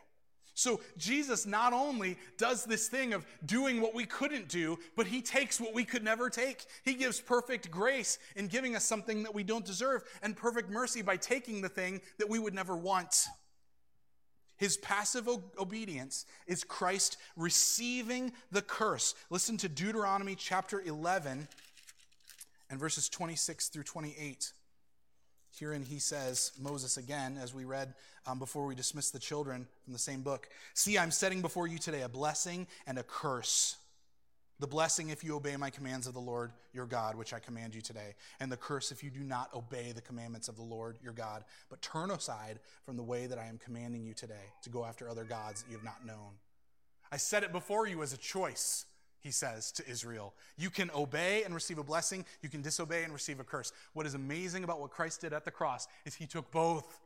So 0.54 0.80
Jesus 0.98 1.46
not 1.46 1.72
only 1.72 2.18
does 2.36 2.64
this 2.64 2.88
thing 2.88 3.14
of 3.14 3.26
doing 3.46 3.80
what 3.80 3.94
we 3.94 4.04
couldn't 4.04 4.48
do, 4.48 4.78
but 4.96 5.06
he 5.06 5.22
takes 5.22 5.60
what 5.60 5.72
we 5.72 5.84
could 5.84 6.04
never 6.04 6.28
take. 6.28 6.66
He 6.84 6.94
gives 6.94 7.20
perfect 7.20 7.70
grace 7.70 8.18
in 8.36 8.48
giving 8.48 8.76
us 8.76 8.84
something 8.84 9.22
that 9.22 9.34
we 9.34 9.44
don't 9.44 9.64
deserve, 9.64 10.04
and 10.22 10.36
perfect 10.36 10.70
mercy 10.70 11.00
by 11.00 11.16
taking 11.16 11.62
the 11.62 11.70
thing 11.70 12.02
that 12.18 12.28
we 12.28 12.38
would 12.38 12.54
never 12.54 12.76
want. 12.76 13.26
His 14.62 14.76
passive 14.76 15.28
obedience 15.58 16.24
is 16.46 16.62
Christ 16.62 17.16
receiving 17.36 18.32
the 18.52 18.62
curse. 18.62 19.16
Listen 19.28 19.56
to 19.56 19.68
Deuteronomy 19.68 20.36
chapter 20.36 20.80
11 20.80 21.48
and 22.70 22.78
verses 22.78 23.08
26 23.08 23.70
through 23.70 23.82
28. 23.82 24.52
Herein 25.58 25.82
he 25.82 25.98
says, 25.98 26.52
Moses 26.60 26.96
again, 26.96 27.40
as 27.42 27.52
we 27.52 27.64
read 27.64 27.92
um, 28.24 28.38
before 28.38 28.64
we 28.66 28.76
dismissed 28.76 29.12
the 29.12 29.18
children 29.18 29.66
from 29.82 29.94
the 29.94 29.98
same 29.98 30.22
book 30.22 30.48
See, 30.74 30.96
I'm 30.96 31.10
setting 31.10 31.42
before 31.42 31.66
you 31.66 31.78
today 31.78 32.02
a 32.02 32.08
blessing 32.08 32.68
and 32.86 33.00
a 33.00 33.02
curse. 33.02 33.74
The 34.62 34.68
blessing 34.68 35.08
if 35.08 35.24
you 35.24 35.34
obey 35.34 35.56
my 35.56 35.70
commands 35.70 36.06
of 36.06 36.14
the 36.14 36.20
Lord 36.20 36.52
your 36.72 36.86
God, 36.86 37.16
which 37.16 37.32
I 37.32 37.40
command 37.40 37.74
you 37.74 37.80
today, 37.80 38.14
and 38.38 38.50
the 38.50 38.56
curse 38.56 38.92
if 38.92 39.02
you 39.02 39.10
do 39.10 39.24
not 39.24 39.52
obey 39.52 39.90
the 39.90 40.00
commandments 40.00 40.46
of 40.46 40.54
the 40.54 40.62
Lord 40.62 41.00
your 41.02 41.12
God, 41.12 41.42
but 41.68 41.82
turn 41.82 42.12
aside 42.12 42.60
from 42.86 42.96
the 42.96 43.02
way 43.02 43.26
that 43.26 43.40
I 43.40 43.46
am 43.46 43.58
commanding 43.58 44.04
you 44.04 44.14
today 44.14 44.52
to 44.62 44.70
go 44.70 44.84
after 44.84 45.08
other 45.08 45.24
gods 45.24 45.62
that 45.62 45.68
you 45.68 45.76
have 45.76 45.84
not 45.84 46.06
known. 46.06 46.38
I 47.10 47.16
set 47.16 47.42
it 47.42 47.50
before 47.50 47.88
you 47.88 48.04
as 48.04 48.12
a 48.12 48.16
choice, 48.16 48.86
he 49.18 49.32
says 49.32 49.72
to 49.72 49.90
Israel. 49.90 50.32
You 50.56 50.70
can 50.70 50.92
obey 50.94 51.42
and 51.42 51.52
receive 51.52 51.78
a 51.78 51.84
blessing, 51.84 52.24
you 52.40 52.48
can 52.48 52.62
disobey 52.62 53.02
and 53.02 53.12
receive 53.12 53.40
a 53.40 53.44
curse. 53.44 53.72
What 53.94 54.06
is 54.06 54.14
amazing 54.14 54.62
about 54.62 54.80
what 54.80 54.92
Christ 54.92 55.22
did 55.22 55.32
at 55.32 55.44
the 55.44 55.50
cross 55.50 55.88
is 56.04 56.14
he 56.14 56.26
took 56.26 56.52
both. 56.52 57.00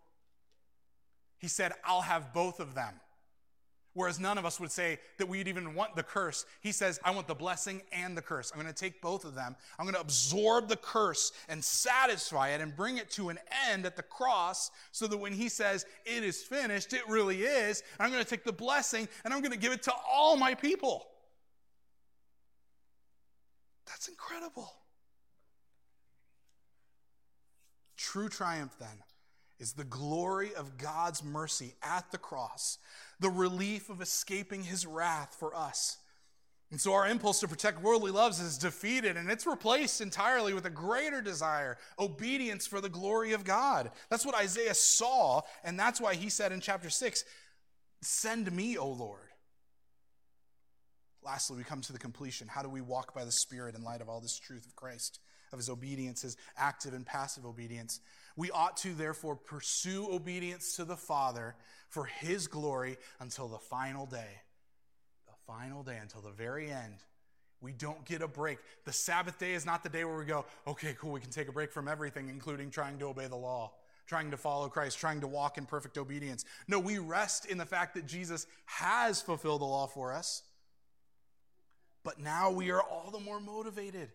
He 1.38 1.48
said, 1.48 1.72
I'll 1.86 2.02
have 2.02 2.34
both 2.34 2.60
of 2.60 2.74
them. 2.74 2.92
Whereas 3.96 4.20
none 4.20 4.36
of 4.36 4.44
us 4.44 4.60
would 4.60 4.70
say 4.70 4.98
that 5.16 5.26
we'd 5.26 5.48
even 5.48 5.74
want 5.74 5.96
the 5.96 6.02
curse. 6.02 6.44
He 6.60 6.70
says, 6.70 7.00
I 7.02 7.12
want 7.12 7.28
the 7.28 7.34
blessing 7.34 7.80
and 7.92 8.14
the 8.14 8.20
curse. 8.20 8.52
I'm 8.52 8.60
going 8.60 8.70
to 8.70 8.78
take 8.78 9.00
both 9.00 9.24
of 9.24 9.34
them. 9.34 9.56
I'm 9.78 9.86
going 9.86 9.94
to 9.94 10.02
absorb 10.02 10.68
the 10.68 10.76
curse 10.76 11.32
and 11.48 11.64
satisfy 11.64 12.50
it 12.50 12.60
and 12.60 12.76
bring 12.76 12.98
it 12.98 13.08
to 13.12 13.30
an 13.30 13.38
end 13.70 13.86
at 13.86 13.96
the 13.96 14.02
cross 14.02 14.70
so 14.92 15.06
that 15.06 15.16
when 15.16 15.32
he 15.32 15.48
says, 15.48 15.86
it 16.04 16.22
is 16.22 16.42
finished, 16.42 16.92
it 16.92 17.08
really 17.08 17.44
is. 17.44 17.82
I'm 17.98 18.10
going 18.10 18.22
to 18.22 18.28
take 18.28 18.44
the 18.44 18.52
blessing 18.52 19.08
and 19.24 19.32
I'm 19.32 19.40
going 19.40 19.52
to 19.52 19.58
give 19.58 19.72
it 19.72 19.82
to 19.84 19.94
all 20.06 20.36
my 20.36 20.54
people. 20.54 21.06
That's 23.86 24.08
incredible. 24.08 24.74
True 27.96 28.28
triumph, 28.28 28.76
then, 28.78 29.02
is 29.58 29.72
the 29.72 29.84
glory 29.84 30.54
of 30.54 30.76
God's 30.76 31.24
mercy 31.24 31.74
at 31.82 32.10
the 32.10 32.18
cross, 32.18 32.76
the 33.20 33.30
relief 33.30 33.88
of 33.88 34.00
escaping 34.00 34.62
his 34.62 34.86
wrath 34.86 35.36
for 35.38 35.54
us. 35.54 35.98
And 36.70 36.80
so 36.80 36.92
our 36.94 37.06
impulse 37.06 37.40
to 37.40 37.48
protect 37.48 37.80
worldly 37.80 38.10
loves 38.10 38.40
is 38.40 38.58
defeated 38.58 39.16
and 39.16 39.30
it's 39.30 39.46
replaced 39.46 40.00
entirely 40.00 40.52
with 40.52 40.66
a 40.66 40.70
greater 40.70 41.22
desire, 41.22 41.78
obedience 41.98 42.66
for 42.66 42.80
the 42.80 42.88
glory 42.88 43.32
of 43.32 43.44
God. 43.44 43.90
That's 44.10 44.26
what 44.26 44.34
Isaiah 44.34 44.74
saw, 44.74 45.42
and 45.62 45.78
that's 45.78 46.00
why 46.00 46.14
he 46.14 46.28
said 46.28 46.50
in 46.50 46.60
chapter 46.60 46.90
6, 46.90 47.24
Send 48.02 48.50
me, 48.52 48.76
O 48.76 48.88
Lord. 48.88 49.20
Lastly, 51.22 51.56
we 51.56 51.64
come 51.64 51.80
to 51.82 51.92
the 51.92 51.98
completion. 51.98 52.48
How 52.48 52.62
do 52.62 52.68
we 52.68 52.80
walk 52.80 53.14
by 53.14 53.24
the 53.24 53.32
Spirit 53.32 53.74
in 53.74 53.82
light 53.82 54.00
of 54.00 54.08
all 54.08 54.20
this 54.20 54.38
truth 54.38 54.66
of 54.66 54.76
Christ, 54.76 55.20
of 55.52 55.58
his 55.58 55.68
obedience, 55.68 56.22
his 56.22 56.36
active 56.56 56.94
and 56.94 57.06
passive 57.06 57.44
obedience? 57.46 58.00
We 58.36 58.50
ought 58.50 58.76
to 58.78 58.92
therefore 58.94 59.34
pursue 59.36 60.08
obedience 60.12 60.76
to 60.76 60.84
the 60.84 60.96
Father 60.96 61.56
for 61.88 62.04
His 62.04 62.46
glory 62.46 62.98
until 63.18 63.48
the 63.48 63.58
final 63.58 64.06
day. 64.06 64.42
The 65.26 65.34
final 65.46 65.82
day, 65.82 65.98
until 66.00 66.20
the 66.20 66.30
very 66.30 66.70
end. 66.70 66.96
We 67.60 67.72
don't 67.72 68.04
get 68.04 68.20
a 68.20 68.28
break. 68.28 68.58
The 68.84 68.92
Sabbath 68.92 69.38
day 69.38 69.54
is 69.54 69.64
not 69.64 69.82
the 69.82 69.88
day 69.88 70.04
where 70.04 70.18
we 70.18 70.26
go, 70.26 70.44
okay, 70.66 70.94
cool, 71.00 71.12
we 71.12 71.20
can 71.20 71.30
take 71.30 71.48
a 71.48 71.52
break 71.52 71.72
from 71.72 71.88
everything, 71.88 72.28
including 72.28 72.70
trying 72.70 72.98
to 72.98 73.06
obey 73.06 73.26
the 73.26 73.36
law, 73.36 73.72
trying 74.06 74.30
to 74.30 74.36
follow 74.36 74.68
Christ, 74.68 74.98
trying 74.98 75.20
to 75.22 75.26
walk 75.26 75.56
in 75.56 75.64
perfect 75.64 75.96
obedience. 75.96 76.44
No, 76.68 76.78
we 76.78 76.98
rest 76.98 77.46
in 77.46 77.56
the 77.56 77.64
fact 77.64 77.94
that 77.94 78.06
Jesus 78.06 78.46
has 78.66 79.22
fulfilled 79.22 79.62
the 79.62 79.66
law 79.66 79.86
for 79.86 80.12
us. 80.12 80.42
But 82.04 82.20
now 82.20 82.50
we 82.50 82.70
are 82.70 82.82
all 82.82 83.10
the 83.10 83.18
more 83.18 83.40
motivated 83.40 84.10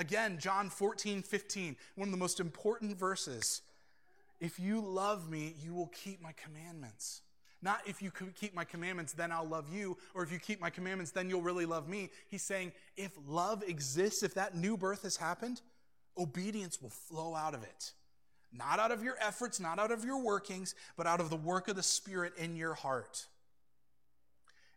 Again, 0.00 0.38
John 0.40 0.70
14, 0.70 1.22
15, 1.22 1.76
one 1.94 2.08
of 2.08 2.12
the 2.12 2.18
most 2.18 2.40
important 2.40 2.98
verses. 2.98 3.60
If 4.40 4.58
you 4.58 4.80
love 4.80 5.30
me, 5.30 5.54
you 5.62 5.74
will 5.74 5.88
keep 5.88 6.22
my 6.22 6.32
commandments. 6.42 7.20
Not 7.60 7.82
if 7.84 8.00
you 8.00 8.10
keep 8.34 8.54
my 8.54 8.64
commandments, 8.64 9.12
then 9.12 9.30
I'll 9.30 9.46
love 9.46 9.66
you, 9.70 9.98
or 10.14 10.22
if 10.22 10.32
you 10.32 10.38
keep 10.38 10.58
my 10.58 10.70
commandments, 10.70 11.10
then 11.10 11.28
you'll 11.28 11.42
really 11.42 11.66
love 11.66 11.86
me. 11.86 12.08
He's 12.28 12.40
saying 12.42 12.72
if 12.96 13.12
love 13.28 13.62
exists, 13.62 14.22
if 14.22 14.32
that 14.34 14.56
new 14.56 14.78
birth 14.78 15.02
has 15.02 15.18
happened, 15.18 15.60
obedience 16.16 16.80
will 16.80 16.88
flow 16.88 17.34
out 17.34 17.52
of 17.52 17.62
it. 17.62 17.92
Not 18.54 18.78
out 18.78 18.92
of 18.92 19.04
your 19.04 19.16
efforts, 19.20 19.60
not 19.60 19.78
out 19.78 19.90
of 19.90 20.02
your 20.02 20.22
workings, 20.22 20.74
but 20.96 21.06
out 21.06 21.20
of 21.20 21.28
the 21.28 21.36
work 21.36 21.68
of 21.68 21.76
the 21.76 21.82
Spirit 21.82 22.32
in 22.38 22.56
your 22.56 22.72
heart. 22.72 23.26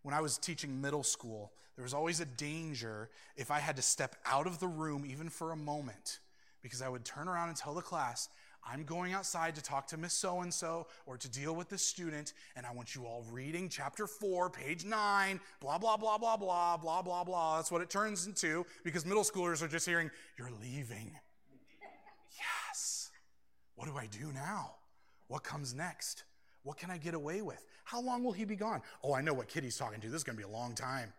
When 0.02 0.14
I 0.14 0.20
was 0.20 0.38
teaching 0.38 0.82
middle 0.82 1.04
school, 1.04 1.54
there 1.76 1.84
was 1.84 1.94
always 1.94 2.20
a 2.20 2.26
danger 2.26 3.10
if 3.36 3.50
I 3.52 3.60
had 3.60 3.76
to 3.78 3.82
step 3.82 4.16
out 4.26 4.48
of 4.48 4.60
the 4.60 4.68
room 4.68 5.06
even 5.08 5.30
for 5.30 5.52
a 5.52 5.56
moment, 5.56 6.20
because 6.62 6.82
I 6.82 6.90
would 6.90 7.04
turn 7.04 7.28
around 7.28 7.50
and 7.50 7.58
tell 7.58 7.74
the 7.74 7.82
class, 7.82 8.30
I'm 8.66 8.84
going 8.84 9.12
outside 9.12 9.56
to 9.56 9.62
talk 9.62 9.88
to 9.88 9.98
Miss 9.98 10.14
So 10.14 10.42
and 10.42 10.54
so 10.54 10.88
or 11.06 11.18
to 11.18 11.30
deal 11.30 11.54
with 11.54 11.70
this 11.70 11.82
student, 11.82 12.34
and 12.56 12.66
I 12.66 12.72
want 12.72 12.96
you 12.96 13.06
all 13.06 13.26
reading 13.32 13.68
chapter 13.68 14.08
four, 14.08 14.50
page 14.50 14.86
nine, 14.86 15.40
blah, 15.60 15.78
blah, 15.78 15.98
blah, 15.98 16.18
blah, 16.18 16.38
blah, 16.38 16.78
blah, 16.78 17.02
blah, 17.02 17.24
blah. 17.24 17.58
That's 17.58 17.72
what 17.72 17.82
it 17.82 17.90
turns 17.90 18.26
into 18.26 18.66
because 18.84 19.06
middle 19.06 19.24
schoolers 19.24 19.62
are 19.62 19.68
just 19.68 19.86
hearing, 19.86 20.10
You're 20.38 20.52
leaving. 20.62 21.12
yes. 22.38 23.12
What 23.76 23.88
do 23.88 23.98
I 23.98 24.08
do 24.08 24.32
now? 24.32 24.76
What 25.28 25.44
comes 25.44 25.74
next? 25.74 26.24
What 26.64 26.78
can 26.78 26.90
I 26.90 26.98
get 26.98 27.14
away 27.14 27.42
with? 27.42 27.66
How 27.84 28.00
long 28.00 28.24
will 28.24 28.32
he 28.32 28.46
be 28.46 28.56
gone? 28.56 28.82
Oh, 29.04 29.14
I 29.14 29.22
know 29.22 29.34
what 29.34 29.50
kid 29.50 29.64
he's 29.64 29.78
talking 29.78 30.00
to. 30.00 30.08
This 30.08 30.18
is 30.18 30.24
going 30.24 30.38
to 30.38 30.42
be 30.42 30.50
a 30.50 30.56
long 30.56 30.74
time. 30.74 31.12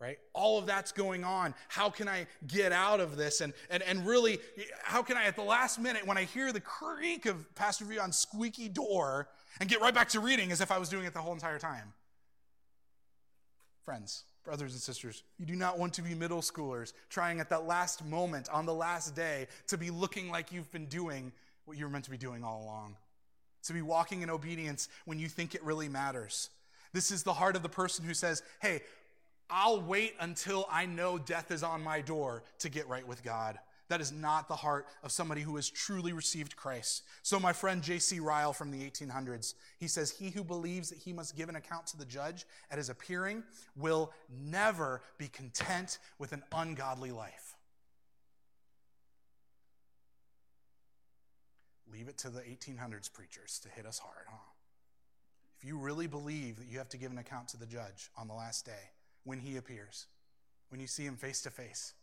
Right? 0.00 0.18
All 0.32 0.58
of 0.58 0.66
that's 0.66 0.92
going 0.92 1.24
on. 1.24 1.54
How 1.68 1.90
can 1.90 2.08
I 2.08 2.26
get 2.46 2.72
out 2.72 3.00
of 3.00 3.16
this? 3.16 3.42
And, 3.42 3.52
and, 3.68 3.82
and 3.82 4.06
really, 4.06 4.38
how 4.82 5.02
can 5.02 5.16
I, 5.16 5.24
at 5.24 5.36
the 5.36 5.42
last 5.42 5.78
minute, 5.78 6.06
when 6.06 6.16
I 6.16 6.24
hear 6.24 6.52
the 6.52 6.60
creak 6.60 7.26
of 7.26 7.54
Pastor 7.54 7.84
Vion's 7.84 8.16
squeaky 8.16 8.68
door, 8.68 9.28
and 9.60 9.68
get 9.68 9.80
right 9.80 9.94
back 9.94 10.08
to 10.10 10.20
reading 10.20 10.52
as 10.52 10.60
if 10.60 10.70
I 10.70 10.78
was 10.78 10.88
doing 10.88 11.04
it 11.04 11.12
the 11.12 11.20
whole 11.20 11.34
entire 11.34 11.58
time? 11.58 11.92
Friends, 13.84 14.24
brothers 14.44 14.72
and 14.72 14.80
sisters, 14.80 15.22
you 15.38 15.44
do 15.44 15.56
not 15.56 15.78
want 15.78 15.92
to 15.94 16.02
be 16.02 16.14
middle 16.14 16.40
schoolers 16.40 16.92
trying 17.08 17.40
at 17.40 17.50
that 17.50 17.66
last 17.66 18.04
moment 18.04 18.48
on 18.50 18.64
the 18.64 18.74
last 18.74 19.14
day 19.14 19.48
to 19.66 19.76
be 19.76 19.90
looking 19.90 20.30
like 20.30 20.52
you've 20.52 20.70
been 20.72 20.86
doing 20.86 21.32
what 21.64 21.76
you 21.76 21.84
were 21.84 21.90
meant 21.90 22.04
to 22.04 22.10
be 22.10 22.16
doing 22.16 22.42
all 22.42 22.62
along. 22.62 22.96
To 23.64 23.72
be 23.74 23.82
walking 23.82 24.22
in 24.22 24.30
obedience 24.30 24.88
when 25.04 25.18
you 25.18 25.28
think 25.28 25.54
it 25.54 25.62
really 25.62 25.88
matters. 25.88 26.48
This 26.92 27.10
is 27.10 27.22
the 27.22 27.34
heart 27.34 27.56
of 27.56 27.62
the 27.62 27.68
person 27.68 28.04
who 28.04 28.14
says, 28.14 28.42
Hey, 28.60 28.80
I'll 29.50 29.80
wait 29.80 30.14
until 30.20 30.66
I 30.70 30.86
know 30.86 31.18
death 31.18 31.50
is 31.50 31.62
on 31.62 31.82
my 31.82 32.00
door 32.00 32.42
to 32.60 32.68
get 32.68 32.88
right 32.88 33.06
with 33.06 33.22
God. 33.22 33.58
That 33.88 34.00
is 34.00 34.12
not 34.12 34.46
the 34.46 34.54
heart 34.54 34.86
of 35.02 35.10
somebody 35.10 35.40
who 35.40 35.56
has 35.56 35.68
truly 35.68 36.12
received 36.12 36.54
Christ. 36.54 37.02
So, 37.22 37.40
my 37.40 37.52
friend 37.52 37.82
J.C. 37.82 38.20
Ryle 38.20 38.52
from 38.52 38.70
the 38.70 38.88
1800s, 38.88 39.54
he 39.78 39.88
says, 39.88 40.12
He 40.12 40.30
who 40.30 40.44
believes 40.44 40.90
that 40.90 40.98
he 40.98 41.12
must 41.12 41.36
give 41.36 41.48
an 41.48 41.56
account 41.56 41.88
to 41.88 41.96
the 41.96 42.04
judge 42.04 42.46
at 42.70 42.78
his 42.78 42.88
appearing 42.88 43.42
will 43.76 44.12
never 44.30 45.02
be 45.18 45.26
content 45.26 45.98
with 46.20 46.32
an 46.32 46.44
ungodly 46.52 47.10
life. 47.10 47.56
Leave 51.92 52.06
it 52.06 52.18
to 52.18 52.30
the 52.30 52.42
1800s 52.42 53.12
preachers 53.12 53.58
to 53.64 53.68
hit 53.70 53.86
us 53.86 53.98
hard, 53.98 54.26
huh? 54.28 54.36
If 55.58 55.66
you 55.66 55.76
really 55.76 56.06
believe 56.06 56.58
that 56.58 56.68
you 56.68 56.78
have 56.78 56.88
to 56.90 56.96
give 56.96 57.10
an 57.10 57.18
account 57.18 57.48
to 57.48 57.56
the 57.56 57.66
judge 57.66 58.08
on 58.16 58.28
the 58.28 58.34
last 58.34 58.64
day, 58.64 58.92
when 59.24 59.40
he 59.40 59.56
appears, 59.56 60.06
when 60.68 60.80
you 60.80 60.86
see 60.86 61.04
him 61.04 61.16
face 61.16 61.42
to 61.42 61.50
face. 61.50 61.94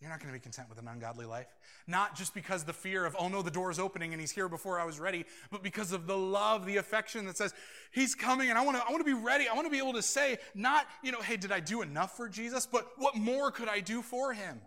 You're 0.00 0.08
not 0.08 0.18
going 0.18 0.32
to 0.32 0.38
be 0.38 0.42
content 0.42 0.70
with 0.70 0.78
an 0.78 0.88
ungodly 0.88 1.26
life. 1.26 1.54
Not 1.86 2.16
just 2.16 2.32
because 2.32 2.64
the 2.64 2.72
fear 2.72 3.04
of, 3.04 3.14
oh 3.18 3.28
no, 3.28 3.42
the 3.42 3.50
door 3.50 3.70
is 3.70 3.78
opening 3.78 4.12
and 4.12 4.20
he's 4.20 4.30
here 4.30 4.48
before 4.48 4.80
I 4.80 4.84
was 4.84 4.98
ready, 4.98 5.26
but 5.50 5.62
because 5.62 5.92
of 5.92 6.06
the 6.06 6.16
love, 6.16 6.64
the 6.64 6.78
affection 6.78 7.26
that 7.26 7.36
says, 7.36 7.52
he's 7.90 8.14
coming 8.14 8.48
and 8.48 8.58
I 8.58 8.64
want 8.64 8.78
to, 8.78 8.82
I 8.82 8.90
want 8.90 9.04
to 9.04 9.04
be 9.04 9.20
ready. 9.20 9.46
I 9.46 9.52
want 9.52 9.66
to 9.66 9.70
be 9.70 9.76
able 9.76 9.92
to 9.92 10.02
say, 10.02 10.38
not, 10.54 10.86
you 11.02 11.12
know, 11.12 11.20
hey, 11.20 11.36
did 11.36 11.52
I 11.52 11.60
do 11.60 11.82
enough 11.82 12.16
for 12.16 12.30
Jesus? 12.30 12.64
But 12.64 12.88
what 12.96 13.14
more 13.14 13.50
could 13.50 13.68
I 13.68 13.80
do 13.80 14.00
for 14.00 14.32
him? 14.32 14.62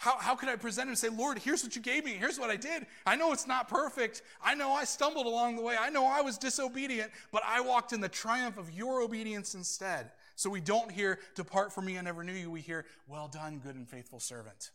How, 0.00 0.16
how 0.16 0.34
could 0.34 0.48
I 0.48 0.56
present 0.56 0.84
him 0.84 0.92
and 0.92 0.98
say, 0.98 1.10
Lord, 1.10 1.38
here's 1.38 1.62
what 1.62 1.76
you 1.76 1.82
gave 1.82 2.06
me. 2.06 2.12
Here's 2.12 2.40
what 2.40 2.48
I 2.48 2.56
did. 2.56 2.86
I 3.04 3.16
know 3.16 3.34
it's 3.34 3.46
not 3.46 3.68
perfect. 3.68 4.22
I 4.42 4.54
know 4.54 4.72
I 4.72 4.84
stumbled 4.84 5.26
along 5.26 5.56
the 5.56 5.62
way. 5.62 5.76
I 5.78 5.90
know 5.90 6.06
I 6.06 6.22
was 6.22 6.38
disobedient, 6.38 7.12
but 7.30 7.42
I 7.46 7.60
walked 7.60 7.92
in 7.92 8.00
the 8.00 8.08
triumph 8.08 8.56
of 8.56 8.72
your 8.72 9.02
obedience 9.02 9.54
instead. 9.54 10.10
So 10.36 10.48
we 10.48 10.62
don't 10.62 10.90
hear, 10.90 11.18
Depart 11.34 11.70
from 11.70 11.84
me, 11.84 11.98
I 11.98 12.00
never 12.00 12.24
knew 12.24 12.32
you. 12.32 12.50
We 12.50 12.62
hear, 12.62 12.86
Well 13.08 13.28
done, 13.28 13.58
good 13.58 13.74
and 13.74 13.86
faithful 13.86 14.20
servant. 14.20 14.70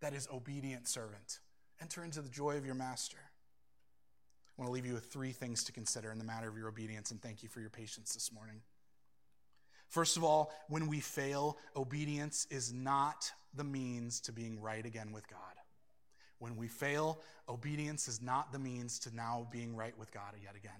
That 0.00 0.14
is 0.14 0.26
obedient 0.32 0.88
servant. 0.88 1.40
Enter 1.82 2.02
into 2.02 2.22
the 2.22 2.30
joy 2.30 2.56
of 2.56 2.64
your 2.64 2.74
master. 2.74 3.18
I 3.18 4.62
want 4.62 4.68
to 4.68 4.72
leave 4.72 4.86
you 4.86 4.94
with 4.94 5.04
three 5.04 5.32
things 5.32 5.64
to 5.64 5.72
consider 5.72 6.10
in 6.10 6.18
the 6.18 6.24
matter 6.24 6.48
of 6.48 6.56
your 6.56 6.68
obedience, 6.68 7.10
and 7.10 7.20
thank 7.20 7.42
you 7.42 7.50
for 7.50 7.60
your 7.60 7.68
patience 7.68 8.14
this 8.14 8.32
morning. 8.32 8.62
First 9.92 10.16
of 10.16 10.24
all, 10.24 10.50
when 10.70 10.86
we 10.86 11.00
fail, 11.00 11.58
obedience 11.76 12.46
is 12.50 12.72
not 12.72 13.30
the 13.54 13.62
means 13.62 14.20
to 14.20 14.32
being 14.32 14.58
right 14.58 14.86
again 14.86 15.12
with 15.12 15.28
God. 15.28 15.38
When 16.38 16.56
we 16.56 16.66
fail, 16.66 17.20
obedience 17.46 18.08
is 18.08 18.22
not 18.22 18.52
the 18.52 18.58
means 18.58 18.98
to 19.00 19.14
now 19.14 19.46
being 19.52 19.76
right 19.76 19.92
with 19.98 20.10
God 20.10 20.32
yet 20.42 20.56
again. 20.56 20.72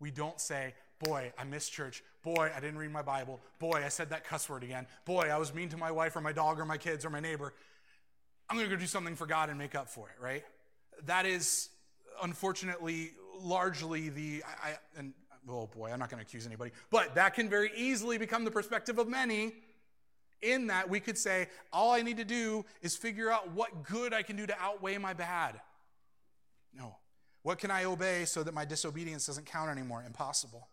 We 0.00 0.10
don't 0.10 0.40
say, 0.40 0.72
Boy, 1.00 1.34
I 1.38 1.44
missed 1.44 1.70
church. 1.70 2.02
Boy, 2.22 2.50
I 2.56 2.60
didn't 2.60 2.78
read 2.78 2.90
my 2.90 3.02
Bible. 3.02 3.40
Boy, 3.58 3.82
I 3.84 3.88
said 3.88 4.08
that 4.08 4.24
cuss 4.24 4.48
word 4.48 4.64
again. 4.64 4.86
Boy, 5.04 5.28
I 5.30 5.36
was 5.36 5.52
mean 5.52 5.68
to 5.68 5.76
my 5.76 5.92
wife 5.92 6.16
or 6.16 6.22
my 6.22 6.32
dog 6.32 6.58
or 6.58 6.64
my 6.64 6.78
kids 6.78 7.04
or 7.04 7.10
my 7.10 7.20
neighbor. 7.20 7.52
I'm 8.48 8.56
going 8.56 8.68
to 8.68 8.74
go 8.74 8.80
do 8.80 8.86
something 8.86 9.16
for 9.16 9.26
God 9.26 9.50
and 9.50 9.58
make 9.58 9.74
up 9.74 9.90
for 9.90 10.08
it, 10.08 10.20
right? 10.20 10.44
That 11.04 11.26
is 11.26 11.68
unfortunately 12.22 13.12
largely 13.38 14.08
the, 14.08 14.42
I, 14.64 14.78
and 14.96 15.12
oh 15.50 15.66
boy, 15.66 15.90
I'm 15.90 15.98
not 15.98 16.10
going 16.10 16.18
to 16.18 16.26
accuse 16.26 16.46
anybody, 16.46 16.72
but 16.90 17.14
that 17.14 17.34
can 17.34 17.48
very 17.48 17.70
easily 17.76 18.18
become 18.18 18.44
the 18.44 18.50
perspective 18.50 18.98
of 18.98 19.08
many. 19.08 19.52
In 20.40 20.68
that, 20.68 20.88
we 20.88 21.00
could 21.00 21.18
say, 21.18 21.48
all 21.72 21.90
I 21.92 22.02
need 22.02 22.18
to 22.18 22.24
do 22.24 22.64
is 22.80 22.96
figure 22.96 23.30
out 23.30 23.50
what 23.52 23.82
good 23.82 24.14
I 24.14 24.22
can 24.22 24.36
do 24.36 24.46
to 24.46 24.56
outweigh 24.60 24.96
my 24.98 25.12
bad. 25.12 25.60
No. 26.72 26.96
What 27.42 27.58
can 27.58 27.70
I 27.70 27.84
obey 27.84 28.24
so 28.24 28.42
that 28.42 28.54
my 28.54 28.64
disobedience 28.64 29.26
doesn't 29.26 29.46
count 29.46 29.70
anymore? 29.70 30.04
Impossible. 30.06 30.68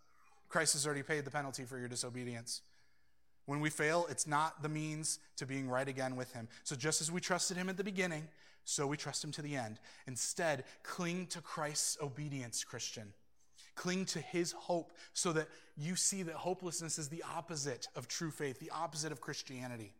Christ 0.49 0.73
has 0.73 0.85
already 0.85 1.03
paid 1.03 1.25
the 1.25 1.31
penalty 1.31 1.63
for 1.63 1.79
your 1.79 1.87
disobedience. 1.87 2.61
When 3.45 3.59
we 3.59 3.69
fail, 3.69 4.07
it's 4.09 4.27
not 4.27 4.61
the 4.61 4.69
means 4.69 5.19
to 5.37 5.45
being 5.45 5.69
right 5.69 5.87
again 5.87 6.15
with 6.15 6.33
Him. 6.33 6.47
So 6.63 6.75
just 6.75 7.01
as 7.01 7.11
we 7.11 7.21
trusted 7.21 7.57
Him 7.57 7.69
at 7.69 7.77
the 7.77 7.83
beginning, 7.83 8.27
so 8.65 8.87
we 8.87 8.97
trust 8.97 9.23
Him 9.23 9.31
to 9.33 9.41
the 9.41 9.55
end. 9.55 9.79
Instead, 10.07 10.63
cling 10.83 11.27
to 11.27 11.41
Christ's 11.41 11.97
obedience, 12.01 12.63
Christian. 12.63 13.13
Cling 13.75 14.05
to 14.05 14.19
his 14.19 14.53
hope 14.53 14.93
so 15.13 15.33
that 15.33 15.47
you 15.77 15.95
see 15.95 16.23
that 16.23 16.35
hopelessness 16.35 16.97
is 16.97 17.09
the 17.09 17.23
opposite 17.35 17.87
of 17.95 18.07
true 18.07 18.31
faith, 18.31 18.59
the 18.59 18.71
opposite 18.71 19.11
of 19.11 19.21
Christianity. 19.21 19.93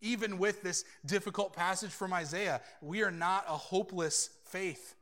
Even 0.00 0.38
with 0.38 0.62
this 0.62 0.84
difficult 1.06 1.54
passage 1.54 1.90
from 1.90 2.12
Isaiah, 2.12 2.60
we 2.82 3.02
are 3.02 3.10
not 3.10 3.44
a 3.48 3.56
hopeless 3.56 4.30
faith. 4.44 4.94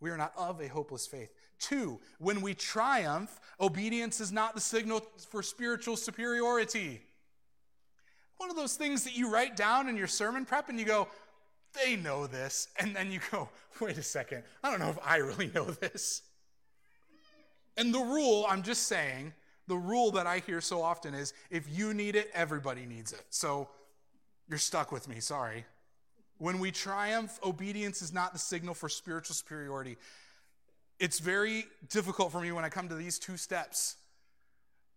We 0.00 0.10
are 0.10 0.16
not 0.16 0.32
of 0.36 0.60
a 0.60 0.68
hopeless 0.68 1.06
faith. 1.06 1.32
Two, 1.58 1.98
when 2.18 2.40
we 2.40 2.54
triumph, 2.54 3.40
obedience 3.60 4.20
is 4.20 4.30
not 4.30 4.54
the 4.54 4.60
signal 4.60 5.00
for 5.30 5.42
spiritual 5.42 5.96
superiority. 5.96 7.02
One 8.36 8.50
of 8.50 8.56
those 8.56 8.76
things 8.76 9.02
that 9.04 9.16
you 9.16 9.30
write 9.30 9.56
down 9.56 9.88
in 9.88 9.96
your 9.96 10.06
sermon 10.06 10.44
prep 10.44 10.68
and 10.68 10.78
you 10.78 10.86
go, 10.86 11.08
they 11.74 11.96
know 11.96 12.26
this. 12.26 12.68
And 12.78 12.94
then 12.94 13.10
you 13.10 13.20
go, 13.30 13.48
wait 13.80 13.98
a 13.98 14.02
second, 14.02 14.44
I 14.62 14.70
don't 14.70 14.80
know 14.80 14.90
if 14.90 14.98
I 15.04 15.16
really 15.16 15.50
know 15.54 15.64
this. 15.64 16.22
And 17.78 17.94
the 17.94 18.00
rule, 18.00 18.44
I'm 18.48 18.62
just 18.62 18.88
saying, 18.88 19.32
the 19.68 19.76
rule 19.76 20.10
that 20.10 20.26
I 20.26 20.40
hear 20.40 20.60
so 20.60 20.82
often 20.82 21.14
is 21.14 21.32
if 21.50 21.64
you 21.70 21.94
need 21.94 22.16
it, 22.16 22.28
everybody 22.34 22.84
needs 22.84 23.12
it. 23.12 23.22
So 23.30 23.68
you're 24.48 24.58
stuck 24.58 24.90
with 24.90 25.08
me, 25.08 25.20
sorry. 25.20 25.64
When 26.38 26.58
we 26.58 26.72
triumph, 26.72 27.38
obedience 27.44 28.02
is 28.02 28.12
not 28.12 28.32
the 28.32 28.38
signal 28.38 28.74
for 28.74 28.88
spiritual 28.88 29.34
superiority. 29.34 29.96
It's 30.98 31.20
very 31.20 31.66
difficult 31.88 32.32
for 32.32 32.40
me 32.40 32.50
when 32.50 32.64
I 32.64 32.68
come 32.68 32.88
to 32.88 32.94
these 32.96 33.18
two 33.18 33.36
steps 33.36 33.96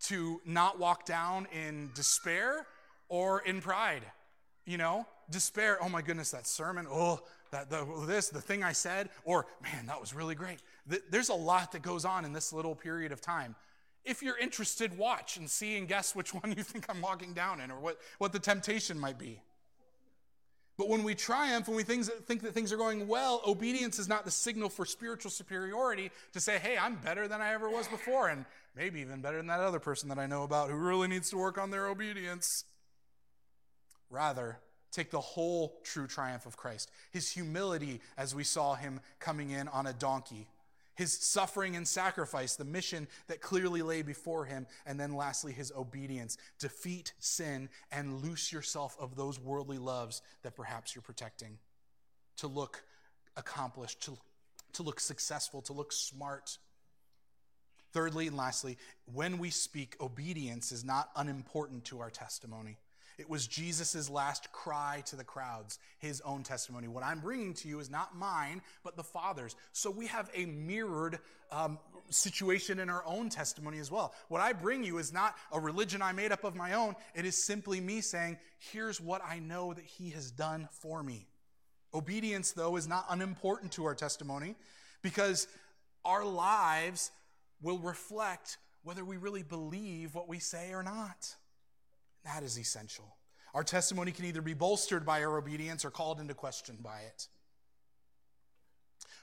to 0.05 0.41
not 0.45 0.79
walk 0.79 1.05
down 1.05 1.47
in 1.53 1.91
despair 1.93 2.65
or 3.09 3.41
in 3.41 3.61
pride. 3.61 4.03
You 4.65 4.77
know, 4.77 5.05
despair, 5.29 5.77
oh 5.81 5.89
my 5.89 6.01
goodness, 6.01 6.31
that 6.31 6.47
sermon, 6.47 6.87
oh, 6.89 7.19
that 7.51 7.69
the, 7.69 7.85
this, 8.07 8.29
the 8.29 8.41
thing 8.41 8.63
I 8.63 8.71
said, 8.71 9.09
or 9.25 9.45
man, 9.61 9.85
that 9.87 9.99
was 9.99 10.13
really 10.13 10.35
great. 10.35 10.59
There's 11.09 11.29
a 11.29 11.35
lot 11.35 11.71
that 11.73 11.81
goes 11.81 12.05
on 12.05 12.25
in 12.25 12.33
this 12.33 12.51
little 12.51 12.75
period 12.75 13.11
of 13.11 13.21
time. 13.21 13.55
If 14.03 14.23
you're 14.23 14.37
interested, 14.37 14.97
watch 14.97 15.37
and 15.37 15.49
see 15.49 15.77
and 15.77 15.87
guess 15.87 16.15
which 16.15 16.33
one 16.33 16.53
you 16.55 16.63
think 16.63 16.85
I'm 16.89 17.01
walking 17.01 17.33
down 17.33 17.61
in 17.61 17.71
or 17.71 17.79
what, 17.79 17.99
what 18.17 18.33
the 18.33 18.39
temptation 18.39 18.99
might 18.99 19.19
be. 19.19 19.41
But 20.77 20.89
when 20.89 21.03
we 21.03 21.13
triumph, 21.13 21.67
when 21.67 21.77
we 21.77 21.83
think 21.83 22.07
that 22.07 22.53
things 22.53 22.71
are 22.73 22.77
going 22.77 23.07
well, 23.07 23.41
obedience 23.45 23.99
is 23.99 24.07
not 24.07 24.25
the 24.25 24.31
signal 24.31 24.67
for 24.67 24.85
spiritual 24.85 25.29
superiority 25.29 26.09
to 26.33 26.39
say, 26.39 26.57
hey, 26.57 26.75
I'm 26.75 26.95
better 26.95 27.27
than 27.27 27.39
I 27.39 27.53
ever 27.53 27.69
was 27.69 27.87
before, 27.87 28.29
and 28.29 28.45
maybe 28.75 29.01
even 29.01 29.21
better 29.21 29.37
than 29.37 29.47
that 29.47 29.59
other 29.59 29.79
person 29.79 30.09
that 30.09 30.17
I 30.17 30.25
know 30.25 30.41
about 30.41 30.71
who 30.71 30.77
really 30.77 31.07
needs 31.07 31.29
to 31.31 31.37
work 31.37 31.59
on 31.59 31.69
their 31.69 31.87
obedience. 31.87 32.63
Rather, 34.09 34.57
take 34.91 35.11
the 35.11 35.21
whole 35.21 35.79
true 35.83 36.07
triumph 36.07 36.45
of 36.45 36.57
Christ. 36.57 36.89
His 37.11 37.31
humility 37.31 38.01
as 38.17 38.33
we 38.33 38.43
saw 38.43 38.73
him 38.73 39.01
coming 39.19 39.51
in 39.51 39.67
on 39.67 39.85
a 39.85 39.93
donkey, 39.93 40.47
his 41.01 41.11
suffering 41.11 41.75
and 41.75 41.87
sacrifice, 41.87 42.55
the 42.55 42.63
mission 42.63 43.07
that 43.25 43.41
clearly 43.41 43.81
lay 43.81 44.03
before 44.03 44.45
him, 44.45 44.67
and 44.85 44.99
then 44.99 45.15
lastly, 45.15 45.51
his 45.51 45.73
obedience. 45.75 46.37
Defeat 46.59 47.13
sin 47.17 47.69
and 47.91 48.21
loose 48.21 48.53
yourself 48.53 48.95
of 48.99 49.15
those 49.15 49.39
worldly 49.39 49.79
loves 49.79 50.21
that 50.43 50.55
perhaps 50.55 50.93
you're 50.93 51.01
protecting. 51.01 51.57
To 52.37 52.47
look 52.47 52.83
accomplished, 53.35 54.03
to, 54.03 54.15
to 54.73 54.83
look 54.83 54.99
successful, 54.99 55.63
to 55.63 55.73
look 55.73 55.91
smart. 55.91 56.59
Thirdly 57.93 58.27
and 58.27 58.37
lastly, 58.37 58.77
when 59.11 59.39
we 59.39 59.49
speak, 59.49 59.95
obedience 59.99 60.71
is 60.71 60.85
not 60.85 61.09
unimportant 61.15 61.83
to 61.85 61.99
our 61.99 62.11
testimony. 62.11 62.77
It 63.21 63.29
was 63.29 63.45
Jesus' 63.45 64.09
last 64.09 64.51
cry 64.51 65.03
to 65.05 65.15
the 65.15 65.23
crowds, 65.23 65.77
his 65.99 66.21
own 66.21 66.41
testimony. 66.41 66.87
What 66.87 67.03
I'm 67.03 67.19
bringing 67.19 67.53
to 67.53 67.67
you 67.67 67.79
is 67.79 67.87
not 67.87 68.17
mine, 68.17 68.63
but 68.83 68.97
the 68.97 69.03
Father's. 69.03 69.55
So 69.73 69.91
we 69.91 70.07
have 70.07 70.31
a 70.33 70.47
mirrored 70.47 71.19
um, 71.51 71.77
situation 72.09 72.79
in 72.79 72.89
our 72.89 73.03
own 73.05 73.29
testimony 73.29 73.77
as 73.77 73.91
well. 73.91 74.15
What 74.27 74.41
I 74.41 74.53
bring 74.53 74.83
you 74.83 74.97
is 74.97 75.13
not 75.13 75.35
a 75.51 75.59
religion 75.59 76.01
I 76.01 76.13
made 76.13 76.31
up 76.31 76.43
of 76.43 76.55
my 76.55 76.73
own, 76.73 76.95
it 77.13 77.23
is 77.23 77.45
simply 77.45 77.79
me 77.79 78.01
saying, 78.01 78.39
here's 78.71 78.99
what 78.99 79.21
I 79.23 79.37
know 79.37 79.71
that 79.71 79.85
he 79.85 80.09
has 80.09 80.31
done 80.31 80.67
for 80.71 81.03
me. 81.03 81.27
Obedience, 81.93 82.53
though, 82.53 82.75
is 82.75 82.87
not 82.87 83.05
unimportant 83.11 83.73
to 83.73 83.85
our 83.85 83.93
testimony 83.93 84.55
because 85.03 85.47
our 86.03 86.25
lives 86.25 87.11
will 87.61 87.77
reflect 87.77 88.57
whether 88.81 89.05
we 89.05 89.17
really 89.17 89.43
believe 89.43 90.15
what 90.15 90.27
we 90.27 90.39
say 90.39 90.73
or 90.73 90.81
not. 90.81 91.35
That 92.25 92.43
is 92.43 92.57
essential. 92.57 93.15
Our 93.53 93.63
testimony 93.63 94.11
can 94.11 94.25
either 94.25 94.41
be 94.41 94.53
bolstered 94.53 95.05
by 95.05 95.23
our 95.23 95.37
obedience 95.37 95.83
or 95.83 95.91
called 95.91 96.19
into 96.19 96.33
question 96.33 96.77
by 96.81 97.01
it. 97.01 97.27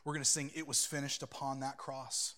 We're 0.05 0.13
going 0.13 0.25
to 0.25 0.31
sing, 0.31 0.51
It 0.55 0.67
Was 0.67 0.85
Finished 0.85 1.23
Upon 1.23 1.61
That 1.61 1.79
Cross. 1.79 2.35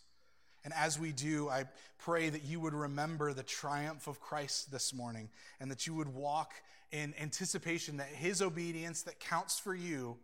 And 0.64 0.74
as 0.74 0.98
we 0.98 1.12
do, 1.12 1.48
I 1.48 1.64
pray 1.98 2.28
that 2.28 2.44
you 2.44 2.60
would 2.60 2.74
remember 2.74 3.32
the 3.32 3.42
triumph 3.42 4.06
of 4.06 4.20
Christ 4.20 4.70
this 4.70 4.92
morning 4.92 5.30
and 5.58 5.70
that 5.70 5.86
you 5.86 5.94
would 5.94 6.08
walk 6.08 6.52
in 6.92 7.14
anticipation 7.20 7.96
that 7.96 8.08
his 8.08 8.42
obedience 8.42 9.02
that 9.02 9.20
counts 9.20 9.58
for 9.58 9.74
you 9.74 10.16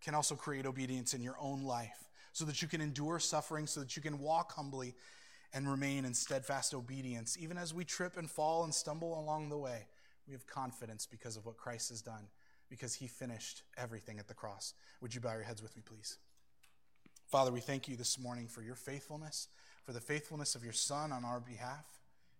can 0.00 0.14
also 0.14 0.34
create 0.34 0.66
obedience 0.66 1.14
in 1.14 1.22
your 1.22 1.36
own 1.40 1.64
life 1.64 2.08
so 2.32 2.44
that 2.44 2.60
you 2.60 2.68
can 2.68 2.80
endure 2.80 3.18
suffering, 3.18 3.66
so 3.66 3.80
that 3.80 3.96
you 3.96 4.02
can 4.02 4.18
walk 4.18 4.52
humbly 4.52 4.94
and 5.54 5.70
remain 5.70 6.04
in 6.04 6.12
steadfast 6.12 6.74
obedience. 6.74 7.38
Even 7.40 7.56
as 7.56 7.72
we 7.72 7.84
trip 7.84 8.16
and 8.16 8.28
fall 8.28 8.64
and 8.64 8.74
stumble 8.74 9.18
along 9.18 9.48
the 9.48 9.56
way, 9.56 9.86
we 10.26 10.32
have 10.32 10.46
confidence 10.46 11.06
because 11.06 11.36
of 11.36 11.46
what 11.46 11.56
Christ 11.56 11.90
has 11.90 12.02
done, 12.02 12.26
because 12.68 12.94
he 12.94 13.06
finished 13.06 13.62
everything 13.78 14.18
at 14.18 14.26
the 14.26 14.34
cross. 14.34 14.74
Would 15.00 15.14
you 15.14 15.20
bow 15.20 15.32
your 15.34 15.42
heads 15.44 15.62
with 15.62 15.76
me, 15.76 15.82
please? 15.86 16.18
Father, 17.26 17.52
we 17.52 17.60
thank 17.60 17.88
you 17.88 17.96
this 17.96 18.18
morning 18.18 18.48
for 18.48 18.62
your 18.62 18.74
faithfulness, 18.74 19.48
for 19.84 19.92
the 19.92 20.00
faithfulness 20.00 20.54
of 20.54 20.64
your 20.64 20.72
Son 20.72 21.12
on 21.12 21.24
our 21.24 21.40
behalf, 21.40 21.84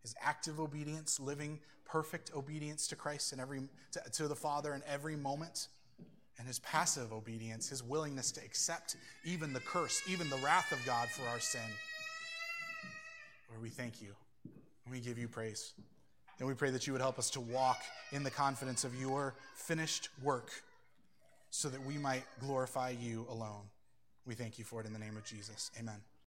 his 0.02 0.14
active 0.20 0.58
obedience, 0.60 1.20
living 1.20 1.60
perfect 1.84 2.32
obedience 2.34 2.86
to 2.88 2.96
Christ 2.96 3.32
and 3.32 3.40
every 3.40 3.60
to, 3.92 4.02
to 4.12 4.28
the 4.28 4.34
Father 4.34 4.74
in 4.74 4.82
every 4.86 5.16
moment, 5.16 5.68
and 6.38 6.46
his 6.48 6.58
passive 6.60 7.12
obedience, 7.12 7.68
his 7.68 7.82
willingness 7.82 8.32
to 8.32 8.40
accept 8.44 8.96
even 9.24 9.52
the 9.52 9.60
curse, 9.60 10.02
even 10.08 10.28
the 10.30 10.36
wrath 10.36 10.72
of 10.72 10.84
God 10.84 11.08
for 11.08 11.26
our 11.28 11.38
sin. 11.38 11.60
Lord, 13.54 13.62
we 13.62 13.70
thank 13.70 14.02
you 14.02 14.08
and 14.84 14.92
we 14.92 14.98
give 14.98 15.16
you 15.16 15.28
praise. 15.28 15.74
And 16.40 16.48
we 16.48 16.54
pray 16.54 16.70
that 16.70 16.88
you 16.88 16.92
would 16.92 17.02
help 17.02 17.20
us 17.20 17.30
to 17.30 17.40
walk 17.40 17.80
in 18.10 18.24
the 18.24 18.30
confidence 18.30 18.82
of 18.82 19.00
your 19.00 19.34
finished 19.54 20.08
work 20.24 20.50
so 21.50 21.68
that 21.68 21.80
we 21.86 21.96
might 21.96 22.24
glorify 22.40 22.90
you 22.90 23.26
alone. 23.30 23.62
We 24.26 24.34
thank 24.34 24.58
you 24.58 24.64
for 24.64 24.80
it 24.80 24.86
in 24.86 24.92
the 24.92 24.98
name 24.98 25.16
of 25.16 25.24
Jesus. 25.24 25.70
Amen. 25.78 26.00